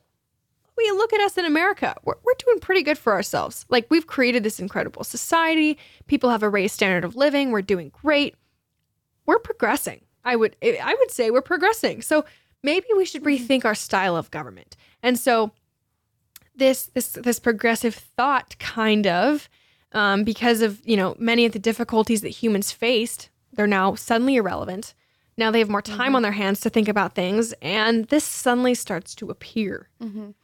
we 0.84 0.92
look 0.92 1.14
at 1.14 1.22
us 1.22 1.38
in 1.38 1.46
America. 1.46 1.96
We're, 2.04 2.16
we're 2.24 2.34
doing 2.46 2.60
pretty 2.60 2.84
good 2.84 2.98
for 2.98 3.14
ourselves. 3.14 3.66
Like 3.70 3.88
we've 3.90 4.08
created 4.08 4.44
this 4.44 4.60
incredible 4.60 5.04
society. 5.04 5.78
People 6.08 6.30
have 6.30 6.44
a 6.44 6.50
raised 6.50 6.74
standard 6.74 7.04
of 7.04 7.16
living. 7.16 7.52
We're 7.52 7.62
doing 7.62 7.90
great. 7.90 8.36
We're 9.26 9.40
progressing. 9.40 10.02
I 10.24 10.36
would 10.36 10.56
eh, 10.62 10.78
I 10.82 10.96
would 10.96 11.12
say 11.12 11.32
we're 11.32 11.42
progressing. 11.42 12.02
So 12.02 12.26
maybe 12.64 12.88
we 12.96 13.06
should 13.06 13.24
mm-hmm. 13.24 13.46
rethink 13.46 13.66
our 13.66 13.76
style 13.76 14.16
of 14.16 14.32
government. 14.32 14.76
And 15.04 15.20
so 15.20 15.52
this 16.56 16.88
this 16.94 17.10
this 17.10 17.40
progressive 17.40 17.96
thought 17.96 18.58
kind 18.60 19.08
of 19.08 19.50
um, 19.94 20.24
because 20.24 20.62
of 20.62 20.82
you 20.86 20.98
know 20.98 21.16
many 21.18 21.46
of 21.46 21.54
the 21.54 21.60
difficulties 21.60 22.22
that 22.22 22.30
humans 22.30 22.72
faced 22.72 23.30
they're 23.54 23.68
now 23.68 23.96
suddenly 23.96 24.36
irrelevant 24.36 24.94
now 25.38 25.50
they 25.50 25.60
have 25.60 25.70
more 25.70 25.82
time 25.82 26.08
mm-hmm. 26.08 26.18
on 26.18 26.22
their 26.22 26.32
hands 26.32 26.60
to 26.60 26.70
think 26.70 26.88
about 26.88 27.16
things 27.16 27.54
and 27.62 28.06
this 28.08 28.24
suddenly 28.24 28.74
starts 28.74 29.16
to 29.16 29.30
appear 29.30 29.90
And 30.00 30.36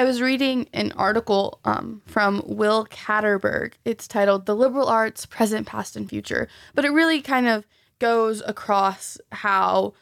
I 0.00 0.04
was 0.04 0.22
reading 0.22 0.66
an 0.72 0.92
article 0.92 1.60
um, 1.66 2.00
from 2.06 2.42
Will 2.46 2.86
Katerberg. 2.86 3.74
It's 3.84 4.08
titled 4.08 4.46
The 4.46 4.56
Liberal 4.56 4.88
Arts 4.88 5.26
Present, 5.26 5.66
Past, 5.66 5.94
and 5.94 6.08
Future. 6.08 6.48
But 6.74 6.86
it 6.86 6.90
really 6.90 7.20
kind 7.20 7.46
of 7.46 7.66
goes 7.98 8.42
across 8.46 9.18
how 9.30 9.92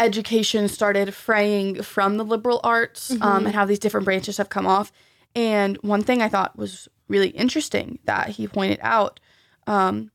education 0.00 0.66
started 0.66 1.14
fraying 1.14 1.84
from 1.84 2.16
the 2.16 2.24
liberal 2.24 2.60
arts 2.64 3.12
um, 3.20 3.46
and 3.46 3.54
how 3.54 3.64
these 3.64 3.78
different 3.78 4.06
branches 4.06 4.38
have 4.38 4.48
come 4.48 4.66
off. 4.66 4.90
And 5.36 5.76
one 5.82 6.02
thing 6.02 6.20
I 6.20 6.28
thought 6.28 6.58
was 6.58 6.88
really 7.06 7.28
interesting 7.28 8.00
that 8.06 8.30
he 8.30 8.48
pointed 8.48 8.80
out 8.82 9.20
um, 9.68 10.10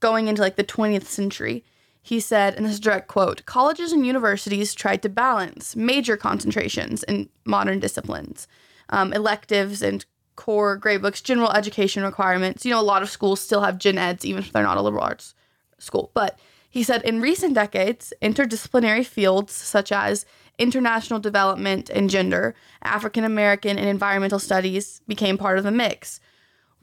going 0.00 0.26
into 0.26 0.42
like 0.42 0.56
the 0.56 0.64
20th 0.64 1.04
century, 1.04 1.62
he 2.06 2.20
said, 2.20 2.54
and 2.54 2.64
this 2.64 2.74
is 2.74 2.78
direct 2.78 3.08
quote 3.08 3.44
colleges 3.46 3.90
and 3.90 4.06
universities 4.06 4.74
tried 4.74 5.02
to 5.02 5.08
balance 5.08 5.74
major 5.74 6.16
concentrations 6.16 7.02
in 7.02 7.28
modern 7.44 7.80
disciplines, 7.80 8.46
um, 8.90 9.12
electives 9.12 9.82
and 9.82 10.06
core 10.36 10.76
great 10.76 11.02
books, 11.02 11.20
general 11.20 11.50
education 11.50 12.04
requirements. 12.04 12.64
You 12.64 12.70
know, 12.70 12.80
a 12.80 12.82
lot 12.82 13.02
of 13.02 13.10
schools 13.10 13.40
still 13.40 13.62
have 13.62 13.78
gen 13.78 13.98
eds, 13.98 14.24
even 14.24 14.44
if 14.44 14.52
they're 14.52 14.62
not 14.62 14.76
a 14.76 14.82
liberal 14.82 15.02
arts 15.02 15.34
school. 15.78 16.12
But 16.14 16.38
he 16.70 16.84
said 16.84 17.02
in 17.02 17.20
recent 17.20 17.54
decades, 17.54 18.12
interdisciplinary 18.22 19.04
fields 19.04 19.52
such 19.52 19.90
as 19.90 20.26
international 20.60 21.18
development 21.18 21.90
and 21.90 22.08
gender, 22.08 22.54
African 22.82 23.24
American 23.24 23.80
and 23.80 23.88
environmental 23.88 24.38
studies 24.38 25.00
became 25.08 25.38
part 25.38 25.58
of 25.58 25.64
the 25.64 25.72
mix, 25.72 26.20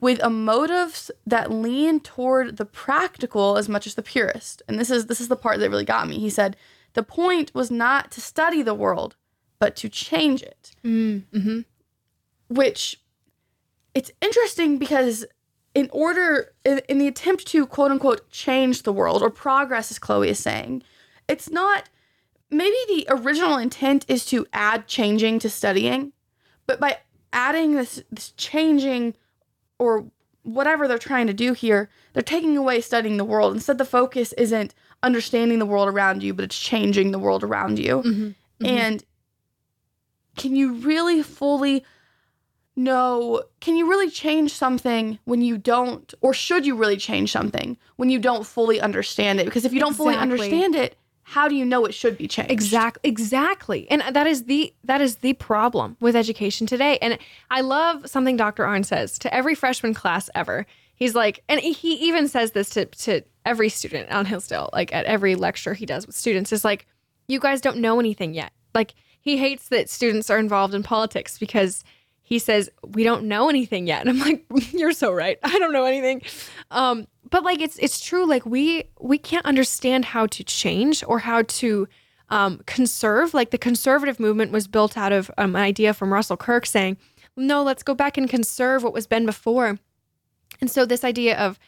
with 0.00 0.22
a 0.22 0.30
motives 0.30 1.10
that 1.26 1.50
lean 1.50 2.00
toward 2.00 2.56
the 2.56 2.64
practical 2.64 3.56
as 3.56 3.68
much 3.68 3.86
as 3.86 3.94
the 3.94 4.02
purist. 4.02 4.62
And 4.68 4.78
this 4.78 4.90
is 4.90 5.06
this 5.06 5.20
is 5.20 5.28
the 5.28 5.36
part 5.36 5.60
that 5.60 5.70
really 5.70 5.84
got 5.84 6.08
me. 6.08 6.18
He 6.18 6.30
said 6.30 6.56
the 6.94 7.02
point 7.02 7.54
was 7.54 7.70
not 7.70 8.10
to 8.12 8.20
study 8.20 8.62
the 8.62 8.74
world, 8.74 9.16
but 9.58 9.76
to 9.76 9.88
change 9.88 10.42
it. 10.42 10.72
Mm-hmm. 10.84 11.60
Which 12.48 13.00
it's 13.94 14.10
interesting 14.20 14.78
because 14.78 15.24
in 15.74 15.88
order 15.92 16.52
in, 16.64 16.80
in 16.88 16.98
the 16.98 17.08
attempt 17.08 17.46
to 17.48 17.66
quote 17.66 17.90
unquote 17.90 18.30
change 18.30 18.82
the 18.82 18.92
world 18.92 19.22
or 19.22 19.30
progress 19.30 19.90
as 19.90 19.98
chloe 19.98 20.28
is 20.28 20.38
saying 20.38 20.82
it's 21.28 21.50
not 21.50 21.88
maybe 22.50 22.76
the 22.88 23.06
original 23.08 23.56
intent 23.56 24.04
is 24.08 24.24
to 24.24 24.46
add 24.52 24.86
changing 24.86 25.38
to 25.38 25.50
studying 25.50 26.12
but 26.66 26.78
by 26.78 26.98
adding 27.32 27.72
this 27.72 28.02
this 28.10 28.30
changing 28.32 29.14
or 29.78 30.06
whatever 30.42 30.86
they're 30.86 30.98
trying 30.98 31.26
to 31.26 31.32
do 31.32 31.52
here 31.52 31.88
they're 32.12 32.22
taking 32.22 32.56
away 32.56 32.80
studying 32.80 33.16
the 33.16 33.24
world. 33.24 33.54
Instead 33.54 33.78
the 33.78 33.84
focus 33.84 34.32
isn't 34.34 34.74
understanding 35.02 35.58
the 35.58 35.66
world 35.66 35.88
around 35.88 36.22
you 36.22 36.34
but 36.34 36.44
it's 36.44 36.58
changing 36.58 37.10
the 37.10 37.18
world 37.18 37.42
around 37.42 37.78
you. 37.78 38.02
Mm-hmm. 38.02 38.66
and 38.66 39.04
can 40.36 40.56
you 40.56 40.74
really 40.74 41.22
fully 41.22 41.84
know 42.76 43.42
can 43.60 43.76
you 43.76 43.88
really 43.88 44.10
change 44.10 44.52
something 44.52 45.18
when 45.24 45.40
you 45.40 45.56
don't 45.56 46.12
or 46.20 46.34
should 46.34 46.66
you 46.66 46.76
really 46.76 46.96
change 46.96 47.30
something 47.30 47.76
when 47.96 48.10
you 48.10 48.18
don't 48.18 48.46
fully 48.46 48.80
understand 48.80 49.40
it? 49.40 49.44
Because 49.44 49.64
if 49.64 49.72
you 49.72 49.80
don't 49.80 49.94
fully 49.94 50.16
understand 50.16 50.74
it 50.74 50.96
how 51.24 51.48
do 51.48 51.54
you 51.54 51.64
know 51.64 51.84
it 51.86 51.94
should 51.94 52.16
be 52.16 52.28
changed 52.28 52.50
Exactly, 52.50 53.08
exactly, 53.08 53.90
and 53.90 54.02
that 54.14 54.26
is 54.26 54.44
the 54.44 54.72
that 54.84 55.00
is 55.00 55.16
the 55.16 55.32
problem 55.34 55.96
with 56.00 56.14
education 56.14 56.66
today. 56.66 56.98
And 56.98 57.18
I 57.50 57.62
love 57.62 58.08
something 58.08 58.36
Dr. 58.36 58.64
Arnn 58.64 58.84
says 58.84 59.18
to 59.20 59.34
every 59.34 59.54
freshman 59.54 59.94
class 59.94 60.30
ever. 60.34 60.66
He's 60.96 61.14
like, 61.14 61.42
and 61.48 61.58
he 61.60 61.94
even 61.94 62.28
says 62.28 62.52
this 62.52 62.70
to 62.70 62.84
to 62.84 63.22
every 63.44 63.68
student 63.68 64.10
on 64.10 64.26
Hillsdale, 64.26 64.70
like 64.72 64.94
at 64.94 65.06
every 65.06 65.34
lecture 65.34 65.74
he 65.74 65.86
does 65.86 66.06
with 66.06 66.14
students, 66.14 66.52
is 66.52 66.64
like, 66.64 66.86
you 67.26 67.40
guys 67.40 67.60
don't 67.60 67.78
know 67.78 67.98
anything 67.98 68.34
yet. 68.34 68.52
Like 68.74 68.94
he 69.20 69.38
hates 69.38 69.68
that 69.68 69.88
students 69.88 70.28
are 70.28 70.38
involved 70.38 70.74
in 70.74 70.82
politics 70.82 71.38
because 71.38 71.82
he 72.24 72.38
says 72.38 72.68
we 72.82 73.04
don't 73.04 73.24
know 73.24 73.48
anything 73.48 73.86
yet. 73.86 74.00
And 74.06 74.10
i'm 74.10 74.18
like 74.18 74.44
you're 74.72 74.92
so 74.92 75.12
right. 75.12 75.38
I 75.42 75.58
don't 75.58 75.72
know 75.72 75.84
anything. 75.84 76.22
Um 76.70 77.06
but 77.30 77.44
like 77.44 77.60
it's 77.60 77.78
it's 77.78 78.04
true. 78.04 78.26
Like 78.26 78.44
we 78.44 78.84
we 78.98 79.18
can't 79.18 79.46
understand 79.46 80.06
how 80.06 80.26
to 80.26 80.42
change 80.42 81.04
or 81.06 81.20
how 81.20 81.42
to 81.42 81.86
um 82.30 82.62
conserve. 82.66 83.34
Like 83.34 83.50
the 83.50 83.58
conservative 83.58 84.18
movement 84.18 84.50
was 84.50 84.66
built 84.66 84.96
out 84.96 85.12
of 85.12 85.30
um, 85.38 85.54
an 85.54 85.62
idea 85.62 85.94
from 85.94 86.12
russell 86.12 86.36
kirk 86.36 86.66
saying 86.66 86.96
no 87.36 87.62
let's 87.62 87.82
go 87.82 87.94
back 87.94 88.16
and 88.16 88.28
conserve 88.28 88.82
what 88.82 88.92
was 88.92 89.06
been 89.06 89.26
before. 89.26 89.78
And 90.60 90.70
so 90.70 90.86
this 90.86 91.04
idea 91.04 91.36
of 91.38 91.58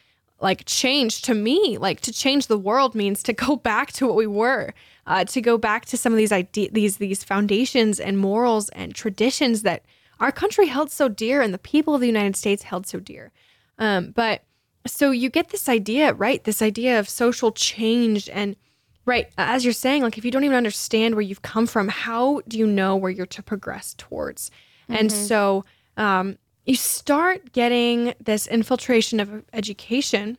like 0.41 0.65
change 0.67 1.23
to 1.23 1.35
me, 1.35 1.79
like 1.79 2.01
to 2.03 2.13
change 2.13 2.47
the 2.47 2.59
world 2.59 2.95
means 2.95 3.23
to 3.23 3.33
go 3.33 3.57
back 3.57 3.93
to 3.93 4.07
what 4.07 4.17
we 4.17 4.27
were, 4.27 4.75
uh, 5.07 5.25
to 5.25 5.41
go 5.41 5.57
back 5.57 5.87
to 5.87 5.97
some 5.97 6.13
of 6.13 6.17
these 6.19 6.33
ide- 6.33 6.53
these 6.53 6.99
these 6.99 7.25
foundations 7.25 7.99
and 7.99 8.19
morals 8.19 8.69
and 8.71 8.95
traditions 8.95 9.63
that 9.63 9.83
our 10.21 10.33
country 10.33 10.67
held 10.67 10.91
so 10.91 11.09
dear 11.09 11.43
and 11.43 11.53
the 11.53 11.59
people 11.59 11.95
of 11.95 12.01
the 12.01 12.07
United 12.07 12.37
States 12.37 12.63
held 12.63 12.87
so 12.87 13.01
dear. 13.01 13.33
Um, 13.79 14.13
but 14.13 14.45
so 14.87 15.11
you 15.11 15.31
get 15.31 15.51
this 15.51 15.69
idea, 15.69 16.15
right? 16.15 16.43
This 16.45 16.63
idea 16.63 16.99
of 16.99 17.09
social 17.09 17.53
change 17.53 18.29
and 18.31 18.57
right 19.05 19.29
as 19.37 19.65
you're 19.65 19.73
saying, 19.73 20.03
like 20.03 20.19
if 20.19 20.25
you 20.25 20.31
don't 20.31 20.45
even 20.45 20.57
understand 20.57 21.15
where 21.15 21.23
you've 21.23 21.43
come 21.43 21.67
from, 21.67 21.89
how 21.89 22.41
do 22.49 22.59
you 22.59 22.67
know 22.67 22.97
where 22.97 23.11
you're 23.11 23.27
to 23.27 23.43
progress 23.43 23.95
towards? 23.99 24.51
And 24.89 25.11
so 25.11 25.65
um, 25.97 26.39
you 26.65 26.77
start 26.77 27.53
getting 27.53 28.15
this 28.21 28.47
infiltration 28.47 29.21
of 29.21 29.45
education 29.53 30.39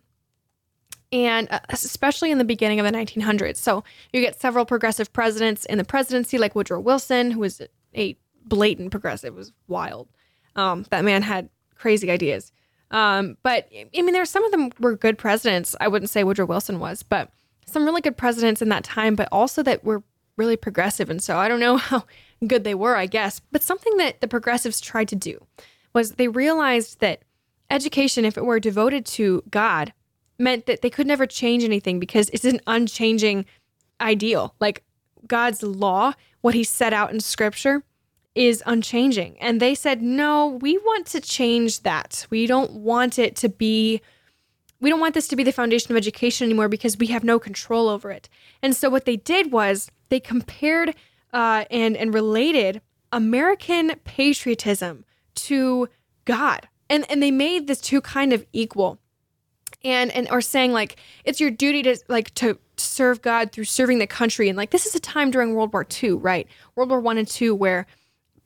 and 1.11 1.47
uh, 1.51 1.59
especially 1.69 2.31
in 2.31 2.37
the 2.37 2.43
beginning 2.43 2.79
of 2.79 2.85
the 2.85 2.91
1900s 2.91 3.55
so 3.55 3.83
you 4.11 4.19
get 4.19 4.39
several 4.39 4.65
progressive 4.65 5.11
presidents 5.13 5.65
in 5.65 5.77
the 5.77 5.83
presidency 5.83 6.37
like 6.37 6.53
woodrow 6.53 6.79
wilson 6.79 7.31
who 7.31 7.39
was 7.39 7.61
a 7.95 8.17
blatant 8.47 8.91
progressive. 8.91 9.33
It 9.33 9.37
was 9.37 9.51
wild. 9.67 10.07
Um, 10.55 10.85
that 10.89 11.05
man 11.05 11.21
had 11.21 11.49
crazy 11.75 12.09
ideas. 12.09 12.51
Um, 12.89 13.37
but 13.43 13.67
i 13.73 14.01
mean 14.01 14.13
there's 14.13 14.29
some 14.29 14.45
of 14.45 14.51
them 14.51 14.71
were 14.79 14.95
good 14.95 15.17
presidents. 15.17 15.75
I 15.81 15.87
wouldn't 15.87 16.09
say 16.09 16.23
woodrow 16.23 16.45
wilson 16.45 16.79
was 16.79 17.03
but 17.03 17.29
some 17.65 17.83
really 17.83 17.99
good 18.01 18.15
presidents 18.15 18.61
in 18.61 18.69
that 18.69 18.85
time 18.85 19.15
but 19.15 19.27
also 19.29 19.61
that 19.63 19.83
were 19.83 20.03
really 20.37 20.55
progressive. 20.55 21.09
And 21.09 21.21
so 21.21 21.37
i 21.37 21.47
don't 21.47 21.59
know 21.59 21.77
how 21.91 22.05
good 22.45 22.63
they 22.63 22.75
were 22.75 22.95
i 22.95 23.05
guess. 23.05 23.41
But 23.51 23.61
something 23.61 23.97
that 23.97 24.21
the 24.21 24.27
progressives 24.27 24.79
tried 24.79 25.09
to 25.09 25.15
do 25.15 25.45
was 25.93 26.11
they 26.11 26.27
realized 26.27 27.01
that 27.01 27.23
education, 27.69 28.25
if 28.25 28.37
it 28.37 28.45
were 28.45 28.59
devoted 28.59 29.05
to 29.05 29.43
God, 29.49 29.93
meant 30.39 30.65
that 30.67 30.81
they 30.81 30.89
could 30.89 31.07
never 31.07 31.25
change 31.25 31.63
anything 31.63 31.99
because 31.99 32.29
it's 32.29 32.45
an 32.45 32.61
unchanging 32.67 33.45
ideal. 33.99 34.53
Like 34.59 34.83
God's 35.27 35.63
law, 35.63 36.13
what 36.41 36.53
he 36.53 36.63
set 36.63 36.93
out 36.93 37.11
in 37.11 37.19
scripture, 37.19 37.83
is 38.37 38.61
unchanging. 38.65 39.37
And 39.39 39.59
they 39.59 39.73
said, 39.73 40.01
no, 40.01 40.47
we 40.47 40.77
want 40.77 41.07
to 41.07 41.21
change 41.21 41.81
that. 41.81 42.25
We 42.29 42.45
don't 42.45 42.71
want 42.71 43.17
it 43.17 43.35
to 43.37 43.49
be, 43.49 44.01
we 44.79 44.89
don't 44.89 44.99
want 44.99 45.13
this 45.13 45.27
to 45.29 45.35
be 45.35 45.43
the 45.43 45.51
foundation 45.51 45.91
of 45.91 45.97
education 45.97 46.45
anymore 46.45 46.69
because 46.69 46.97
we 46.97 47.07
have 47.07 47.23
no 47.23 47.39
control 47.39 47.89
over 47.89 48.11
it. 48.11 48.29
And 48.61 48.75
so 48.75 48.89
what 48.89 49.05
they 49.05 49.17
did 49.17 49.51
was 49.51 49.89
they 50.09 50.19
compared 50.19 50.95
uh, 51.33 51.65
and, 51.71 51.97
and 51.97 52.13
related 52.13 52.81
American 53.11 53.93
patriotism 54.03 55.05
to 55.35 55.89
God. 56.25 56.67
And 56.89 57.09
and 57.09 57.21
they 57.21 57.31
made 57.31 57.67
this 57.67 57.81
two 57.81 58.01
kind 58.01 58.33
of 58.33 58.45
equal. 58.53 58.99
And 59.83 60.11
and 60.11 60.29
or 60.29 60.41
saying 60.41 60.73
like 60.73 60.97
it's 61.23 61.39
your 61.39 61.51
duty 61.51 61.83
to 61.83 61.97
like 62.07 62.33
to 62.35 62.57
serve 62.77 63.21
God 63.21 63.51
through 63.51 63.65
serving 63.65 63.99
the 63.99 64.07
country. 64.07 64.49
And 64.49 64.57
like 64.57 64.71
this 64.71 64.85
is 64.85 64.95
a 64.95 64.99
time 64.99 65.31
during 65.31 65.53
World 65.53 65.73
War 65.73 65.85
II, 66.03 66.13
right? 66.13 66.47
World 66.75 66.89
War 66.89 66.99
One 66.99 67.17
and 67.17 67.27
Two 67.27 67.55
where 67.55 67.85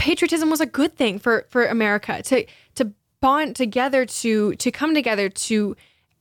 patriotism 0.01 0.49
was 0.49 0.59
a 0.59 0.65
good 0.65 0.95
thing 0.95 1.19
for 1.19 1.45
for 1.49 1.65
America 1.65 2.23
to 2.23 2.43
to 2.73 2.91
bond 3.21 3.55
together 3.55 4.03
to 4.03 4.55
to 4.55 4.71
come 4.71 4.95
together 4.95 5.29
to 5.29 5.75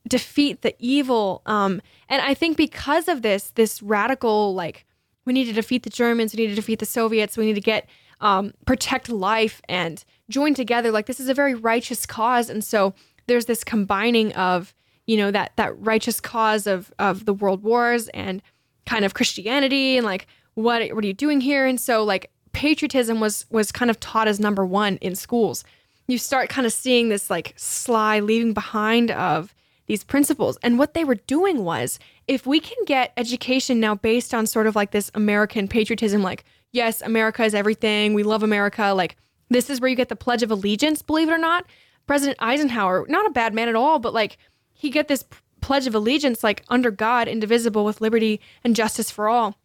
defeat 0.07 0.61
the 0.61 0.75
evil. 0.77 1.41
Um 1.47 1.81
and 2.07 2.21
i 2.21 2.35
think 2.35 2.57
because 2.57 3.07
of 3.07 3.23
this 3.23 3.49
this 3.51 3.81
radical 3.81 4.53
like 4.53 4.85
we 5.25 5.33
need 5.33 5.45
to 5.45 5.53
defeat 5.53 5.81
the 5.83 5.89
germans 5.89 6.33
we 6.33 6.43
need 6.43 6.49
to 6.49 6.55
defeat 6.55 6.79
the 6.79 6.85
soviets 6.85 7.37
we 7.37 7.45
need 7.45 7.55
to 7.55 7.61
get 7.61 7.89
um 8.19 8.53
protect 8.67 9.09
life 9.09 9.61
and 9.67 10.05
join 10.29 10.53
together. 10.53 10.91
Like 10.91 11.07
this 11.07 11.19
is 11.19 11.29
a 11.29 11.33
very 11.33 11.55
righteous 11.55 12.05
cause. 12.05 12.49
And 12.51 12.63
so 12.63 12.93
there's 13.25 13.45
this 13.45 13.63
combining 13.63 14.31
of 14.33 14.75
you 15.07 15.17
know 15.17 15.31
that 15.31 15.53
that 15.55 15.73
righteous 15.79 16.19
cause 16.19 16.67
of 16.67 16.93
of 16.99 17.25
the 17.25 17.33
world 17.33 17.63
wars 17.63 18.09
and 18.09 18.43
kind 18.85 19.05
of 19.05 19.13
christianity 19.13 19.97
and 19.97 20.05
like 20.05 20.27
what 20.53 20.87
what 20.93 21.03
are 21.03 21.07
you 21.07 21.13
doing 21.13 21.41
here? 21.41 21.65
And 21.65 21.79
so 21.79 22.03
like 22.03 22.29
patriotism 22.53 23.19
was 23.19 23.45
was 23.49 23.71
kind 23.71 23.91
of 23.91 23.99
taught 23.99 24.27
as 24.27 24.39
number 24.39 24.65
one 24.65 24.97
in 24.97 25.15
schools. 25.15 25.63
You 26.07 26.17
start 26.17 26.49
kind 26.49 26.67
of 26.67 26.73
seeing 26.73 27.09
this 27.09 27.29
like 27.29 27.53
sly 27.55 28.19
leaving 28.19 28.53
behind 28.53 29.11
of 29.11 29.53
these 29.87 30.03
principles 30.03 30.57
and 30.63 30.79
what 30.79 30.93
they 30.93 31.03
were 31.03 31.15
doing 31.15 31.65
was 31.65 31.99
if 32.27 32.47
we 32.47 32.61
can 32.61 32.77
get 32.85 33.11
education 33.17 33.79
now 33.79 33.93
based 33.93 34.33
on 34.33 34.47
sort 34.47 34.65
of 34.65 34.73
like 34.73 34.91
this 34.91 35.11
american 35.15 35.67
patriotism 35.67 36.21
like 36.21 36.45
yes 36.71 37.01
america 37.01 37.43
is 37.43 37.53
everything 37.53 38.13
we 38.13 38.23
love 38.23 38.41
america 38.41 38.93
like 38.95 39.17
this 39.49 39.69
is 39.69 39.81
where 39.81 39.89
you 39.89 39.95
get 39.95 40.07
the 40.07 40.15
pledge 40.15 40.43
of 40.43 40.51
allegiance 40.51 41.01
believe 41.01 41.27
it 41.27 41.33
or 41.33 41.37
not 41.37 41.65
president 42.07 42.37
eisenhower 42.39 43.05
not 43.09 43.25
a 43.25 43.31
bad 43.31 43.53
man 43.53 43.67
at 43.67 43.75
all 43.75 43.99
but 43.99 44.13
like 44.13 44.37
he 44.71 44.89
get 44.89 45.09
this 45.09 45.25
pledge 45.61 45.87
of 45.87 45.95
allegiance 45.95 46.43
like 46.43 46.63
under 46.67 46.91
god 46.91 47.27
indivisible 47.27 47.85
with 47.85 48.01
liberty 48.01 48.41
and 48.63 48.75
justice 48.75 49.09
for 49.09 49.29
all. 49.29 49.55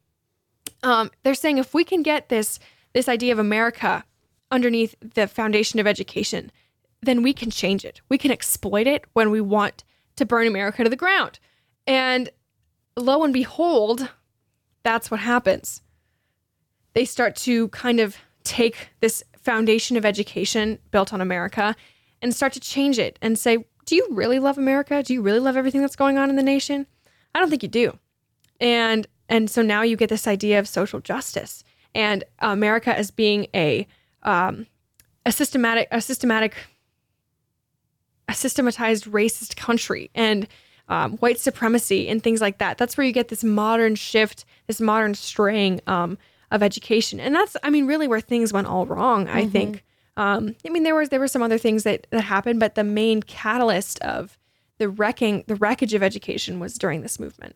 Um, 0.83 1.11
they're 1.23 1.35
saying 1.35 1.59
if 1.59 1.75
we 1.75 1.85
can 1.85 2.03
get 2.03 2.29
this 2.29 2.61
this 2.97 3.11
idea 3.11 3.31
of 3.31 3.39
America 3.39 4.05
underneath 4.51 4.95
the 5.03 5.27
foundation 5.27 5.79
of 5.79 5.87
education, 5.87 6.51
then 7.03 7.23
we 7.23 7.35
can 7.35 7.51
change 7.51 7.85
it. 7.85 8.01
We 8.09 8.17
can 8.17 8.31
exploit 8.31 8.87
it 8.87 9.05
when 9.13 9.31
we 9.31 9.39
want 9.39 9.85
to 10.17 10.25
burn 10.25 10.47
America 10.47 10.83
to 10.83 10.89
the 10.89 10.97
ground. 10.97 11.39
And 11.87 12.31
lo 12.97 13.23
and 13.23 13.35
behold, 13.35 14.09
that's 14.83 15.11
what 15.11 15.21
happens. 15.21 15.83
They 16.95 17.05
start 17.05 17.37
to 17.37 17.69
kind 17.69 18.01
of 18.01 18.17
take 18.45 18.89
this 19.01 19.23
foundation 19.43 19.99
of 19.99 20.07
education 20.07 20.79
built 20.91 21.13
on 21.13 21.21
America 21.21 21.77
and 22.23 22.35
start 22.35 22.55
to 22.55 22.61
change 22.61 22.99
it 22.99 23.19
and 23.21 23.39
say, 23.39 23.59
Do 23.85 23.95
you 23.95 24.09
really 24.11 24.39
love 24.39 24.57
America? 24.57 25.03
Do 25.03 25.13
you 25.13 25.21
really 25.21 25.41
love 25.41 25.59
everything 25.59 25.83
that's 25.83 25.97
going 25.97 26.17
on 26.17 26.31
in 26.31 26.37
the 26.37 26.43
nation? 26.43 26.87
I 27.35 27.41
don't 27.41 27.51
think 27.51 27.63
you 27.63 27.69
do. 27.69 27.99
And 28.59 29.07
and 29.29 29.51
so 29.51 29.61
now 29.61 29.83
you 29.83 29.97
get 29.97 30.09
this 30.09 30.27
idea 30.27 30.59
of 30.59 30.67
social 30.67 31.01
justice 31.01 31.63
and 31.97 32.23
America 32.41 32.97
as 32.97 33.11
being 33.11 33.47
a 33.55 33.87
um, 34.23 34.67
a 35.25 35.33
systematic 35.33 35.89
a 35.91 36.01
systematic 36.01 36.55
a 38.29 38.35
systematized 38.35 39.07
racist 39.07 39.57
country 39.57 40.11
and 40.15 40.47
um, 40.89 41.17
white 41.19 41.41
supremacy 41.41 42.09
and 42.09 42.23
things 42.23 42.41
like 42.41 42.59
that. 42.59 42.77
That's 42.79 42.97
where 42.97 43.07
you 43.07 43.13
get 43.13 43.29
this 43.29 43.43
modern 43.43 43.95
shift, 43.95 44.45
this 44.67 44.81
modern 44.81 45.15
straying 45.15 45.81
um, 45.87 46.19
of 46.51 46.63
education, 46.63 47.19
and 47.19 47.35
that's 47.35 47.57
I 47.63 47.71
mean 47.71 47.87
really 47.87 48.07
where 48.07 48.21
things 48.21 48.53
went 48.53 48.67
all 48.67 48.87
wrong. 48.87 49.27
I 49.29 49.47
think. 49.47 49.85
Um, 50.19 50.57
I 50.65 50.71
mean 50.71 50.83
there 50.83 50.95
was 50.95 51.09
there 51.09 51.21
were 51.21 51.29
some 51.29 51.43
other 51.43 51.59
things 51.59 51.83
that 51.83 52.07
that 52.11 52.23
happened, 52.23 52.61
but 52.61 52.75
the 52.75 52.85
main 52.85 53.23
catalyst 53.23 53.99
of 54.01 54.39
the 54.79 54.89
wrecking 54.89 55.45
the 55.47 55.57
wreckage 55.57 55.95
of 55.95 56.03
education 56.03 56.61
was 56.61 56.79
during 56.79 57.01
this 57.01 57.19
movement. 57.19 57.55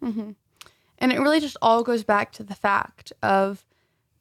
And 0.98 1.12
it 1.12 1.18
really 1.20 1.40
just 1.40 1.56
all 1.62 1.82
goes 1.82 2.04
back 2.04 2.32
to 2.32 2.42
the 2.42 2.54
fact 2.54 3.12
of 3.22 3.64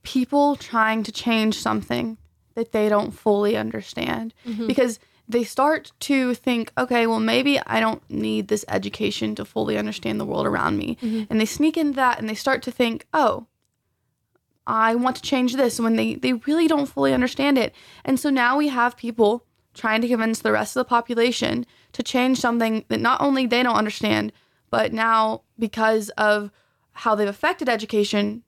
people 0.04 0.56
trying 0.56 1.04
to 1.04 1.12
change 1.12 1.58
something 1.58 2.18
that 2.56 2.72
they 2.72 2.90
don't 2.90 3.12
fully 3.12 3.56
understand 3.56 4.34
mm-hmm. 4.46 4.68
because 4.68 5.00
they 5.28 5.44
start 5.44 5.92
to 6.00 6.34
think, 6.34 6.72
okay, 6.78 7.06
well, 7.06 7.20
maybe 7.20 7.60
I 7.60 7.80
don't 7.80 8.02
need 8.10 8.48
this 8.48 8.66
education 8.68 9.36
to 9.36 9.46
fully 9.46 9.78
understand 9.78 10.20
the 10.20 10.26
world 10.26 10.48
around 10.48 10.78
me. 10.78 10.98
Mm-hmm. 11.02 11.24
And 11.30 11.40
they 11.40 11.46
sneak 11.46 11.78
into 11.78 11.96
that 11.98 12.20
and 12.20 12.28
they 12.28 12.34
start 12.34 12.64
to 12.64 12.72
think, 12.72 13.06
oh, 13.14 13.46
I 14.66 14.96
want 14.96 15.16
to 15.18 15.22
change 15.22 15.56
this 15.56 15.80
when 15.80 15.96
they, 15.96 16.16
they 16.16 16.34
really 16.34 16.68
don't 16.68 16.88
fully 16.88 17.14
understand 17.14 17.58
it. 17.58 17.74
And 18.04 18.20
so 18.20 18.30
now 18.30 18.58
we 18.58 18.70
have 18.70 18.98
people 18.98 19.46
trying 19.74 20.02
to 20.02 20.08
convince 20.08 20.40
the 20.40 20.52
rest 20.52 20.76
of 20.76 20.82
the 20.82 20.90
population 20.90 21.66
to 21.94 22.04
change 22.04 22.40
something 22.40 22.86
that 22.88 23.00
not 23.00 23.22
only 23.22 23.46
they 23.46 23.64
don't 23.64 23.76
understand, 23.76 24.32
but 24.70 24.94
now 24.94 25.42
because 25.58 26.10
of 26.10 26.52
how 26.92 27.16
they've 27.16 27.28
affected 27.28 27.70
education, 27.70 28.44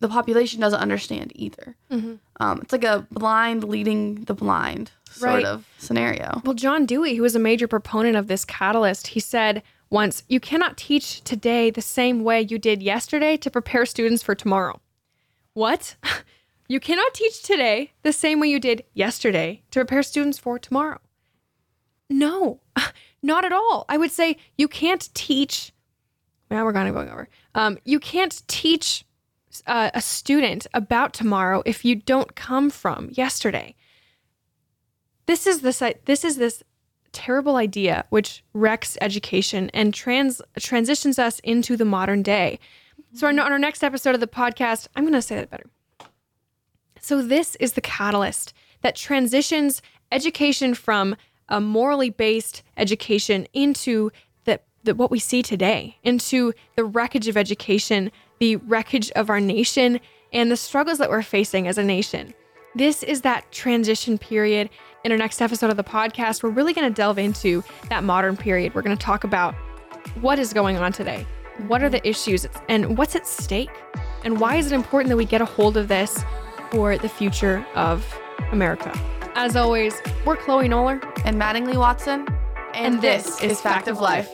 the 0.00 0.08
population 0.08 0.60
doesn't 0.60 0.78
understand 0.80 1.32
either. 1.34 1.74
Um, 1.90 2.60
it's 2.62 2.72
like 2.72 2.84
a 2.84 3.06
blind 3.10 3.64
leading 3.64 4.24
the 4.24 4.34
blind 4.34 4.90
sort 5.10 5.32
Right. 5.34 5.44
of 5.44 5.66
scenario. 5.78 6.42
Well, 6.44 6.54
John 6.54 6.84
Dewey, 6.84 7.14
who 7.14 7.22
was 7.22 7.34
a 7.34 7.38
major 7.38 7.66
proponent 7.66 8.16
of 8.16 8.26
this 8.26 8.44
catalyst, 8.44 9.08
he 9.08 9.20
said 9.20 9.62
once, 9.88 10.22
You 10.28 10.38
cannot 10.40 10.76
teach 10.76 11.22
today 11.22 11.70
the 11.70 11.80
same 11.80 12.24
way 12.24 12.42
you 12.42 12.58
did 12.58 12.82
yesterday 12.82 13.36
to 13.38 13.50
prepare 13.50 13.86
students 13.86 14.22
for 14.22 14.34
tomorrow. 14.34 14.80
What? 15.54 15.96
you 16.68 16.78
cannot 16.80 17.14
teach 17.14 17.42
today 17.42 17.92
the 18.02 18.12
same 18.12 18.38
way 18.40 18.48
you 18.48 18.60
did 18.60 18.84
yesterday 18.92 19.62
to 19.70 19.78
prepare 19.80 20.02
students 20.02 20.36
for 20.38 20.58
tomorrow. 20.58 21.00
No, 22.10 22.60
not 23.22 23.46
at 23.46 23.52
all. 23.52 23.86
I 23.88 23.96
would 23.96 24.10
say 24.10 24.36
you 24.58 24.68
can't 24.68 25.08
teach. 25.14 25.72
Now 26.50 26.64
we're 26.66 26.74
kind 26.74 26.88
of 26.88 26.94
going 26.94 27.08
over. 27.08 27.28
Um, 27.54 27.78
you 27.86 27.98
can't 27.98 28.42
teach 28.46 29.05
uh, 29.66 29.90
a 29.94 30.00
student 30.00 30.66
about 30.74 31.12
tomorrow 31.12 31.62
if 31.66 31.84
you 31.84 31.94
don't 31.94 32.34
come 32.36 32.70
from 32.70 33.08
yesterday 33.12 33.74
this 35.26 35.46
is 35.46 35.60
this 35.60 35.82
this 36.04 36.24
is 36.24 36.36
this 36.36 36.62
terrible 37.16 37.56
idea 37.56 38.04
which 38.10 38.44
wrecks 38.52 38.98
education 39.00 39.70
and 39.72 39.94
trans 39.94 40.42
transitions 40.58 41.18
us 41.18 41.38
into 41.40 41.76
the 41.76 41.84
modern 41.84 42.22
day. 42.22 42.58
So 43.14 43.26
on, 43.26 43.38
our 43.38 43.58
next 43.58 43.82
episode 43.82 44.14
of 44.14 44.20
the 44.20 44.26
podcast, 44.26 44.88
I'm 44.94 45.04
going 45.04 45.14
to 45.14 45.22
say 45.22 45.36
that 45.36 45.48
better. 45.48 45.70
So 47.00 47.22
this 47.22 47.56
is 47.56 47.72
the 47.72 47.80
catalyst 47.80 48.52
that 48.82 48.96
transitions 48.96 49.80
education 50.12 50.74
from 50.74 51.16
a 51.48 51.58
morally 51.58 52.10
based 52.10 52.62
education 52.76 53.46
into 53.54 54.10
the, 54.44 54.60
the 54.84 54.94
what 54.94 55.10
we 55.10 55.18
see 55.18 55.42
today, 55.42 55.96
into 56.02 56.52
the 56.74 56.84
wreckage 56.84 57.28
of 57.28 57.36
education, 57.38 58.12
the 58.38 58.56
wreckage 58.56 59.10
of 59.12 59.30
our 59.30 59.40
nation, 59.40 60.00
and 60.32 60.50
the 60.50 60.56
struggles 60.56 60.98
that 60.98 61.10
we're 61.10 61.22
facing 61.22 61.66
as 61.68 61.78
a 61.78 61.82
nation. 61.82 62.34
This 62.74 63.02
is 63.02 63.22
that 63.22 63.50
transition 63.52 64.18
period. 64.18 64.68
In 65.04 65.12
our 65.12 65.18
next 65.18 65.40
episode 65.40 65.70
of 65.70 65.76
the 65.76 65.84
podcast, 65.84 66.42
we're 66.42 66.50
really 66.50 66.74
going 66.74 66.88
to 66.88 66.94
delve 66.94 67.18
into 67.18 67.62
that 67.88 68.04
modern 68.04 68.36
period. 68.36 68.74
We're 68.74 68.82
going 68.82 68.96
to 68.96 69.02
talk 69.02 69.24
about 69.24 69.54
what 70.20 70.38
is 70.38 70.52
going 70.52 70.76
on 70.76 70.92
today, 70.92 71.26
what 71.68 71.82
are 71.82 71.88
the 71.88 72.06
issues, 72.06 72.46
and 72.68 72.98
what's 72.98 73.14
at 73.16 73.26
stake, 73.26 73.70
and 74.24 74.40
why 74.40 74.56
is 74.56 74.70
it 74.70 74.74
important 74.74 75.08
that 75.10 75.16
we 75.16 75.24
get 75.24 75.40
a 75.40 75.46
hold 75.46 75.76
of 75.76 75.88
this 75.88 76.24
for 76.70 76.98
the 76.98 77.08
future 77.08 77.64
of 77.74 78.04
America. 78.50 78.92
As 79.34 79.56
always, 79.56 79.94
we're 80.24 80.36
Chloe 80.36 80.68
Noller. 80.68 81.02
And 81.24 81.40
Mattingly 81.40 81.76
Watson, 81.76 82.26
And 82.74 83.00
this 83.00 83.42
is 83.42 83.60
Fact 83.60 83.88
of 83.88 84.00
Life. 84.00 84.32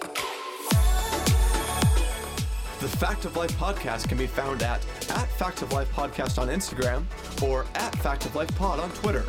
The 2.82 2.88
Fact 2.88 3.26
of 3.26 3.36
Life 3.36 3.56
podcast 3.58 4.08
can 4.08 4.18
be 4.18 4.26
found 4.26 4.64
at, 4.64 4.84
at 5.10 5.30
Fact 5.38 5.62
of 5.62 5.72
Life 5.72 5.88
Podcast 5.92 6.36
on 6.36 6.48
Instagram 6.48 7.04
or 7.40 7.64
at 7.76 7.94
Fact 7.98 8.26
of 8.26 8.34
Life 8.34 8.52
Pod 8.56 8.80
on 8.80 8.90
Twitter. 8.90 9.24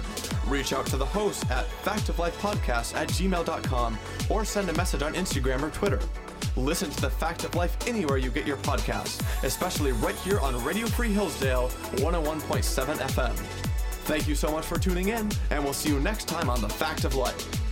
Reach 0.48 0.74
out 0.74 0.88
to 0.88 0.98
the 0.98 1.06
host 1.06 1.48
at 1.52 1.68
Fact 1.84 2.10
of 2.10 2.18
Life 2.18 2.36
Podcast 2.42 2.96
at 2.96 3.10
gmail.com 3.10 4.00
or 4.32 4.44
send 4.44 4.70
a 4.70 4.74
message 4.74 5.04
on 5.04 5.14
Instagram 5.14 5.62
or 5.62 5.70
Twitter. 5.70 6.00
Listen 6.56 6.90
to 6.90 7.02
the 7.02 7.12
Fact 7.12 7.44
of 7.44 7.54
Life 7.54 7.78
anywhere 7.88 8.18
you 8.18 8.32
get 8.32 8.48
your 8.48 8.58
podcasts, 8.58 9.22
especially 9.44 9.92
right 9.92 10.16
here 10.16 10.40
on 10.40 10.62
Radio 10.64 10.88
Free 10.88 11.14
Hillsdale 11.14 11.70
101.7 11.98 12.96
FM. 12.96 13.36
Thank 14.06 14.28
you 14.28 14.34
so 14.34 14.52
much 14.52 14.66
for 14.66 14.80
tuning 14.80 15.10
in, 15.10 15.30
and 15.52 15.64
we'll 15.64 15.74
see 15.74 15.90
you 15.90 16.00
next 16.00 16.28
time 16.28 16.50
on 16.50 16.60
The 16.60 16.70
Fact 16.70 17.06
of 17.06 17.14
Life. 17.14 17.63